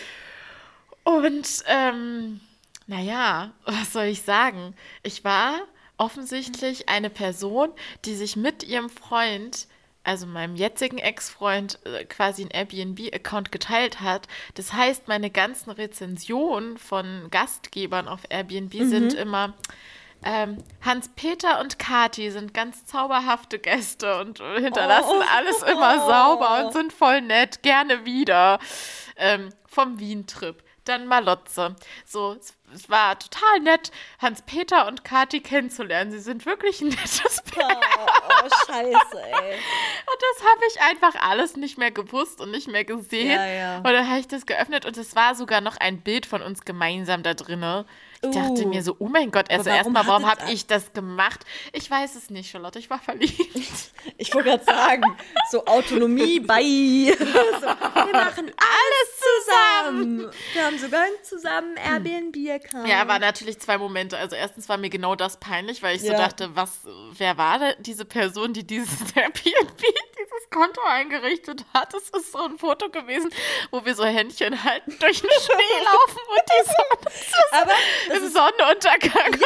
Und 1.05 1.47
ähm, 1.67 2.41
naja, 2.87 3.53
was 3.67 3.93
soll 3.93 4.05
ich 4.05 4.23
sagen? 4.23 4.75
Ich 5.03 5.23
war 5.23 5.61
offensichtlich 5.99 6.89
eine 6.89 7.11
Person, 7.11 7.69
die 8.07 8.15
sich 8.15 8.37
mit 8.37 8.63
ihrem 8.63 8.89
Freund, 8.89 9.67
also 10.03 10.27
meinem 10.27 10.57
jetzigen 10.57 10.99
Ex-Freund, 10.99 11.79
äh, 11.85 12.07
quasi 12.07 12.43
einen 12.43 12.51
Airbnb-Account 12.53 13.53
geteilt 13.53 14.01
hat. 14.01 14.29
Das 14.55 14.73
heißt, 14.73 15.09
meine 15.09 15.31
ganzen 15.31 15.71
Rezensionen 15.71 16.79
von 16.79 17.29
Gastgebern 17.31 18.09
auf 18.09 18.21
Airbnb 18.31 18.73
sind 18.73 19.13
immer. 19.13 19.53
Ähm, 20.25 20.59
Hans-Peter 20.85 21.61
und 21.61 21.79
Kati 21.79 22.31
sind 22.31 22.55
ganz 22.55 22.85
zauberhafte 22.87 23.59
Gäste 23.59 24.21
und 24.21 24.41
hinterlassen 24.41 25.09
Oh. 25.21 25.25
alles 25.37 25.63
immer 25.63 25.99
sauber 26.07 26.65
und 26.65 26.73
sind 26.75 26.93
voll 26.93 27.21
nett, 27.23 27.63
gerne 27.63 28.05
wieder. 28.05 28.59
Ähm, 29.17 29.51
vom 29.67 29.99
Wien-Trip. 29.99 30.63
Dann 30.85 31.07
Malotze. 31.07 31.77
So, 32.05 32.33
es, 32.33 32.55
es 32.75 32.91
war 32.91 33.17
total 33.17 33.61
nett, 33.61 33.93
Hans-Peter 34.21 34.89
und 34.89 35.05
Kati 35.05 35.41
kennenzulernen. 35.41 36.11
Sie 36.11 36.19
sind 36.19 36.45
wirklich 36.45 36.81
ein 36.81 36.89
nettes 36.89 37.41
Paar. 37.55 37.71
Oh, 37.71 38.07
oh 38.29 38.49
scheiße, 38.67 39.23
ey. 39.23 39.55
Und 40.13 40.21
das 40.21 40.45
habe 40.45 40.61
ich 40.69 40.81
einfach 40.81 41.23
alles 41.23 41.57
nicht 41.57 41.79
mehr 41.79 41.93
gewusst 41.93 42.41
und 42.41 42.51
nicht 42.51 42.67
mehr 42.67 42.85
gesehen. 42.85 43.31
Ja, 43.31 43.47
ja. 43.47 43.77
Und 43.79 43.85
dann 43.85 44.09
habe 44.09 44.19
ich 44.19 44.27
das 44.27 44.45
geöffnet 44.45 44.85
und 44.85 44.97
es 44.97 45.15
war 45.15 45.37
sogar 45.37 45.61
noch 45.61 45.77
ein 45.77 46.01
Bild 46.01 46.27
von 46.27 46.43
uns 46.43 46.63
gemeinsam 46.65 47.23
da 47.23 47.35
drinne. 47.35 47.87
Ich 48.25 48.31
dachte 48.31 48.63
Uh. 48.65 48.69
mir 48.69 48.83
so, 48.85 48.95
oh 49.01 49.09
mein 49.09 49.31
Gott, 49.33 49.51
also 49.51 49.65
warum 49.67 49.77
erstmal, 49.77 50.07
warum 50.07 50.31
habe 50.31 50.53
ich 50.53 50.67
das 50.67 50.93
gemacht? 50.93 51.41
Ich 51.73 51.91
weiß 51.91 52.15
es 52.15 52.31
nicht, 52.31 52.51
Charlotte, 52.51 52.79
ich 52.79 52.89
war 52.91 52.99
verliebt. 53.01 53.37
Ich 54.19 54.35
wollte 54.35 54.51
gerade 54.51 54.65
sagen, 54.65 55.17
so 55.51 55.65
Autonomie, 55.65 56.41
bye. 56.41 57.17
So, 57.17 57.67
wir 57.67 58.13
machen 58.13 58.51
alles 58.57 59.21
zusammen. 59.23 60.31
Wir 60.53 60.65
haben 60.65 60.79
sogar 60.79 61.03
einen 61.03 61.23
zusammen 61.23 61.77
Airbnb-Account. 61.77 62.87
Ja, 62.89 63.07
war 63.07 63.19
natürlich 63.21 63.59
zwei 63.61 63.79
Momente. 63.79 64.19
Also 64.19 64.35
erstens 64.37 64.69
war 64.69 64.77
mir 64.77 64.91
genau 64.91 65.15
das 65.15 65.39
peinlich, 65.39 65.83
weil 65.83 65.97
ich 65.97 66.03
so 66.03 66.09
Ja. 66.13 66.19
dachte, 66.19 66.55
was, 66.57 66.81
wer 67.13 67.37
war 67.39 67.59
denn 67.61 67.75
diese 67.81 68.05
Person, 68.05 68.53
die 68.53 68.67
dieses 68.67 69.01
Airbnb, 69.15 69.79
dieses 69.79 70.51
Konto 70.51 70.81
eingerichtet 70.89 71.65
hat? 71.75 71.95
Das 71.95 72.03
ist 72.11 72.33
so 72.33 72.39
ein 72.45 72.59
Foto 72.59 72.89
gewesen, 72.91 73.31
wo 73.71 73.85
wir 73.85 73.95
so 73.95 74.05
Händchen 74.05 74.63
halten, 74.65 74.97
durch 74.99 75.21
den 75.21 75.31
Schnee 75.31 75.85
laufen 75.85 76.21
und 76.29 76.43
die 76.51 76.65
Sonne 76.67 77.63
Aber, 77.63 77.73
im 78.17 78.29
Sonnenuntergang. 78.31 79.41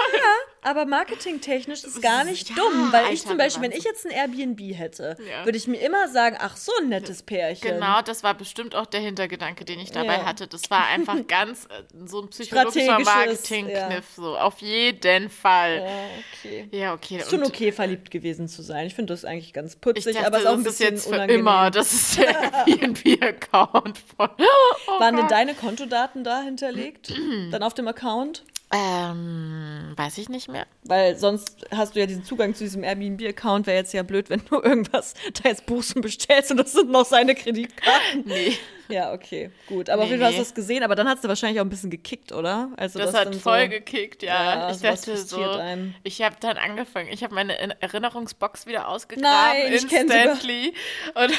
aber 0.63 0.85
marketingtechnisch 0.87 1.85
ist 1.85 2.03
gar 2.03 2.25
nicht 2.25 2.49
Ja, 2.51 2.57
dumm, 2.57 2.93
weil 2.93 3.13
ich 3.13 3.23
zum 3.23 3.37
Beispiel, 3.39 3.63
wenn 3.63 3.73
ich 3.73 3.85
jetzt 3.85 4.05
ein 4.07 4.11
Airbnb 4.13 4.61
hätte, 4.77 5.17
Ja. 5.29 5.45
würde 5.45 5.57
ich 5.59 5.67
mir 5.69 5.79
immer 5.81 6.09
sagen, 6.09 6.37
ach, 6.41 6.57
so 6.57 6.73
ein 6.81 6.89
nettes 6.89 7.23
Pärchen. 7.23 7.75
Genau, 7.75 8.03
das 8.03 8.23
war 8.25 8.35
bestimmt 8.35 8.75
auch 8.75 8.87
der 8.87 9.01
Hintergedanke, 9.01 9.65
den 9.65 9.79
ich 9.79 9.93
dabei 9.93 10.17
Ja. 10.19 10.25
hatte. 10.27 10.47
Das 10.49 10.71
war 10.71 10.87
einfach 10.89 11.17
ganz 11.29 11.67
äh, 11.67 11.83
so 12.07 12.23
ein 12.23 12.29
psychologischer 12.31 12.99
Marketingkniff. 12.99 14.05
So, 14.17 14.37
auf 14.37 14.59
jeden 14.61 15.31
Fall. 15.31 15.77
Ja, 15.85 16.09
okay. 16.33 16.69
Ja, 16.73 16.95
okay. 16.95 17.19
Ist 17.19 17.31
schon 17.31 17.45
okay, 17.45 17.71
verliebt 17.73 18.11
gewesen 18.11 18.49
zu 18.49 18.63
sein. 18.63 18.87
Ich 18.87 18.95
finde 18.95 19.13
das 19.13 19.25
eigentlich 19.25 19.53
ganz 19.53 19.77
putzig, 19.77 20.15
dachte, 20.15 20.27
aber 20.27 20.37
es 20.39 20.43
ist 20.43 20.49
auch 20.49 20.53
ein 20.55 20.63
bisschen 20.65 20.95
jetzt 20.95 21.07
unangenehm. 21.07 21.41
immer. 21.41 21.71
Das 21.71 21.93
ist 21.93 22.19
der 22.19 22.53
Airbnb-Account 22.67 23.99
von. 24.17 24.29
Oh 24.89 25.01
Waren 25.01 25.17
denn 25.17 25.29
deine 25.29 25.55
Kontodaten 25.55 26.25
da 26.25 26.43
hinterlegt? 26.43 27.13
Dann 27.51 27.63
auf 27.63 27.75
dem 27.75 27.89
Account? 27.89 28.45
Ähm, 28.73 29.93
weiß 29.97 30.19
ich 30.19 30.29
nicht 30.29 30.49
mehr. 30.49 30.67
Weil 30.83 31.17
sonst 31.17 31.67
hast 31.71 31.95
du 31.95 32.01
ja 32.01 32.07
diesen 32.07 32.25
Zugang 32.25 32.55
zu 32.55 32.65
diesem 32.65 32.83
Airbnb-Account. 32.83 33.67
Wäre 33.67 33.77
jetzt 33.79 33.93
ja 33.95 34.03
blöd, 34.03 34.29
wenn 34.29 34.43
du 34.51 34.57
irgendwas 34.63 35.15
da 35.43 35.49
jetzt 35.49 35.67
buchst 35.67 35.95
und 35.95 36.03
bestellst 36.03 36.51
und 36.51 36.57
das 36.59 36.73
sind 36.73 36.91
noch 36.91 37.05
seine 37.07 37.35
Kreditkarten. 37.35 38.25
Nee. 38.27 38.57
Ja, 38.89 39.13
okay, 39.13 39.51
gut. 39.67 39.91
Aber 39.91 40.03
auf 40.03 40.09
Nee, 40.09 40.15
jeden 40.15 40.23
Fall 40.23 40.31
hast 40.31 40.39
du 40.39 40.45
das 40.45 40.55
gesehen. 40.55 40.85
Aber 40.85 40.95
dann 40.95 41.09
hast 41.09 41.25
du 41.25 41.29
wahrscheinlich 41.29 41.59
auch 41.61 41.65
ein 41.65 41.69
bisschen 41.71 41.91
gekickt, 41.91 42.31
oder? 42.31 42.71
Also 42.77 43.01
Das, 43.01 43.15
hat 43.15 43.35
so- 43.35 43.41
voll 43.41 43.69
gekickt, 43.69 44.23
ja. 44.23 44.69
Ja, 44.69 44.71
ich 44.71 44.79
dachte 44.81 45.17
so, 45.17 45.41
einen. 45.43 45.97
ich 46.05 46.23
habe 46.23 46.37
dann 46.39 46.57
angefangen, 46.57 47.09
ich 47.11 47.25
habe 47.25 47.35
meine 47.35 47.57
In- 47.59 47.73
Erinnerungsbox 47.81 48.67
wieder 48.67 48.87
ausgegraben, 48.87 49.29
Nein, 49.63 49.73
ich 49.73 49.83
instantly. 49.93 50.73
Und 51.15 51.17
hab 51.17 51.29
mir 51.31 51.35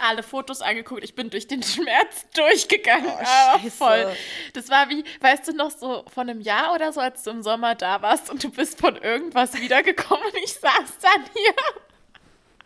alle 0.00 0.22
Fotos 0.22 0.60
angeguckt. 0.62 1.04
Ich 1.04 1.14
bin 1.14 1.30
durch 1.30 1.46
den 1.46 1.62
Schmerz 1.64 2.26
durchgegangen. 2.34 3.06
Oh, 3.06 3.18
aber 3.18 3.58
Scheiße. 3.60 3.70
voll. 3.70 4.16
Das 4.54 4.68
war 4.68 4.88
wie, 4.88 5.04
weißt 5.20 5.48
du 5.48 5.52
noch, 5.52 5.70
so 5.70 6.04
von 6.12 6.28
einem 6.28 6.40
Jahr 6.40 6.74
oder 6.74 6.92
so, 6.92 7.00
als 7.00 7.22
du 7.22 7.30
im 7.30 7.42
Sommer 7.42 7.74
da 7.74 8.02
warst 8.02 8.30
und 8.30 8.42
du 8.44 8.50
bist 8.50 8.80
von 8.80 8.96
irgendwas 8.96 9.54
wiedergekommen 9.60 10.24
und 10.24 10.36
ich 10.44 10.52
saß 10.54 10.98
dann 11.02 11.24
hier. 11.34 11.54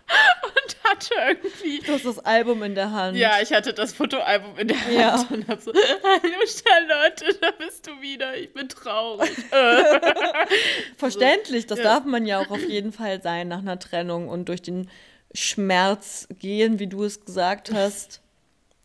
und 0.45 0.77
hatte 0.91 1.15
irgendwie. 1.29 1.79
Du 1.79 1.95
hast 1.95 2.05
das 2.05 2.19
Album 2.19 2.63
in 2.63 2.75
der 2.75 2.91
Hand. 2.93 3.17
Ja, 3.17 3.41
ich 3.41 3.53
hatte 3.55 3.73
das 3.73 3.95
Fotoalbum 3.95 4.59
in 4.59 4.69
der 4.69 4.79
Hand 4.85 4.93
Ja. 4.93 5.27
und 5.31 5.49
hab 5.49 5.63
so, 5.63 5.73
hallo 5.73 6.37
Charlotte, 6.47 7.39
da 7.41 7.51
bist 7.53 7.87
du 7.87 8.01
wieder, 8.03 8.37
ich 8.37 8.53
bin 8.53 8.69
traurig. 8.69 9.31
Verständlich, 10.97 11.67
das 11.67 11.79
Ja. 11.79 11.85
darf 11.85 12.05
man 12.05 12.27
ja 12.27 12.39
auch 12.39 12.51
auf 12.51 12.63
jeden 12.69 12.93
Fall 12.93 13.23
sein 13.23 13.49
nach 13.49 13.59
einer 13.61 13.79
Trennung 13.79 14.29
und 14.29 14.49
durch 14.49 14.63
den 14.63 14.91
Schmerz 15.35 16.29
gehen, 16.39 16.79
wie 16.79 16.87
du 16.87 17.05
es 17.05 17.25
gesagt 17.25 17.73
hast. 17.73 18.21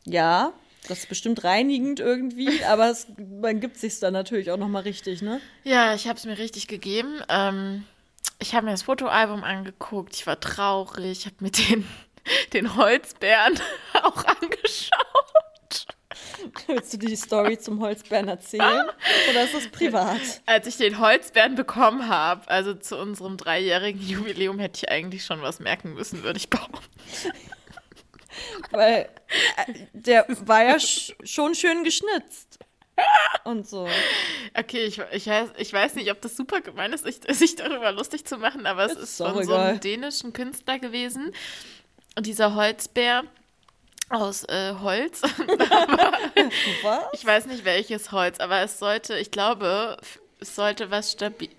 Ja, 0.06 0.54
das 0.88 1.00
ist 1.00 1.10
bestimmt 1.10 1.44
reinigend 1.44 2.00
irgendwie, 2.00 2.64
aber 2.68 2.90
es, 2.90 3.08
man 3.42 3.60
gibt 3.60 3.78
sich 3.78 4.00
dann 4.00 4.14
natürlich 4.14 4.52
auch 4.52 4.58
nochmal 4.58 4.84
richtig, 4.84 5.22
ne? 5.22 5.40
Ja, 5.64 5.94
ich 5.94 6.08
habe 6.08 6.18
es 6.18 6.26
mir 6.26 6.38
richtig 6.38 6.68
gegeben. 6.68 7.22
Ähm, 7.30 7.86
ich 8.40 8.56
habe 8.56 8.66
mir 8.66 8.72
das 8.72 8.84
Fotoalbum 8.84 9.44
angeguckt, 9.44 10.16
ich 10.16 10.26
war 10.26 10.40
traurig, 10.40 11.20
ich 11.20 11.26
habe 11.26 11.36
mir 11.40 11.52
den, 11.52 11.88
den 12.54 12.76
Holzbären 12.76 13.60
auch 14.04 14.26
angeschaut. 14.26 15.34
Willst 16.68 16.94
du 16.94 16.98
die 16.98 17.16
Story 17.16 17.58
zum 17.58 17.82
Holzbären 17.82 18.28
erzählen? 18.28 18.88
Oder 19.30 19.44
ist 19.44 19.54
das 19.54 19.68
privat? 19.70 20.20
Als 20.46 20.68
ich 20.68 20.78
den 20.78 21.00
Holzbären 21.00 21.56
bekommen 21.56 22.08
habe, 22.08 22.50
also 22.50 22.74
zu 22.74 22.98
unserem 22.98 23.38
dreijährigen 23.38 24.02
Jubiläum, 24.02 24.60
hätte 24.60 24.78
ich 24.84 24.92
eigentlich 24.92 25.26
schon 25.26 25.42
was 25.42 25.60
merken 25.60 25.94
müssen, 25.94 26.24
würde 26.24 26.38
ich 26.38 26.50
behaupten. 26.50 26.80
Weil 28.72 29.10
äh, 29.58 29.74
der 29.94 30.26
war 30.46 30.64
ja 30.64 30.80
sch 30.80 31.14
schon 31.24 31.56
schön 31.56 31.84
geschnitzt. 31.84 32.60
Und 33.46 33.68
so. 33.68 33.88
Okay, 34.54 34.84
ich, 34.86 35.02
ich, 35.12 35.28
weiß, 35.28 35.50
ich 35.58 35.72
weiß 35.72 35.96
nicht, 35.96 36.12
ob 36.12 36.22
das 36.22 36.36
super 36.36 36.60
gemein 36.62 36.92
ist, 36.92 37.06
sich, 37.06 37.20
sich 37.30 37.56
darüber 37.56 37.92
lustig 37.92 38.26
zu 38.26 38.38
machen, 38.38 38.66
aber 38.66 38.86
es 38.86 38.94
Ist 38.94 39.00
ist 39.04 39.18
von 39.18 39.34
so 39.36 39.40
egal. 39.40 39.60
einem 39.70 39.80
dänischen 39.80 40.34
Künstler 40.34 40.80
gewesen. 40.80 41.34
Und 42.18 42.26
dieser 42.26 42.56
Holzbär 42.56 43.24
aus 44.10 44.44
äh, 44.46 44.74
Holz. 44.82 45.22
Ich 47.14 47.26
weiß 47.26 47.46
nicht 47.48 47.66
welches 47.66 48.12
Holz, 48.12 48.40
aber 48.40 48.62
es 48.62 48.80
sollte, 48.80 49.18
ich 49.18 49.30
glaube, 49.32 49.98
es 50.40 50.56
sollte 50.56 50.90
was 50.90 51.12
stabil. 51.12 51.50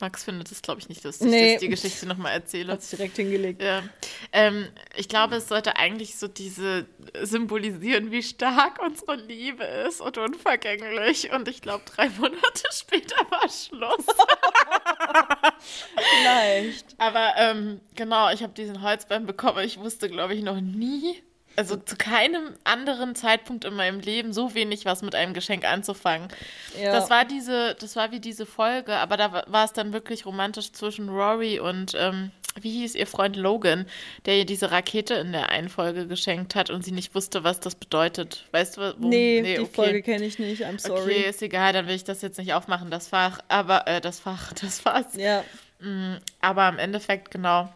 Max 0.00 0.24
findet 0.24 0.50
es, 0.50 0.62
glaube 0.62 0.80
ich, 0.80 0.88
nicht 0.88 1.04
lustig, 1.04 1.28
Nee. 1.28 1.54
dass 1.54 1.54
ich 1.54 1.60
die 1.60 1.68
Geschichte 1.68 2.06
nochmal 2.06 2.32
erzähle. 2.32 2.72
Hat's 2.72 2.90
direkt 2.90 3.16
hingelegt. 3.16 3.62
Ja. 3.62 3.84
Ähm, 4.32 4.66
ich 4.96 5.08
glaube, 5.08 5.36
es 5.36 5.46
sollte 5.48 5.76
eigentlich 5.76 6.16
so 6.16 6.26
diese 6.26 6.86
symbolisieren, 7.22 8.10
wie 8.10 8.22
stark 8.24 8.82
unsere 8.82 9.14
Liebe 9.14 9.62
ist 9.62 10.00
und 10.00 10.18
unvergänglich. 10.18 11.32
Und 11.32 11.46
ich 11.46 11.62
glaube, 11.62 11.84
drei 11.86 12.08
Monate 12.10 12.62
später 12.72 13.14
war 13.30 13.48
Schluss. 13.48 14.04
Vielleicht. 15.98 16.86
Aber 16.98 17.32
ähm, 17.36 17.80
genau, 17.94 18.30
ich 18.30 18.42
habe 18.42 18.52
diesen 18.52 18.82
Holzbein 18.82 19.26
bekommen. 19.26 19.64
Ich 19.64 19.78
wusste, 19.78 20.08
glaube 20.08 20.34
ich, 20.34 20.42
noch 20.42 20.60
nie, 20.60 21.22
also 21.56 21.76
zu 21.76 21.96
keinem 21.96 22.54
anderen 22.64 23.14
Zeitpunkt 23.14 23.64
in 23.64 23.74
meinem 23.74 24.00
Leben 24.00 24.32
so 24.32 24.54
wenig 24.54 24.84
was 24.84 25.02
mit 25.02 25.14
einem 25.14 25.34
Geschenk 25.34 25.64
anzufangen. 25.64 26.28
Ja. 26.80 26.92
Das 26.92 27.10
war 27.10 27.24
diese, 27.24 27.74
das 27.78 27.96
war 27.96 28.10
wie 28.10 28.20
diese 28.20 28.46
Folge, 28.46 28.96
aber 28.96 29.16
da 29.16 29.32
wa- 29.32 29.44
war 29.48 29.64
es 29.64 29.72
dann 29.72 29.92
wirklich 29.92 30.24
romantisch 30.26 30.72
zwischen 30.72 31.08
Rory 31.08 31.60
und 31.60 31.94
ähm, 31.98 32.30
wie 32.60 32.70
hieß 32.70 32.94
ihr 32.94 33.06
Freund 33.06 33.36
Logan, 33.36 33.86
der 34.26 34.38
ihr 34.38 34.44
diese 34.44 34.70
Rakete 34.70 35.14
in 35.14 35.32
der 35.32 35.48
einen 35.50 35.68
Folge 35.68 36.06
geschenkt 36.06 36.54
hat 36.54 36.70
und 36.70 36.84
sie 36.84 36.92
nicht 36.92 37.14
wusste, 37.14 37.44
was 37.44 37.60
das 37.60 37.74
bedeutet. 37.74 38.46
Weißt 38.52 38.76
du, 38.76 38.94
wo, 38.98 39.08
nee, 39.08 39.56
die 39.56 39.66
Folge 39.66 40.02
kenne 40.02 40.24
ich 40.24 40.38
nicht. 40.38 40.64
I'm 40.64 40.78
sorry. 40.78 41.02
Okay, 41.02 41.28
ist 41.30 41.42
egal, 41.42 41.72
dann 41.72 41.86
will 41.86 41.94
ich 41.94 42.04
das 42.04 42.22
jetzt 42.22 42.38
nicht 42.38 42.52
aufmachen, 42.54 42.90
das 42.90 43.08
Fach, 43.08 43.40
aber 43.48 43.86
äh, 43.86 44.00
das 44.00 44.20
Fach, 44.20 44.52
das 44.60 44.80
Fass. 44.80 45.14
Ja. 45.16 45.44
Mm, 45.80 46.16
Aber 46.40 46.68
im 46.68 46.78
Endeffekt, 46.78 47.30
genau. 47.30 47.72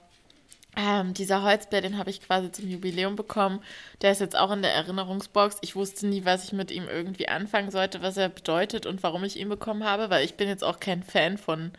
Ähm, 0.79 1.15
dieser 1.15 1.43
Holzbär, 1.43 1.81
den 1.81 1.97
habe 1.97 2.11
ich 2.11 2.21
quasi 2.21 2.53
zum 2.53 2.69
Jubiläum 2.69 3.17
bekommen. 3.17 3.63
Der 4.03 4.13
ist 4.13 4.21
jetzt 4.21 4.37
auch 4.37 4.53
in 4.53 4.61
der 4.61 4.75
Erinnerungsbox. 4.75 5.57
Ich 5.63 5.75
wusste 5.75 6.07
nie, 6.07 6.27
was 6.27 6.45
ich 6.45 6.53
mit 6.53 6.71
ihm 6.71 6.87
irgendwie 6.87 7.29
anfangen 7.29 7.71
sollte, 7.71 8.03
was 8.03 8.19
er 8.19 8.29
bedeutet 8.29 8.85
und 8.85 9.03
warum 9.03 9.25
ich 9.25 9.37
ihn 9.39 9.49
bekommen 9.49 9.85
habe, 9.85 10.11
weil 10.11 10.25
ich 10.25 10.35
bin 10.35 10.49
jetzt 10.49 10.63
auch 10.63 10.79
kein 10.79 11.03
Fan 11.03 11.39
von, 11.39 11.73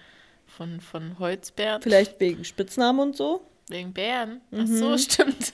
von, 0.58 0.82
von 0.82 1.20
Holzbären. 1.20 1.82
Vielleicht 1.82 2.20
wegen 2.20 2.43
Spitznamen 2.43 2.99
und 2.99 3.16
so. 3.16 3.41
Wegen 3.70 3.93
Bären. 3.93 4.41
Ach 4.51 4.66
so, 4.66 4.97
stimmt. 4.97 5.53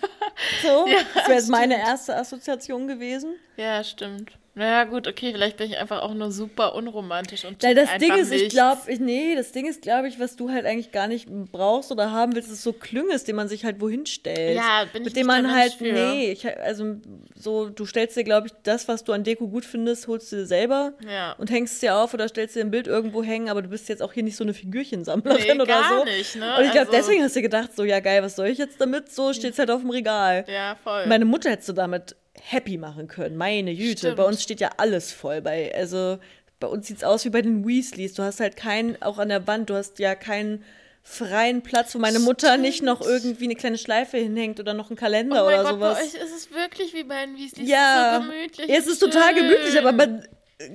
So, 0.62 0.88
Ja, 0.88 1.00
das 1.14 1.28
wäre 1.28 1.44
meine 1.52 1.78
erste 1.78 2.16
Assoziation 2.16 2.88
gewesen. 2.88 3.36
ja, 3.58 3.84
stimmt. 3.84 4.32
Naja, 4.56 4.84
gut, 4.84 5.08
okay, 5.08 5.32
vielleicht 5.32 5.58
bin 5.58 5.72
ich 5.72 5.78
einfach 5.80 6.04
auch 6.04 6.14
nur 6.14 6.32
super 6.32 6.76
unromantisch 6.76 7.44
und 7.44 7.64
Weil 7.64 7.74
das 7.74 7.90
Ding 7.98 8.14
ist, 8.14 8.32
ich 8.32 8.42
nichts. 8.44 8.54
glaube, 8.54 8.82
ich, 8.92 9.00
nee, 9.00 9.36
das 9.36 9.52
Ding 9.52 9.66
ist, 9.66 9.82
glaube 9.82 10.08
ich, 10.08 10.20
was 10.20 10.36
du 10.36 10.52
halt 10.52 10.68
eigentlich 10.68 10.92
gar 10.92 11.08
nicht 11.08 11.28
brauchst 11.52 11.92
oder 11.92 12.12
haben 12.12 12.36
willst, 12.36 12.52
ist 12.52 12.62
so 12.62 12.72
Klünges, 12.72 13.24
den 13.24 13.36
man 13.36 13.48
sich 13.48 13.66
halt 13.66 13.82
wohin 13.82 14.06
stellt. 14.06 14.56
Ja, 14.58 14.86
bin 14.94 15.02
ich 15.02 15.08
Mit 15.08 15.16
dem 15.16 15.26
man 15.26 15.52
halt, 15.52 15.74
für. 15.74 15.92
nee, 15.92 16.32
ich, 16.34 16.46
also 16.60 16.98
so, 17.36 17.70
du 17.70 17.86
stellst 17.88 18.16
dir, 18.16 18.24
glaube 18.24 18.46
ich, 18.48 18.54
das, 18.62 18.88
was 18.88 19.04
du 19.04 19.12
an 19.14 19.24
Deko 19.24 19.48
gut 19.48 19.66
findest, 19.66 20.08
holst 20.08 20.32
du 20.32 20.36
dir 20.36 20.46
selber 20.46 20.94
Ja. 21.10 21.34
und 21.40 21.50
hängst 21.50 21.74
es 21.74 21.80
dir 21.80 21.96
auf 21.98 22.14
oder 22.14 22.28
stellst 22.28 22.56
dir 22.56 22.62
ein 22.62 22.70
Bild 22.70 22.86
irgendwo 22.86 23.24
hängen, 23.24 23.50
aber 23.50 23.64
du 23.64 23.70
bist 23.70 23.90
jetzt 23.90 24.04
auch 24.04 24.14
hier 24.14 24.22
nicht 24.24 24.36
so 24.36 24.44
eine 24.44 24.54
Figürchensammlerin 24.54 25.44
Nee, 25.44 25.54
oder 25.56 25.66
gar 25.66 25.98
so. 26.00 26.06
nicht, 26.06 26.36
ne? 26.36 26.58
Und 26.60 26.66
ich 26.66 26.72
glaube, 26.72 26.88
Also- 26.90 26.92
deswegen 26.92 27.24
hast 27.24 27.36
du 27.36 27.42
gedacht, 27.42 27.76
so, 27.76 27.84
ja 27.84 28.00
geil, 28.02 28.22
was 28.22 28.36
soll 28.36 28.48
ich 28.50 28.60
jetzt 28.60 28.80
damit? 28.80 29.12
So 29.12 29.34
steht's 29.34 29.58
halt 29.58 29.72
auf 29.72 29.82
dem 29.82 29.90
Regal. 29.90 30.46
Ja, 30.48 30.76
voll. 30.84 31.08
Meine 31.08 31.26
Mutter 31.26 31.50
hättest 31.50 31.70
du 31.70 31.74
damit 31.74 32.16
happy 32.42 32.78
machen 32.78 33.08
können. 33.08 33.36
Meine 33.38 33.76
Güte. 33.76 33.98
Stimmt. 34.00 34.18
Bei 34.18 34.24
uns 34.26 34.42
steht 34.44 34.60
ja 34.60 34.72
alles 34.78 35.12
voll. 35.12 35.42
Bei, 35.42 35.74
also 35.76 36.18
bei 36.60 36.68
uns 36.68 36.88
sieht's 36.88 37.04
aus 37.04 37.26
wie 37.26 37.30
bei 37.30 37.42
den 37.42 37.68
Weasleys. 37.68 38.14
Du 38.14 38.24
hast 38.24 38.40
halt 38.40 38.56
keinen, 38.56 39.02
auch 39.02 39.18
an 39.20 39.30
der 39.30 39.48
Wand, 39.48 39.70
du 39.70 39.76
hast 39.76 40.00
ja 40.00 40.16
keinen 40.16 40.64
freien 41.06 41.62
Platz, 41.62 41.94
wo 41.96 42.00
meine 42.00 42.20
Mutter 42.20 42.48
Stimmt. 42.48 42.62
nicht 42.64 42.82
noch 42.82 43.02
irgendwie 43.02 43.44
eine 43.44 43.56
kleine 43.56 43.78
Schleife 43.78 44.18
hinhängt 44.18 44.60
oder 44.62 44.74
noch 44.74 44.90
einen 44.90 44.96
Kalender 44.96 45.44
Oh 45.44 45.48
oder 45.48 45.64
Gott, 45.64 45.72
sowas. 45.74 45.98
bei 45.98 46.04
euch 46.06 46.14
ist 46.14 46.34
es 46.36 46.52
wirklich 46.52 46.94
wie 46.94 47.04
bei 47.04 47.26
den 47.26 47.36
Weasleys. 47.36 47.68
ja, 47.68 48.16
Es 48.16 48.22
ist 48.22 48.26
so 48.26 48.32
gemütlich. 48.32 48.68
Ja, 48.70 48.76
es 48.78 48.88
ist 48.88 49.00
total 49.00 49.34
gemütlich, 49.36 49.78
aber 49.78 49.92
man 49.92 50.26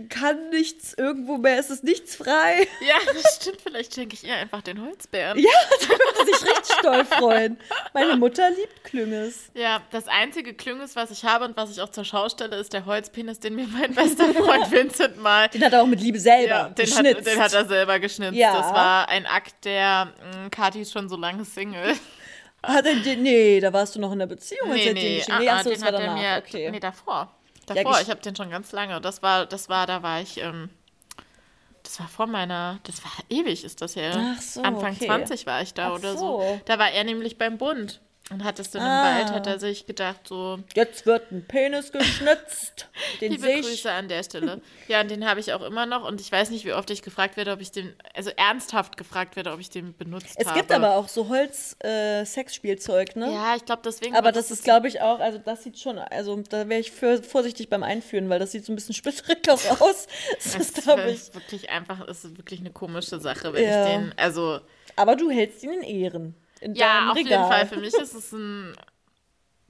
kann 0.08 0.50
nichts 0.50 0.94
irgendwo 0.96 1.36
mehr, 1.38 1.58
es 1.58 1.70
ist 1.70 1.84
nichts 1.84 2.16
frei. 2.16 2.66
Ja, 2.80 2.94
das 3.12 3.36
stimmt. 3.36 3.58
Vielleicht 3.62 3.94
schenke 3.94 4.14
ich 4.14 4.24
ihr 4.24 4.34
einfach 4.34 4.62
den 4.62 4.80
Holzbären. 4.80 5.38
Ja, 5.38 5.50
da 5.80 5.86
könnte 5.86 6.26
sich 6.38 6.48
richtig 6.50 6.76
doll 6.82 7.04
freuen. 7.04 7.58
Meine 7.92 8.16
Mutter 8.16 8.48
liebt 8.50 8.84
Klünges. 8.84 9.50
Ja, 9.54 9.82
das 9.90 10.06
einzige 10.08 10.54
Klünges, 10.54 10.96
was 10.96 11.10
ich 11.10 11.24
habe 11.24 11.44
und 11.44 11.56
was 11.56 11.70
ich 11.70 11.80
auch 11.80 11.90
zur 11.90 12.04
Schau 12.04 12.28
stelle, 12.28 12.56
ist 12.56 12.72
der 12.72 12.86
Holzpenis, 12.86 13.40
den 13.40 13.54
mir 13.56 13.66
mein 13.66 13.94
bester 13.94 14.32
Freund 14.34 14.70
Vincent 14.70 15.20
mal. 15.20 15.48
Den 15.48 15.64
hat 15.64 15.72
er 15.72 15.82
auch 15.82 15.86
mit 15.86 16.00
Liebe 16.00 16.18
selber 16.20 16.48
Ja, 16.48 16.62
den 16.68 16.68
hat, 16.70 16.76
geschnitzt. 16.76 17.26
den 17.26 17.40
hat 17.40 17.52
er 17.52 17.66
selber 17.66 17.98
geschnitzt. 17.98 18.34
Ja. 18.36 18.56
Das 18.56 18.72
war 18.72 19.08
ein 19.08 19.26
Akt 19.26 19.64
der, 19.64 20.12
mh, 20.32 20.50
Kathi 20.50 20.82
ist 20.82 20.92
schon 20.92 21.08
so 21.08 21.16
lange 21.16 21.44
Single. 21.44 21.94
Hat 22.62 22.86
er 22.86 22.96
den, 22.96 23.22
nee, 23.22 23.60
da 23.60 23.72
warst 23.72 23.94
du 23.94 24.00
noch 24.00 24.12
in 24.12 24.18
der 24.18 24.26
Beziehung, 24.26 24.70
Nee, 24.72 24.92
nee, 24.92 25.18
geschenkt 25.18 25.30
ah, 25.30 25.38
Nee, 25.38 25.48
ah, 25.48 25.56
achso, 25.58 25.70
das 25.70 25.80
war 25.80 25.88
hat 25.88 25.94
danach. 25.94 26.14
mir, 26.16 26.42
okay. 26.44 26.70
nee, 26.70 26.80
davor. 26.80 27.32
Ja, 27.68 27.74
Davor, 27.82 27.92
gesch- 27.98 28.02
ich 28.02 28.10
habe 28.10 28.20
den 28.20 28.34
schon 28.36 28.50
ganz 28.50 28.72
lange. 28.72 29.00
Das 29.00 29.22
war, 29.22 29.46
das 29.46 29.68
war, 29.68 29.86
da 29.86 30.02
war 30.02 30.20
ich, 30.20 30.38
ähm, 30.38 30.70
das 31.82 32.00
war 32.00 32.08
vor 32.08 32.26
meiner, 32.26 32.80
das 32.84 33.02
war 33.04 33.12
ewig 33.28 33.64
ist 33.64 33.80
das 33.80 33.96
her. 33.96 34.34
Ach 34.36 34.40
so, 34.42 34.62
Anfang 34.62 34.94
okay. 34.94 35.06
20 35.06 35.46
war 35.46 35.62
ich 35.62 35.74
da 35.74 35.88
Ach 35.90 35.98
oder 35.98 36.12
so. 36.14 36.40
so. 36.40 36.60
Da 36.66 36.78
war 36.78 36.90
er 36.90 37.04
nämlich 37.04 37.38
beim 37.38 37.58
Bund. 37.58 38.00
Und 38.30 38.44
hat 38.44 38.58
es 38.58 38.70
dann 38.70 38.82
Ah. 38.82 39.10
im 39.10 39.16
Wald, 39.24 39.32
hat 39.34 39.46
er 39.46 39.58
sich 39.58 39.86
gedacht, 39.86 40.28
so, 40.28 40.58
Jetzt 40.74 41.06
wird 41.06 41.32
ein 41.32 41.46
Penis 41.48 41.90
geschnitzt. 41.92 42.88
Den 43.22 43.32
liebe 43.32 43.50
ich. 43.50 43.62
Grüße 43.66 43.90
an 43.90 44.08
der 44.08 44.22
Stelle. 44.22 44.60
Ja, 44.86 45.00
und 45.00 45.10
den 45.10 45.26
habe 45.26 45.40
ich 45.40 45.54
auch 45.54 45.62
immer 45.62 45.86
noch. 45.86 46.06
Und 46.06 46.20
ich 46.20 46.30
weiß 46.30 46.50
nicht, 46.50 46.66
wie 46.66 46.74
oft 46.74 46.90
ich 46.90 47.00
gefragt 47.00 47.38
werde, 47.38 47.52
ob 47.52 47.60
ich 47.62 47.70
den, 47.70 47.94
also 48.14 48.28
ernsthaft 48.36 48.98
gefragt 48.98 49.36
werde, 49.36 49.52
ob 49.52 49.60
ich 49.60 49.70
den 49.70 49.96
benutzt 49.96 50.34
Es 50.36 50.46
habe. 50.46 50.58
gibt 50.58 50.70
aber 50.72 50.96
auch 50.96 51.08
so 51.08 51.28
Holz-Sexspielzeug, 51.28 53.16
ne? 53.16 53.32
Ja, 53.32 53.56
ich 53.56 53.64
glaube, 53.64 53.82
deswegen. 53.84 54.16
Aber 54.16 54.32
das 54.32 54.50
ist, 54.50 54.64
glaube 54.64 54.88
ich, 54.88 55.00
auch, 55.00 55.20
also 55.20 55.38
das 55.38 55.62
sieht 55.64 55.78
schon, 55.78 55.98
also 55.98 56.36
da 56.48 56.68
wäre 56.68 56.80
ich 56.80 56.90
für, 56.92 57.22
vorsichtig 57.22 57.68
beim 57.68 57.82
Einführen, 57.82 58.28
weil 58.28 58.38
das 58.38 58.52
sieht 58.52 58.64
so 58.64 58.72
ein 58.72 58.76
bisschen 58.76 58.94
splitterig 58.94 59.48
auch 59.50 59.60
aus. 59.80 60.06
Das 60.42 60.52
Das 60.52 60.56
ist, 60.56 60.82
glaube 60.82 61.10
ich. 61.10 61.34
wirklich 61.34 61.70
einfach, 61.70 62.06
ist 62.08 62.36
wirklich 62.36 62.60
eine 62.60 62.70
komische 62.70 63.18
Sache, 63.20 63.52
wenn 63.52 63.64
Ja. 63.64 63.84
ich 63.86 63.90
den, 63.90 64.14
also. 64.16 64.60
Aber 64.96 65.16
du 65.16 65.30
hältst 65.30 65.62
ihn 65.62 65.70
in 65.72 65.82
Ehren. 65.82 66.34
In 66.60 66.74
Ja, 66.74 66.98
deinem 67.00 67.10
auf 67.10 67.16
Regal. 67.16 67.30
jeden 67.32 67.48
Fall. 67.48 67.66
Für 67.66 67.76
mich 67.80 67.94
ist 67.94 68.14
es 68.14 68.32
ein 68.32 68.74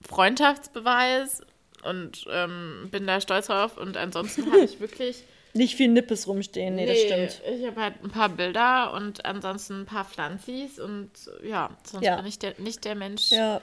Freundschaftsbeweis 0.07 1.43
und 1.85 2.27
ähm, 2.31 2.89
bin 2.91 3.07
da 3.07 3.21
stolz 3.21 3.47
drauf. 3.47 3.77
Und 3.77 3.97
ansonsten 3.97 4.47
habe 4.51 4.65
ich 4.65 4.81
wirklich. 4.81 5.25
Nicht 5.55 5.77
viel 5.77 5.89
Nippes 5.89 6.29
rumstehen, 6.29 6.75
nee, 6.75 6.87
das 6.87 6.99
stimmt. 7.01 7.41
Ich 7.59 7.67
habe 7.67 7.81
halt 7.81 7.95
ein 8.05 8.11
paar 8.11 8.29
Bilder 8.29 8.93
und 8.93 9.25
ansonsten 9.25 9.81
ein 9.81 9.87
paar 9.87 10.05
Pflanzis 10.05 10.79
und 10.79 11.11
ja, 11.43 11.71
sonst 11.85 12.05
Ja. 12.05 12.17
bin 12.17 12.27
ich 12.27 12.39
der, 12.39 12.53
nicht 12.59 12.85
der 12.85 12.95
Mensch. 12.95 13.31
Ja. 13.31 13.63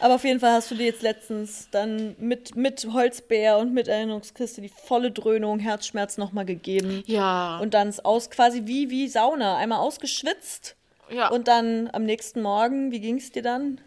Aber 0.00 0.16
auf 0.16 0.24
jeden 0.24 0.40
Fall 0.40 0.50
hast 0.54 0.72
du 0.72 0.74
dir 0.74 0.86
jetzt 0.86 1.02
letztens 1.02 1.68
dann 1.70 2.16
mit, 2.18 2.56
mit 2.56 2.88
Holzbär 2.92 3.58
und 3.58 3.72
mit 3.72 3.86
Erinnerungskiste 3.86 4.60
die 4.60 4.68
volle 4.68 5.12
Dröhnung, 5.12 5.60
Herzschmerz 5.60 6.18
nochmal 6.18 6.44
gegeben. 6.44 7.04
Ja. 7.06 7.58
Und 7.58 7.74
dann 7.74 7.88
ist 7.88 8.04
aus 8.04 8.28
quasi 8.28 8.62
wie, 8.64 8.90
wie 8.90 9.06
Sauna, 9.08 9.56
einmal 9.56 9.78
ausgeschwitzt. 9.78 10.74
Ja. 11.10 11.28
Und 11.28 11.48
dann 11.48 11.88
am 11.92 12.04
nächsten 12.04 12.42
Morgen, 12.42 12.90
wie 12.90 13.00
ging 13.00 13.16
es 13.16 13.30
dir 13.30 13.42
dann? 13.42 13.80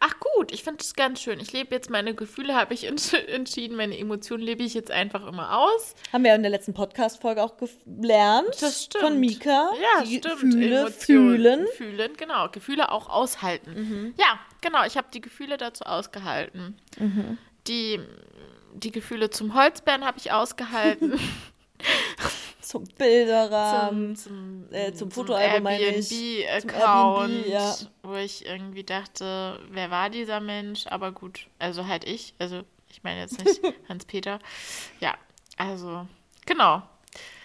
Ach 0.00 0.14
gut. 0.18 0.52
Ich 0.52 0.62
finde 0.62 0.82
es 0.82 0.94
ganz 0.94 1.20
schön. 1.20 1.40
Ich 1.40 1.52
lebe 1.52 1.74
jetzt 1.74 1.90
meine 1.90 2.14
Gefühle, 2.14 2.54
habe 2.54 2.74
ich 2.74 2.84
ents 2.88 3.12
entschieden. 3.12 3.76
Meine 3.76 3.98
Emotionen 3.98 4.42
lebe 4.42 4.62
ich 4.62 4.74
jetzt 4.74 4.90
einfach 4.90 5.26
immer 5.26 5.58
aus. 5.58 5.94
Haben 6.12 6.24
wir 6.24 6.34
in 6.34 6.42
der 6.42 6.50
letzten 6.50 6.74
Podcast-Folge 6.74 7.42
auch 7.42 7.54
gelernt. 7.56 8.60
Das 8.60 8.84
stimmt. 8.84 9.04
Von 9.04 9.20
Mika. 9.20 9.72
Ja, 9.80 10.04
die 10.04 10.18
stimmt. 10.18 10.40
Gefühle 10.40 10.80
Emotionen 10.80 11.66
fühlen. 11.66 11.66
Fühlen, 11.76 12.16
genau. 12.16 12.48
Gefühle 12.48 12.90
auch 12.90 13.08
aushalten. 13.08 14.14
Ja, 14.18 14.38
genau. 14.60 14.84
Ich 14.84 14.96
habe 14.96 15.08
die 15.12 15.20
Gefühle 15.20 15.56
dazu 15.56 15.84
ausgehalten. 15.84 16.76
Die, 17.66 18.00
die 18.74 18.92
Gefühle 18.92 19.30
zum 19.30 19.54
Holzbären 19.54 20.04
habe 20.04 20.18
ich 20.18 20.32
ausgehalten. 20.32 21.18
Zum 22.72 22.84
Bilderrahmen. 22.96 24.16
zum, 24.16 24.64
äh, 24.72 24.92
zum 24.94 25.10
Fotoalbum 25.10 25.62
meine 25.64 25.82
ich. 25.84 26.10
Airbnb-Account, 26.10 27.30
Airbnb, 27.30 27.46
ja. 27.52 27.74
wo 28.02 28.14
ich 28.14 28.46
irgendwie 28.46 28.82
dachte, 28.84 29.60
wer 29.70 29.90
war 29.90 30.08
dieser 30.08 30.40
Mensch? 30.40 30.86
Aber 30.86 31.12
gut, 31.12 31.48
also 31.58 31.86
halt 31.86 32.04
ich. 32.04 32.34
Also 32.38 32.62
ich 32.90 33.02
meine 33.02 33.20
jetzt 33.20 33.44
nicht 33.44 33.60
Hans-Peter. 33.90 34.38
Ja, 35.00 35.14
also 35.58 36.06
genau. 36.46 36.82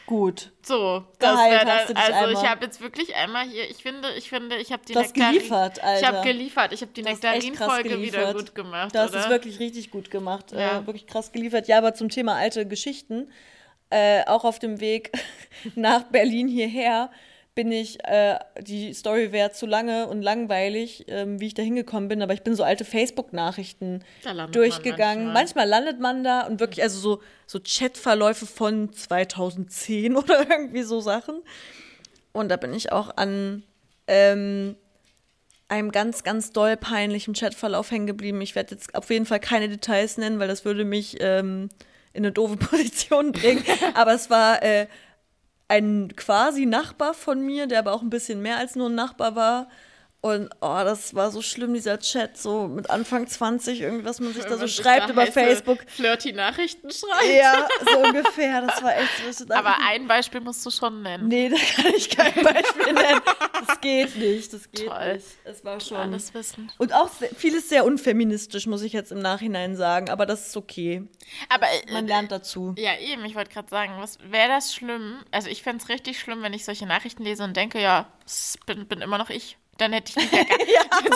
Gut. 0.06 0.54
So, 0.62 1.04
das 1.20 1.38
wäre 1.38 1.66
das. 1.66 1.88
dich 1.88 1.98
Also 1.98 2.32
ich 2.42 2.50
habe 2.50 2.64
jetzt 2.64 2.80
wirklich 2.80 3.14
einmal 3.16 3.46
hier, 3.46 3.70
ich 3.70 3.84
finde, 3.84 4.14
ich 4.14 4.30
finde, 4.30 4.56
ich 4.56 4.72
habe 4.72 4.82
die 4.88 4.94
Du 4.94 5.00
hast 5.00 5.14
Nektarin- 5.14 5.34
geliefert, 5.34 5.78
Ich 5.80 5.84
Alter. 5.84 6.08
habe 6.08 6.22
geliefert. 6.26 6.72
Ich 6.72 6.80
habe 6.82 6.94
die 6.94 7.04
Nektarin-Folge 7.04 8.02
wieder 8.02 8.34
gut 8.34 8.56
gemacht, 8.56 8.96
Du 8.96 9.00
hast 9.00 9.10
oder? 9.10 9.20
es 9.26 9.30
wirklich 9.30 9.60
richtig 9.60 9.92
gut 9.92 10.10
gemacht. 10.10 10.54
Ja. 10.54 10.80
Äh, 10.80 10.86
wirklich 10.88 11.06
krass 11.08 11.34
geliefert. 11.34 11.68
Ja, 11.68 11.80
aber 11.80 11.94
zum 11.94 12.08
Thema 12.08 12.36
alte 12.36 12.66
Geschichten. 12.66 13.30
Äh, 13.90 14.26
auch 14.26 14.44
auf 14.44 14.60
dem 14.60 14.80
Weg 14.82 15.12
nach 15.76 16.04
Berlin 16.04 16.48
hierher 16.48 17.10
bin 17.58 17.72
ich, 17.72 17.98
äh, 18.06 18.38
die 18.62 18.94
Story 18.94 19.32
wäre 19.32 19.52
zu 19.52 19.66
lange 19.66 20.08
und 20.08 20.22
langweilig, 20.22 21.06
ähm, 21.08 21.42
wie 21.42 21.48
ich 21.48 21.56
da 21.56 21.64
hingekommen 21.64 22.08
bin, 22.08 22.22
aber 22.22 22.36
ich 22.36 22.44
bin 22.44 22.56
so 22.56 22.64
alte 22.64 22.86
Facebook-Nachrichten 22.86 24.04
landet 24.24 24.38
man 24.38 24.52
durchgegangen. 24.52 25.34
manchmal. 25.34 25.66
Manchmal. 25.66 25.68
landet 25.68 26.00
man 26.00 26.24
da 26.24 26.42
und 26.46 26.60
wirklich, 26.60 26.84
also 26.84 27.00
so, 27.00 27.22
so 27.48 27.60
Chatverläufe 27.60 28.46
von 28.46 28.94
2010 28.94 30.16
oder 30.18 30.48
irgendwie 30.48 30.84
so 30.84 31.00
Sachen. 31.00 31.42
Und 32.32 32.50
da 32.50 32.58
bin 32.58 32.76
ich 32.76 32.92
auch 32.92 33.18
an 33.18 33.64
ähm, 34.06 34.76
einem 35.68 35.92
ganz, 35.92 36.24
ganz 36.24 36.52
doll 36.52 36.78
peinlichen 36.78 37.34
Chatverlauf 37.34 37.90
hängen 37.90 38.06
geblieben. 38.06 38.40
Ich 38.42 38.54
werde 38.54 38.76
jetzt 38.76 38.94
auf 38.94 39.10
jeden 39.10 39.26
Fall 39.26 39.40
keine 39.40 39.68
Details 39.68 40.20
nennen, 40.20 40.38
weil 40.38 40.48
das 40.48 40.64
würde 40.64 40.86
mich 40.86 41.18
ähm, 41.22 41.70
in 42.18 42.26
eine 42.26 42.34
doofe 42.34 42.58
Position 42.58 43.32
bringen. 43.32 43.64
Aber 43.94 44.14
es 44.14 44.30
war 44.30 44.62
äh, 44.64 44.88
ein 45.68 46.14
quasi 46.16 46.66
Nachbar 46.66 47.14
von 47.14 47.40
mir, 47.40 47.68
der 47.68 47.80
aber 47.80 47.94
auch 47.94 48.02
ein 48.02 48.10
bisschen 48.10 48.42
mehr 48.42 48.58
als 48.58 48.76
nur 48.76 48.90
ein 48.90 48.96
Nachbar 48.96 49.36
war. 49.36 49.70
Und 50.28 50.50
oh, 50.62 50.82
das 50.84 51.16
war 51.16 51.32
so 51.32 51.42
schlimm, 51.42 51.74
dieser 51.74 52.00
Chat, 52.00 52.38
so 52.38 52.68
mit 52.68 52.90
Anfang 52.90 53.28
20, 53.28 53.80
irgendwie, 53.82 54.04
was 54.04 54.20
man 54.20 54.34
sich 54.34 54.44
da 54.44 54.50
Wenn 54.50 54.56
so 54.56 54.60
man 54.60 54.68
sich 54.68 54.78
schreibt 54.78 55.08
da 55.08 55.14
über 55.14 55.26
Facebook. 55.28 55.80
Flirty 55.88 56.34
Nachrichten 56.34 56.90
schreibt. 56.92 57.34
Ja, 57.34 57.68
so 57.90 58.00
ungefähr. 58.00 58.62
Das 58.62 58.84
war 58.84 58.98
echt 58.98 59.10
so. 59.32 59.46
Aber 59.54 59.78
ein 59.88 60.08
Beispiel 60.08 60.42
musst 60.42 60.66
du 60.66 60.70
schon 60.70 61.02
nennen. 61.02 61.28
Nee, 61.28 61.50
da 61.50 61.56
kann 61.56 61.94
ich 61.96 62.10
kein 62.10 62.34
Beispiel 62.44 62.94
nennen. 62.94 63.22
Das 63.68 63.80
geht 63.82 64.16
nicht. 64.18 64.52
Das 64.52 64.70
geht 64.72 64.88
Toll. 64.88 65.14
nicht. 65.14 65.26
Es 65.46 65.64
war 65.64 65.80
schon. 65.80 65.98
Alles 65.98 66.34
wissen. 66.34 66.72
Und 66.78 66.94
auch 66.94 67.10
vieles 67.36 67.70
sehr 67.70 67.86
unfeministisch, 67.86 68.68
muss 68.68 68.82
ich 68.82 68.94
jetzt 68.94 69.12
im 69.12 69.20
Nachhinein 69.20 69.76
sagen. 69.76 70.10
Aber 70.10 70.26
das 70.26 70.48
ist 70.48 70.58
okay. 70.58 71.04
Aber 71.50 71.68
äh, 71.68 71.94
Man 71.94 72.08
lernt 72.08 72.32
dazu. 72.32 72.76
Ja, 72.78 72.98
eben, 73.00 73.24
ich 73.26 73.36
wollte 73.36 73.52
gerade 73.52 73.70
sagen, 73.70 73.94
was 74.00 74.20
wäre 74.30 74.50
das 74.50 74.74
schlimm? 74.74 75.20
Also 75.32 75.50
ich 75.50 75.64
fände 75.64 75.82
es 75.84 75.90
richtig 75.90 76.20
schlimm, 76.20 76.42
wenn 76.42 76.54
ich 76.54 76.66
solche 76.66 76.86
Nachrichten 76.86 77.24
lese 77.24 77.44
und 77.44 77.56
denke, 77.56 77.82
ja, 77.82 78.12
es 78.26 78.58
bin, 78.66 78.88
bin 78.88 79.02
immer 79.02 79.18
noch 79.18 79.30
ich. 79.30 79.58
Dann 79.78 79.94
hätte 79.94 80.12
ich 80.12 80.16
mich 80.16 80.32
ja 80.32 80.44
gar 80.44 80.58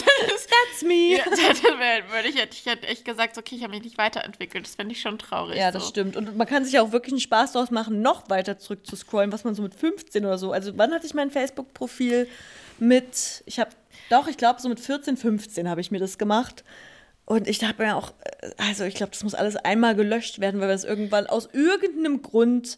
That's 0.71 0.83
me. 0.83 1.17
ja, 1.17 1.23
dann 1.25 2.11
würde 2.11 2.27
ich, 2.27 2.35
hätte 2.35 2.55
ich 2.55 2.65
hätte 2.65 2.87
echt 2.87 3.05
gesagt, 3.05 3.37
okay, 3.37 3.55
ich 3.55 3.63
habe 3.63 3.73
mich 3.73 3.83
nicht 3.83 3.97
weiterentwickelt. 3.97 4.65
Das 4.65 4.75
fände 4.75 4.93
ich 4.93 5.01
schon 5.01 5.17
traurig. 5.17 5.57
Ja, 5.57 5.71
das 5.71 5.83
so. 5.83 5.89
stimmt. 5.89 6.15
Und 6.15 6.35
man 6.35 6.47
kann 6.47 6.65
sich 6.65 6.79
auch 6.79 6.91
wirklich 6.91 7.13
einen 7.13 7.21
Spaß 7.21 7.53
daraus 7.53 7.71
machen, 7.71 8.01
noch 8.01 8.29
weiter 8.29 8.57
zurück 8.57 8.85
zu 8.85 8.95
scrollen, 8.95 9.31
was 9.31 9.43
man 9.43 9.55
so 9.55 9.61
mit 9.61 9.75
15 9.75 10.25
oder 10.25 10.37
so. 10.37 10.51
Also 10.51 10.77
wann 10.77 10.93
hatte 10.93 11.05
ich 11.05 11.13
mein 11.13 11.31
Facebook-Profil 11.31 12.27
mit, 12.79 13.43
ich 13.45 13.59
habe, 13.59 13.71
doch, 14.09 14.27
ich 14.27 14.37
glaube 14.37 14.61
so 14.61 14.69
mit 14.69 14.79
14, 14.79 15.17
15 15.17 15.69
habe 15.69 15.81
ich 15.81 15.91
mir 15.91 15.99
das 15.99 16.17
gemacht. 16.17 16.63
Und 17.25 17.47
ich 17.47 17.59
dachte 17.59 17.81
mir 17.81 17.95
auch, 17.95 18.13
äh, 18.41 18.49
also 18.57 18.83
ich 18.83 18.95
glaube, 18.95 19.11
das 19.11 19.23
muss 19.23 19.35
alles 19.35 19.55
einmal 19.55 19.95
gelöscht 19.95 20.39
werden, 20.39 20.59
weil 20.59 20.67
das 20.67 20.83
irgendwann 20.83 21.27
aus 21.27 21.49
irgendeinem 21.53 22.21
Grund, 22.21 22.77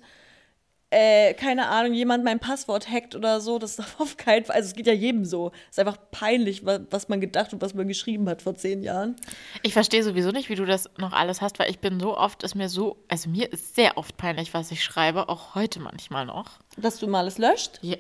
äh, 0.94 1.34
keine 1.34 1.68
Ahnung, 1.68 1.94
jemand 1.94 2.24
mein 2.24 2.40
Passwort 2.40 2.90
hackt 2.90 3.16
oder 3.16 3.42
so. 3.42 3.60
Das 3.60 3.76
darf 3.78 4.00
auf 4.00 4.16
keinen 4.18 4.46
Fall, 4.46 4.56
also 4.58 4.68
es 4.68 4.76
geht 4.76 4.88
ja 4.88 4.94
jedem 4.94 5.26
so. 5.26 5.52
Es 5.70 5.78
ist 5.78 5.80
einfach 5.80 5.98
peinlich, 6.12 6.66
wa- 6.66 6.80
was 6.90 7.10
man 7.10 7.20
gedacht 7.20 7.52
und 7.54 7.62
was 7.62 7.74
man 7.74 7.88
geschrieben 7.88 8.30
hat 8.30 8.42
vor 8.42 8.56
zehn 8.56 8.84
Jahren. 8.84 9.16
Ich 9.64 9.74
verstehe 9.74 10.04
sowieso 10.04 10.32
nicht, 10.32 10.50
wie 10.50 10.56
du 10.56 10.66
das 10.66 10.90
noch 10.98 11.12
alles 11.14 11.42
hast, 11.42 11.60
weil 11.60 11.70
ich 11.70 11.80
bin 11.80 12.00
so 12.00 12.18
oft, 12.18 12.44
ist 12.44 12.56
mir 12.56 12.70
so, 12.70 12.98
also 13.10 13.30
mir 13.30 13.52
ist 13.52 13.76
sehr 13.76 13.98
oft 13.98 14.16
peinlich, 14.18 14.54
was 14.54 14.72
ich 14.72 14.84
schreibe, 14.84 15.28
auch 15.30 15.56
heute 15.56 15.80
manchmal 15.80 16.26
noch. 16.26 16.52
Dass 16.78 17.00
du 17.00 17.08
mal 17.08 17.20
alles 17.20 17.38
löscht? 17.38 17.80
Ja. 17.82 17.98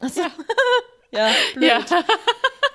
Ja, 1.14 1.28
blöd. 1.52 1.68
ja. 1.68 1.80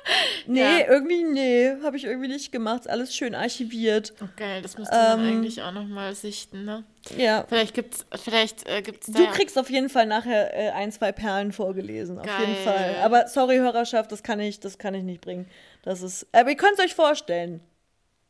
Nee, 0.47 0.59
Ja. 0.81 0.87
irgendwie, 0.87 1.23
nee, 1.23 1.73
habe 1.83 1.97
ich 1.97 2.05
irgendwie 2.05 2.29
nicht 2.29 2.51
gemacht. 2.53 2.81
Ist 2.81 2.89
alles 2.89 3.13
schön 3.15 3.35
archiviert. 3.35 4.13
Geil, 4.37 4.61
das 4.61 4.77
müsste 4.77 4.95
man 4.95 5.19
Ähm, 5.19 5.27
eigentlich 5.27 5.61
auch 5.61 5.71
noch 5.73 5.85
mal 5.85 6.15
sichten, 6.15 6.63
ne? 6.63 6.85
Ja. 7.17 7.43
Vielleicht 7.49 7.73
gibt's, 7.73 8.05
vielleicht 8.15 8.65
äh, 8.69 8.81
gibt's 8.81 9.07
da 9.07 9.19
Du 9.19 9.25
kriegst 9.27 9.57
auf 9.59 9.69
jeden 9.69 9.89
Fall 9.89 10.05
nachher 10.05 10.53
äh, 10.55 10.69
ein, 10.71 10.91
zwei 10.91 11.11
Perlen 11.11 11.51
vorgelesen. 11.51 12.17
Auf 12.19 12.25
jeden 12.39 12.53
Geil. 12.53 12.63
Fall. 12.63 12.95
Aber 13.03 13.27
sorry, 13.27 13.57
Hörerschaft, 13.57 14.11
das 14.11 14.23
kann 14.23 14.39
ich, 14.39 14.59
das 14.61 14.77
kann 14.77 14.93
ich 14.93 15.03
nicht 15.03 15.19
bringen. 15.21 15.49
Das 15.83 16.01
ist. 16.01 16.25
Aber 16.31 16.49
ihr 16.49 16.57
könnt 16.57 16.79
es 16.79 16.85
euch 16.85 16.95
vorstellen. 16.95 17.59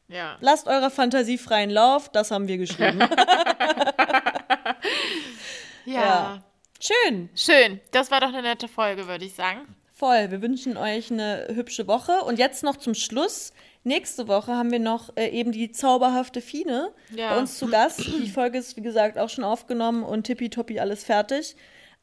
ja. 0.07 0.37
Lasst 0.41 0.67
eurer 0.67 0.89
Fantasie 0.89 1.37
freien 1.37 1.69
Lauf, 1.69 2.09
das 2.09 2.31
haben 2.31 2.47
wir 2.47 2.57
geschrieben. 2.57 2.99
ja. 5.85 5.93
Ja. 5.93 6.43
Schön. 6.79 7.29
Schön. 7.35 7.79
Das 7.91 8.11
war 8.11 8.19
doch 8.21 8.27
eine 8.29 8.41
nette 8.43 8.67
Folge, 8.67 9.07
würde 9.07 9.25
ich 9.25 9.33
sagen. 9.33 9.61
Voll. 9.97 10.29
Wir 10.29 10.43
wünschen 10.43 10.77
euch 10.77 11.11
eine 11.11 11.47
hübsche 11.55 11.87
Woche. 11.87 12.21
Und 12.21 12.37
jetzt 12.37 12.61
noch 12.63 12.77
zum 12.77 12.93
Schluss. 12.93 13.51
Nächste 13.83 14.27
Woche 14.27 14.53
haben 14.53 14.71
wir 14.71 14.77
noch 14.79 15.15
äh, 15.15 15.29
eben 15.29 15.51
die 15.51 15.71
zauberhafte 15.71 16.39
Fine 16.39 16.91
Ja. 17.15 17.31
bei 17.33 17.39
uns 17.39 17.57
zu 17.57 17.67
Gast. 17.67 18.05
Die 18.05 18.29
Folge 18.29 18.59
ist, 18.59 18.77
wie 18.77 18.81
gesagt, 18.81 19.17
auch 19.17 19.29
schon 19.29 19.43
aufgenommen 19.43 20.03
und 20.03 20.25
tippitoppi 20.25 20.79
alles 20.79 21.03
fertig. 21.03 21.55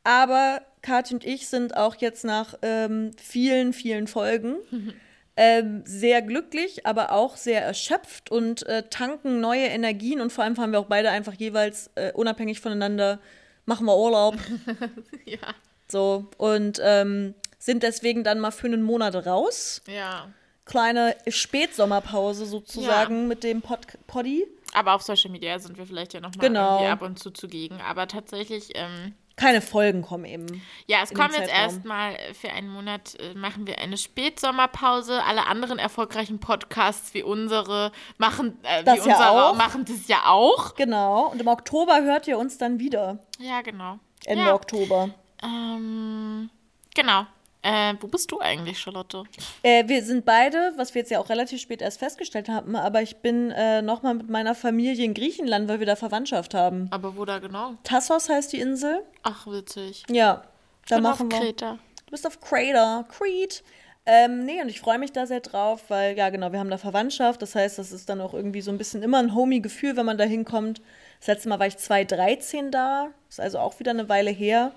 Aber 0.03 0.61
Kathi 0.83 1.15
und 1.15 1.25
ich 1.25 1.47
sind 1.47 1.77
auch 1.77 1.95
jetzt 1.97 2.25
nach 2.25 2.55
ähm, 2.63 3.13
vielen, 3.17 3.73
vielen 3.73 4.09
Folgen 4.09 4.57
ähm, 5.37 5.83
sehr 5.87 6.21
glücklich, 6.21 6.85
aber 6.87 7.13
auch 7.13 7.37
sehr 7.37 7.63
erschöpft 7.63 8.29
und 8.31 8.67
äh, 8.67 8.83
tanken 8.91 9.41
neue 9.41 9.67
Energien. 9.67 10.21
Und 10.21 10.33
vor 10.33 10.43
allem 10.43 10.57
haben 10.59 10.73
wir 10.73 10.81
auch 10.81 10.87
beide 10.87 11.11
einfach 11.11 11.35
jeweils 11.35 11.91
äh, 11.95 12.13
unabhängig 12.13 12.61
voneinander, 12.61 13.21
machen 13.67 13.87
wir 13.87 13.97
Urlaub. 13.97 14.35
Ja. 15.27 15.39
So, 15.87 16.27
und 16.39 16.81
ähm, 16.83 17.35
sind 17.59 17.83
deswegen 17.83 18.25
dann 18.25 18.41
mal 18.41 18.51
für 18.51 18.67
einen 18.67 18.83
Monat 18.83 19.15
raus. 19.27 19.83
Ja. 19.87 20.29
Kleine 20.67 21.15
Spätsommerpause 21.29 22.47
sozusagen 22.47 23.29
mit 23.29 23.45
dem 23.45 23.61
Pod 23.63 23.81
Poddy. 24.07 24.47
Aber 24.73 24.95
auf 24.95 25.03
Social 25.03 25.31
Media 25.31 25.59
sind 25.59 25.77
wir 25.79 25.87
vielleicht 25.87 26.15
ja 26.15 26.21
noch 26.21 26.35
mal 26.35 26.41
Genau. 26.41 26.85
ab 26.87 27.03
und 27.03 27.19
zu 27.19 27.31
zugegen. 27.31 27.81
Aber 27.81 28.09
tatsächlich, 28.09 28.71
ähm, 28.75 29.15
Keine 29.37 29.61
Folgen 29.61 30.03
kommen 30.03 30.25
eben. 30.25 30.63
ja, 30.87 30.99
es 31.03 31.11
dem 31.11 31.19
jetzt 31.33 31.51
erstmal 31.51 32.17
für 32.41 32.51
einen 32.51 32.69
Monat, 32.69 33.15
äh, 33.21 33.35
machen 33.35 33.67
wir 33.67 33.79
eine 33.79 33.97
Spätsommerpause. 33.99 35.23
Alle 35.25 35.47
anderen 35.47 35.79
erfolgreichen 35.79 36.39
Podcasts 36.41 37.15
wie 37.15 37.23
unsere 37.23 37.93
machen, 38.19 38.59
äh, 38.63 38.83
Das 38.85 39.05
wie 39.05 39.09
ja 39.09 39.15
unsere 39.17 39.47
auch. 39.51 39.57
machen 39.57 39.85
das 39.85 40.09
ja 40.09 40.23
auch. 40.27 40.75
Genau. 40.77 41.29
Und 41.31 41.41
im 41.41 41.49
Oktober 41.49 42.03
hört 42.03 42.27
ihr 42.27 42.39
uns 42.39 42.59
dann 42.59 42.79
wieder. 42.79 43.19
Ja, 43.39 43.61
genau. 43.63 43.99
Ende 44.25 44.45
ja. 44.45 44.55
Oktober. 44.55 45.11
Ähm, 45.43 46.49
genau. 46.95 47.27
Äh, 47.65 47.95
wo 47.99 48.09
bist 48.09 48.31
du 48.31 48.41
eigentlich, 48.41 48.79
Charlotte? 48.79 49.25
Äh, 49.63 49.89
wir 49.89 50.05
sind 50.05 50.27
beide, 50.27 50.75
was 50.77 50.95
wir 50.95 51.01
jetzt 51.01 51.11
ja 51.11 51.19
auch 51.19 51.31
relativ 51.31 51.63
spät 51.63 51.81
erst 51.81 51.99
festgestellt 51.99 52.51
haben, 52.51 52.77
aber 52.77 53.01
ich 53.01 53.17
bin 53.17 53.51
äh, 53.53 53.81
nochmal 53.81 54.13
mit 54.13 54.29
meiner 54.29 54.55
Familie 54.55 55.03
in 55.07 55.15
Griechenland, 55.15 55.67
weil 55.67 55.79
wir 55.79 55.87
da 55.87 55.97
Verwandtschaft 55.97 56.53
haben. 56.53 56.89
Aber 56.91 57.17
wo 57.17 57.25
da 57.25 57.39
genau? 57.39 57.73
Tassos 57.83 58.29
heißt 58.29 58.53
die 58.53 58.61
Insel. 58.61 59.03
Ach, 59.23 59.47
witzig. 59.47 60.03
Ja, 60.11 60.45
da 60.89 60.97
Bin 60.97 61.05
machen 61.05 61.33
auf 61.33 61.39
wir. 61.41 61.47
Kreta. 61.47 61.79
Du 62.05 62.11
bist 62.11 62.27
auf 62.27 62.39
Crater, 62.39 63.07
Crete. 63.09 63.63
Ähm, 64.05 64.45
nee, 64.45 64.61
und 64.61 64.69
ich 64.69 64.81
freue 64.81 64.99
mich 64.99 65.13
da 65.13 65.25
sehr 65.25 65.41
drauf, 65.41 65.85
weil, 65.89 66.19
ja, 66.19 66.29
genau, 66.29 66.53
wir 66.53 66.59
haben 66.59 66.69
da 66.69 66.77
Verwandtschaft. 66.77 67.41
Das 67.41 67.55
heißt, 67.55 67.79
das 67.79 67.93
ist 67.93 68.11
dann 68.11 68.21
auch 68.21 68.35
irgendwie 68.35 68.61
so 68.61 68.71
ein 68.71 68.77
bisschen 68.77 69.03
immer 69.03 69.19
ein 69.19 69.35
Homie-Gefühl, 69.35 69.97
wenn 69.97 70.05
man 70.05 70.19
da 70.19 70.25
hinkommt. 70.25 70.83
Das 71.21 71.29
letzte 71.29 71.49
Mal 71.49 71.59
war 71.59 71.67
ich 71.67 71.79
2013 71.79 72.71
da. 72.71 73.09
Ist 73.31 73.41
also 73.41 73.59
auch 73.59 73.81
wieder 73.81 73.93
eine 73.93 74.11
Weile 74.11 74.31
her. 74.31 74.73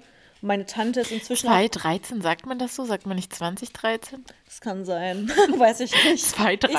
Meine 0.47 0.65
Tante 0.65 1.01
ist 1.01 1.11
inzwischen. 1.11 1.47
auch- 1.47 1.51
2013, 1.51 2.21
sagt 2.21 2.45
man 2.45 2.57
das 2.57 2.75
so? 2.75 2.85
Sagt 2.85 3.05
man 3.05 3.15
nicht 3.17 3.35
2013? 3.35 4.23
Das 4.45 4.61
kann 4.61 4.85
sein. 4.85 5.29
Weiß 5.57 5.81
ich 5.81 5.91
nicht. 6.05 6.25
2013. 6.25 6.69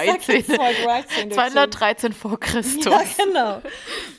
Ich 0.40 0.46
sag 0.46 0.56
jetzt 0.56 0.56
2013 0.56 1.28
dazu. 1.30 1.40
213 1.40 2.12
vor 2.14 2.40
Christus. 2.40 2.84
Ja, 2.86 3.02
genau. 3.24 3.62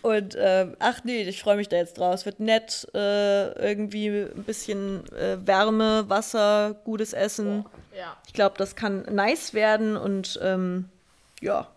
Und 0.03 0.37
ähm, 0.39 0.75
ach 0.79 1.03
nee, 1.03 1.23
ich 1.23 1.41
freue 1.41 1.57
mich 1.57 1.67
da 1.67 1.77
jetzt 1.77 1.97
drauf. 1.97 2.13
Es 2.13 2.25
wird 2.25 2.39
nett, 2.39 2.87
äh, 2.93 3.51
irgendwie 3.69 4.07
ein 4.07 4.43
bisschen 4.45 5.03
äh, 5.13 5.37
Wärme, 5.45 6.05
Wasser, 6.07 6.75
gutes 6.85 7.13
Essen. 7.13 7.65
Ja. 7.97 8.15
Ich 8.27 8.33
glaube, 8.33 8.55
das 8.57 8.75
kann 8.75 9.01
nice 9.13 9.53
werden 9.53 9.97
und 9.97 10.39
ähm, 10.41 10.89
Ja. 11.41 11.67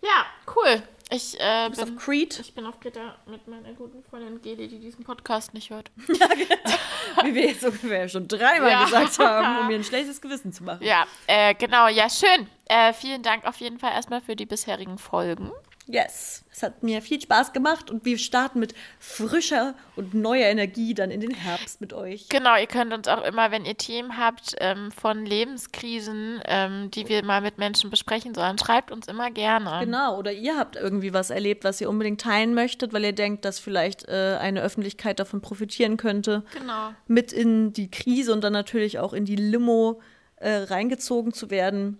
Ja, 0.00 0.26
cool. 0.56 0.82
Ich, 1.10 1.40
äh, 1.40 1.70
bin, 1.70 1.80
auf 1.80 1.96
Creed, 1.96 2.38
ich 2.38 2.54
bin 2.54 2.66
auf 2.66 2.78
Kreta 2.80 3.16
mit 3.26 3.48
meiner 3.48 3.72
guten 3.72 4.02
Freundin 4.04 4.42
Geli, 4.42 4.68
die 4.68 4.78
diesen 4.78 5.04
Podcast 5.04 5.54
nicht 5.54 5.70
hört. 5.70 5.90
wie 6.06 7.34
wir 7.34 7.46
jetzt 7.46 7.64
ungefähr 7.64 8.08
schon 8.08 8.28
dreimal 8.28 8.70
Ja. 8.70 8.84
gesagt 8.84 9.18
haben, 9.18 9.60
um 9.60 9.66
mir 9.68 9.76
ein 9.76 9.84
schlechtes 9.90 10.20
Gewissen 10.20 10.52
zu 10.52 10.64
machen. 10.64 10.84
Ja, 10.84 11.06
äh, 11.26 11.54
genau, 11.54 11.88
ja, 11.88 12.10
schön. 12.10 12.46
Äh, 12.66 12.92
vielen 12.92 13.22
Dank 13.22 13.46
auf 13.46 13.56
jeden 13.56 13.78
Fall 13.78 13.92
erstmal 13.92 14.20
für 14.20 14.36
die 14.36 14.44
bisherigen 14.44 14.98
Folgen. 14.98 15.50
Yes, 15.90 16.44
es 16.52 16.62
hat 16.62 16.82
mir 16.82 17.00
viel 17.00 17.18
Spaß 17.18 17.54
gemacht 17.54 17.90
und 17.90 18.04
wir 18.04 18.18
starten 18.18 18.60
mit 18.60 18.74
frischer 18.98 19.74
und 19.96 20.12
neuer 20.12 20.46
Energie 20.46 20.92
dann 20.92 21.10
in 21.10 21.20
den 21.20 21.30
Herbst 21.30 21.80
mit 21.80 21.94
euch. 21.94 22.28
Genau, 22.28 22.56
ihr 22.58 22.66
könnt 22.66 22.92
uns 22.92 23.08
auch 23.08 23.24
immer, 23.24 23.50
wenn 23.50 23.64
ihr 23.64 23.76
Themen 23.76 24.18
habt 24.18 24.54
ähm, 24.58 24.92
von 24.92 25.24
Lebenskrisen, 25.24 26.42
ähm, 26.44 26.90
die 26.90 27.08
wir 27.08 27.24
mal 27.24 27.40
mit 27.40 27.56
Menschen 27.56 27.88
besprechen 27.88 28.34
sollen, 28.34 28.58
schreibt 28.58 28.90
uns 28.90 29.08
immer 29.08 29.30
gerne. 29.30 29.82
Genau, 29.82 30.18
oder 30.18 30.30
ihr 30.30 30.58
habt 30.58 30.76
irgendwie 30.76 31.14
was 31.14 31.30
erlebt, 31.30 31.64
was 31.64 31.80
ihr 31.80 31.88
unbedingt 31.88 32.20
teilen 32.20 32.52
möchtet, 32.52 32.92
weil 32.92 33.04
ihr 33.04 33.14
denkt, 33.14 33.46
dass 33.46 33.58
vielleicht 33.58 34.06
äh, 34.08 34.36
eine 34.38 34.60
Öffentlichkeit 34.60 35.20
davon 35.20 35.40
profitieren 35.40 35.96
könnte. 35.96 36.44
Genau. 36.52 36.90
Mit 37.06 37.32
in 37.32 37.72
die 37.72 37.90
Krise 37.90 38.34
und 38.34 38.44
dann 38.44 38.52
natürlich 38.52 38.98
auch 38.98 39.14
in 39.14 39.24
die 39.24 39.36
Limo 39.36 40.02
äh, 40.36 40.50
reingezogen 40.50 41.32
zu 41.32 41.50
werden. 41.50 41.98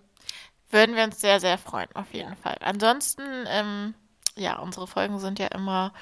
Würden 0.71 0.95
wir 0.95 1.03
uns 1.03 1.19
sehr, 1.19 1.39
sehr 1.39 1.57
freuen, 1.57 1.89
auf 1.95 2.13
jeden 2.13 2.35
Fall. 2.35 2.57
Ansonsten, 2.61 3.23
ähm, 3.47 3.93
ja, 4.35 4.59
unsere 4.59 4.87
Folgen 4.87 5.19
sind 5.19 5.39
ja 5.39 5.47
immer 5.47 5.93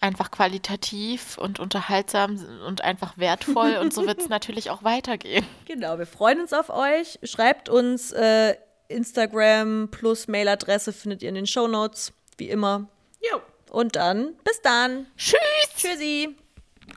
einfach 0.00 0.30
qualitativ 0.30 1.36
und 1.36 1.60
unterhaltsam 1.60 2.38
und 2.66 2.82
einfach 2.82 3.18
wertvoll 3.18 3.76
und 3.76 3.92
so 3.92 4.06
wird 4.06 4.20
es 4.20 4.28
natürlich 4.30 4.70
auch 4.70 4.82
weitergehen. 4.82 5.46
Genau, 5.66 5.98
wir 5.98 6.06
freuen 6.06 6.40
uns 6.40 6.52
auf 6.52 6.70
euch. 6.70 7.18
Schreibt 7.22 7.68
uns 7.68 8.10
äh, 8.12 8.56
Instagram 8.88 9.88
plus 9.90 10.26
Mailadresse 10.26 10.92
findet 10.92 11.22
ihr 11.22 11.28
in 11.28 11.34
den 11.34 11.46
Shownotes, 11.46 12.12
wie 12.38 12.48
immer. 12.48 12.88
Jo. 13.20 13.40
Und 13.70 13.96
dann 13.96 14.34
bis 14.42 14.60
dann. 14.62 15.06
Tschüss! 15.16 15.38
Tschüssi. 15.76 16.36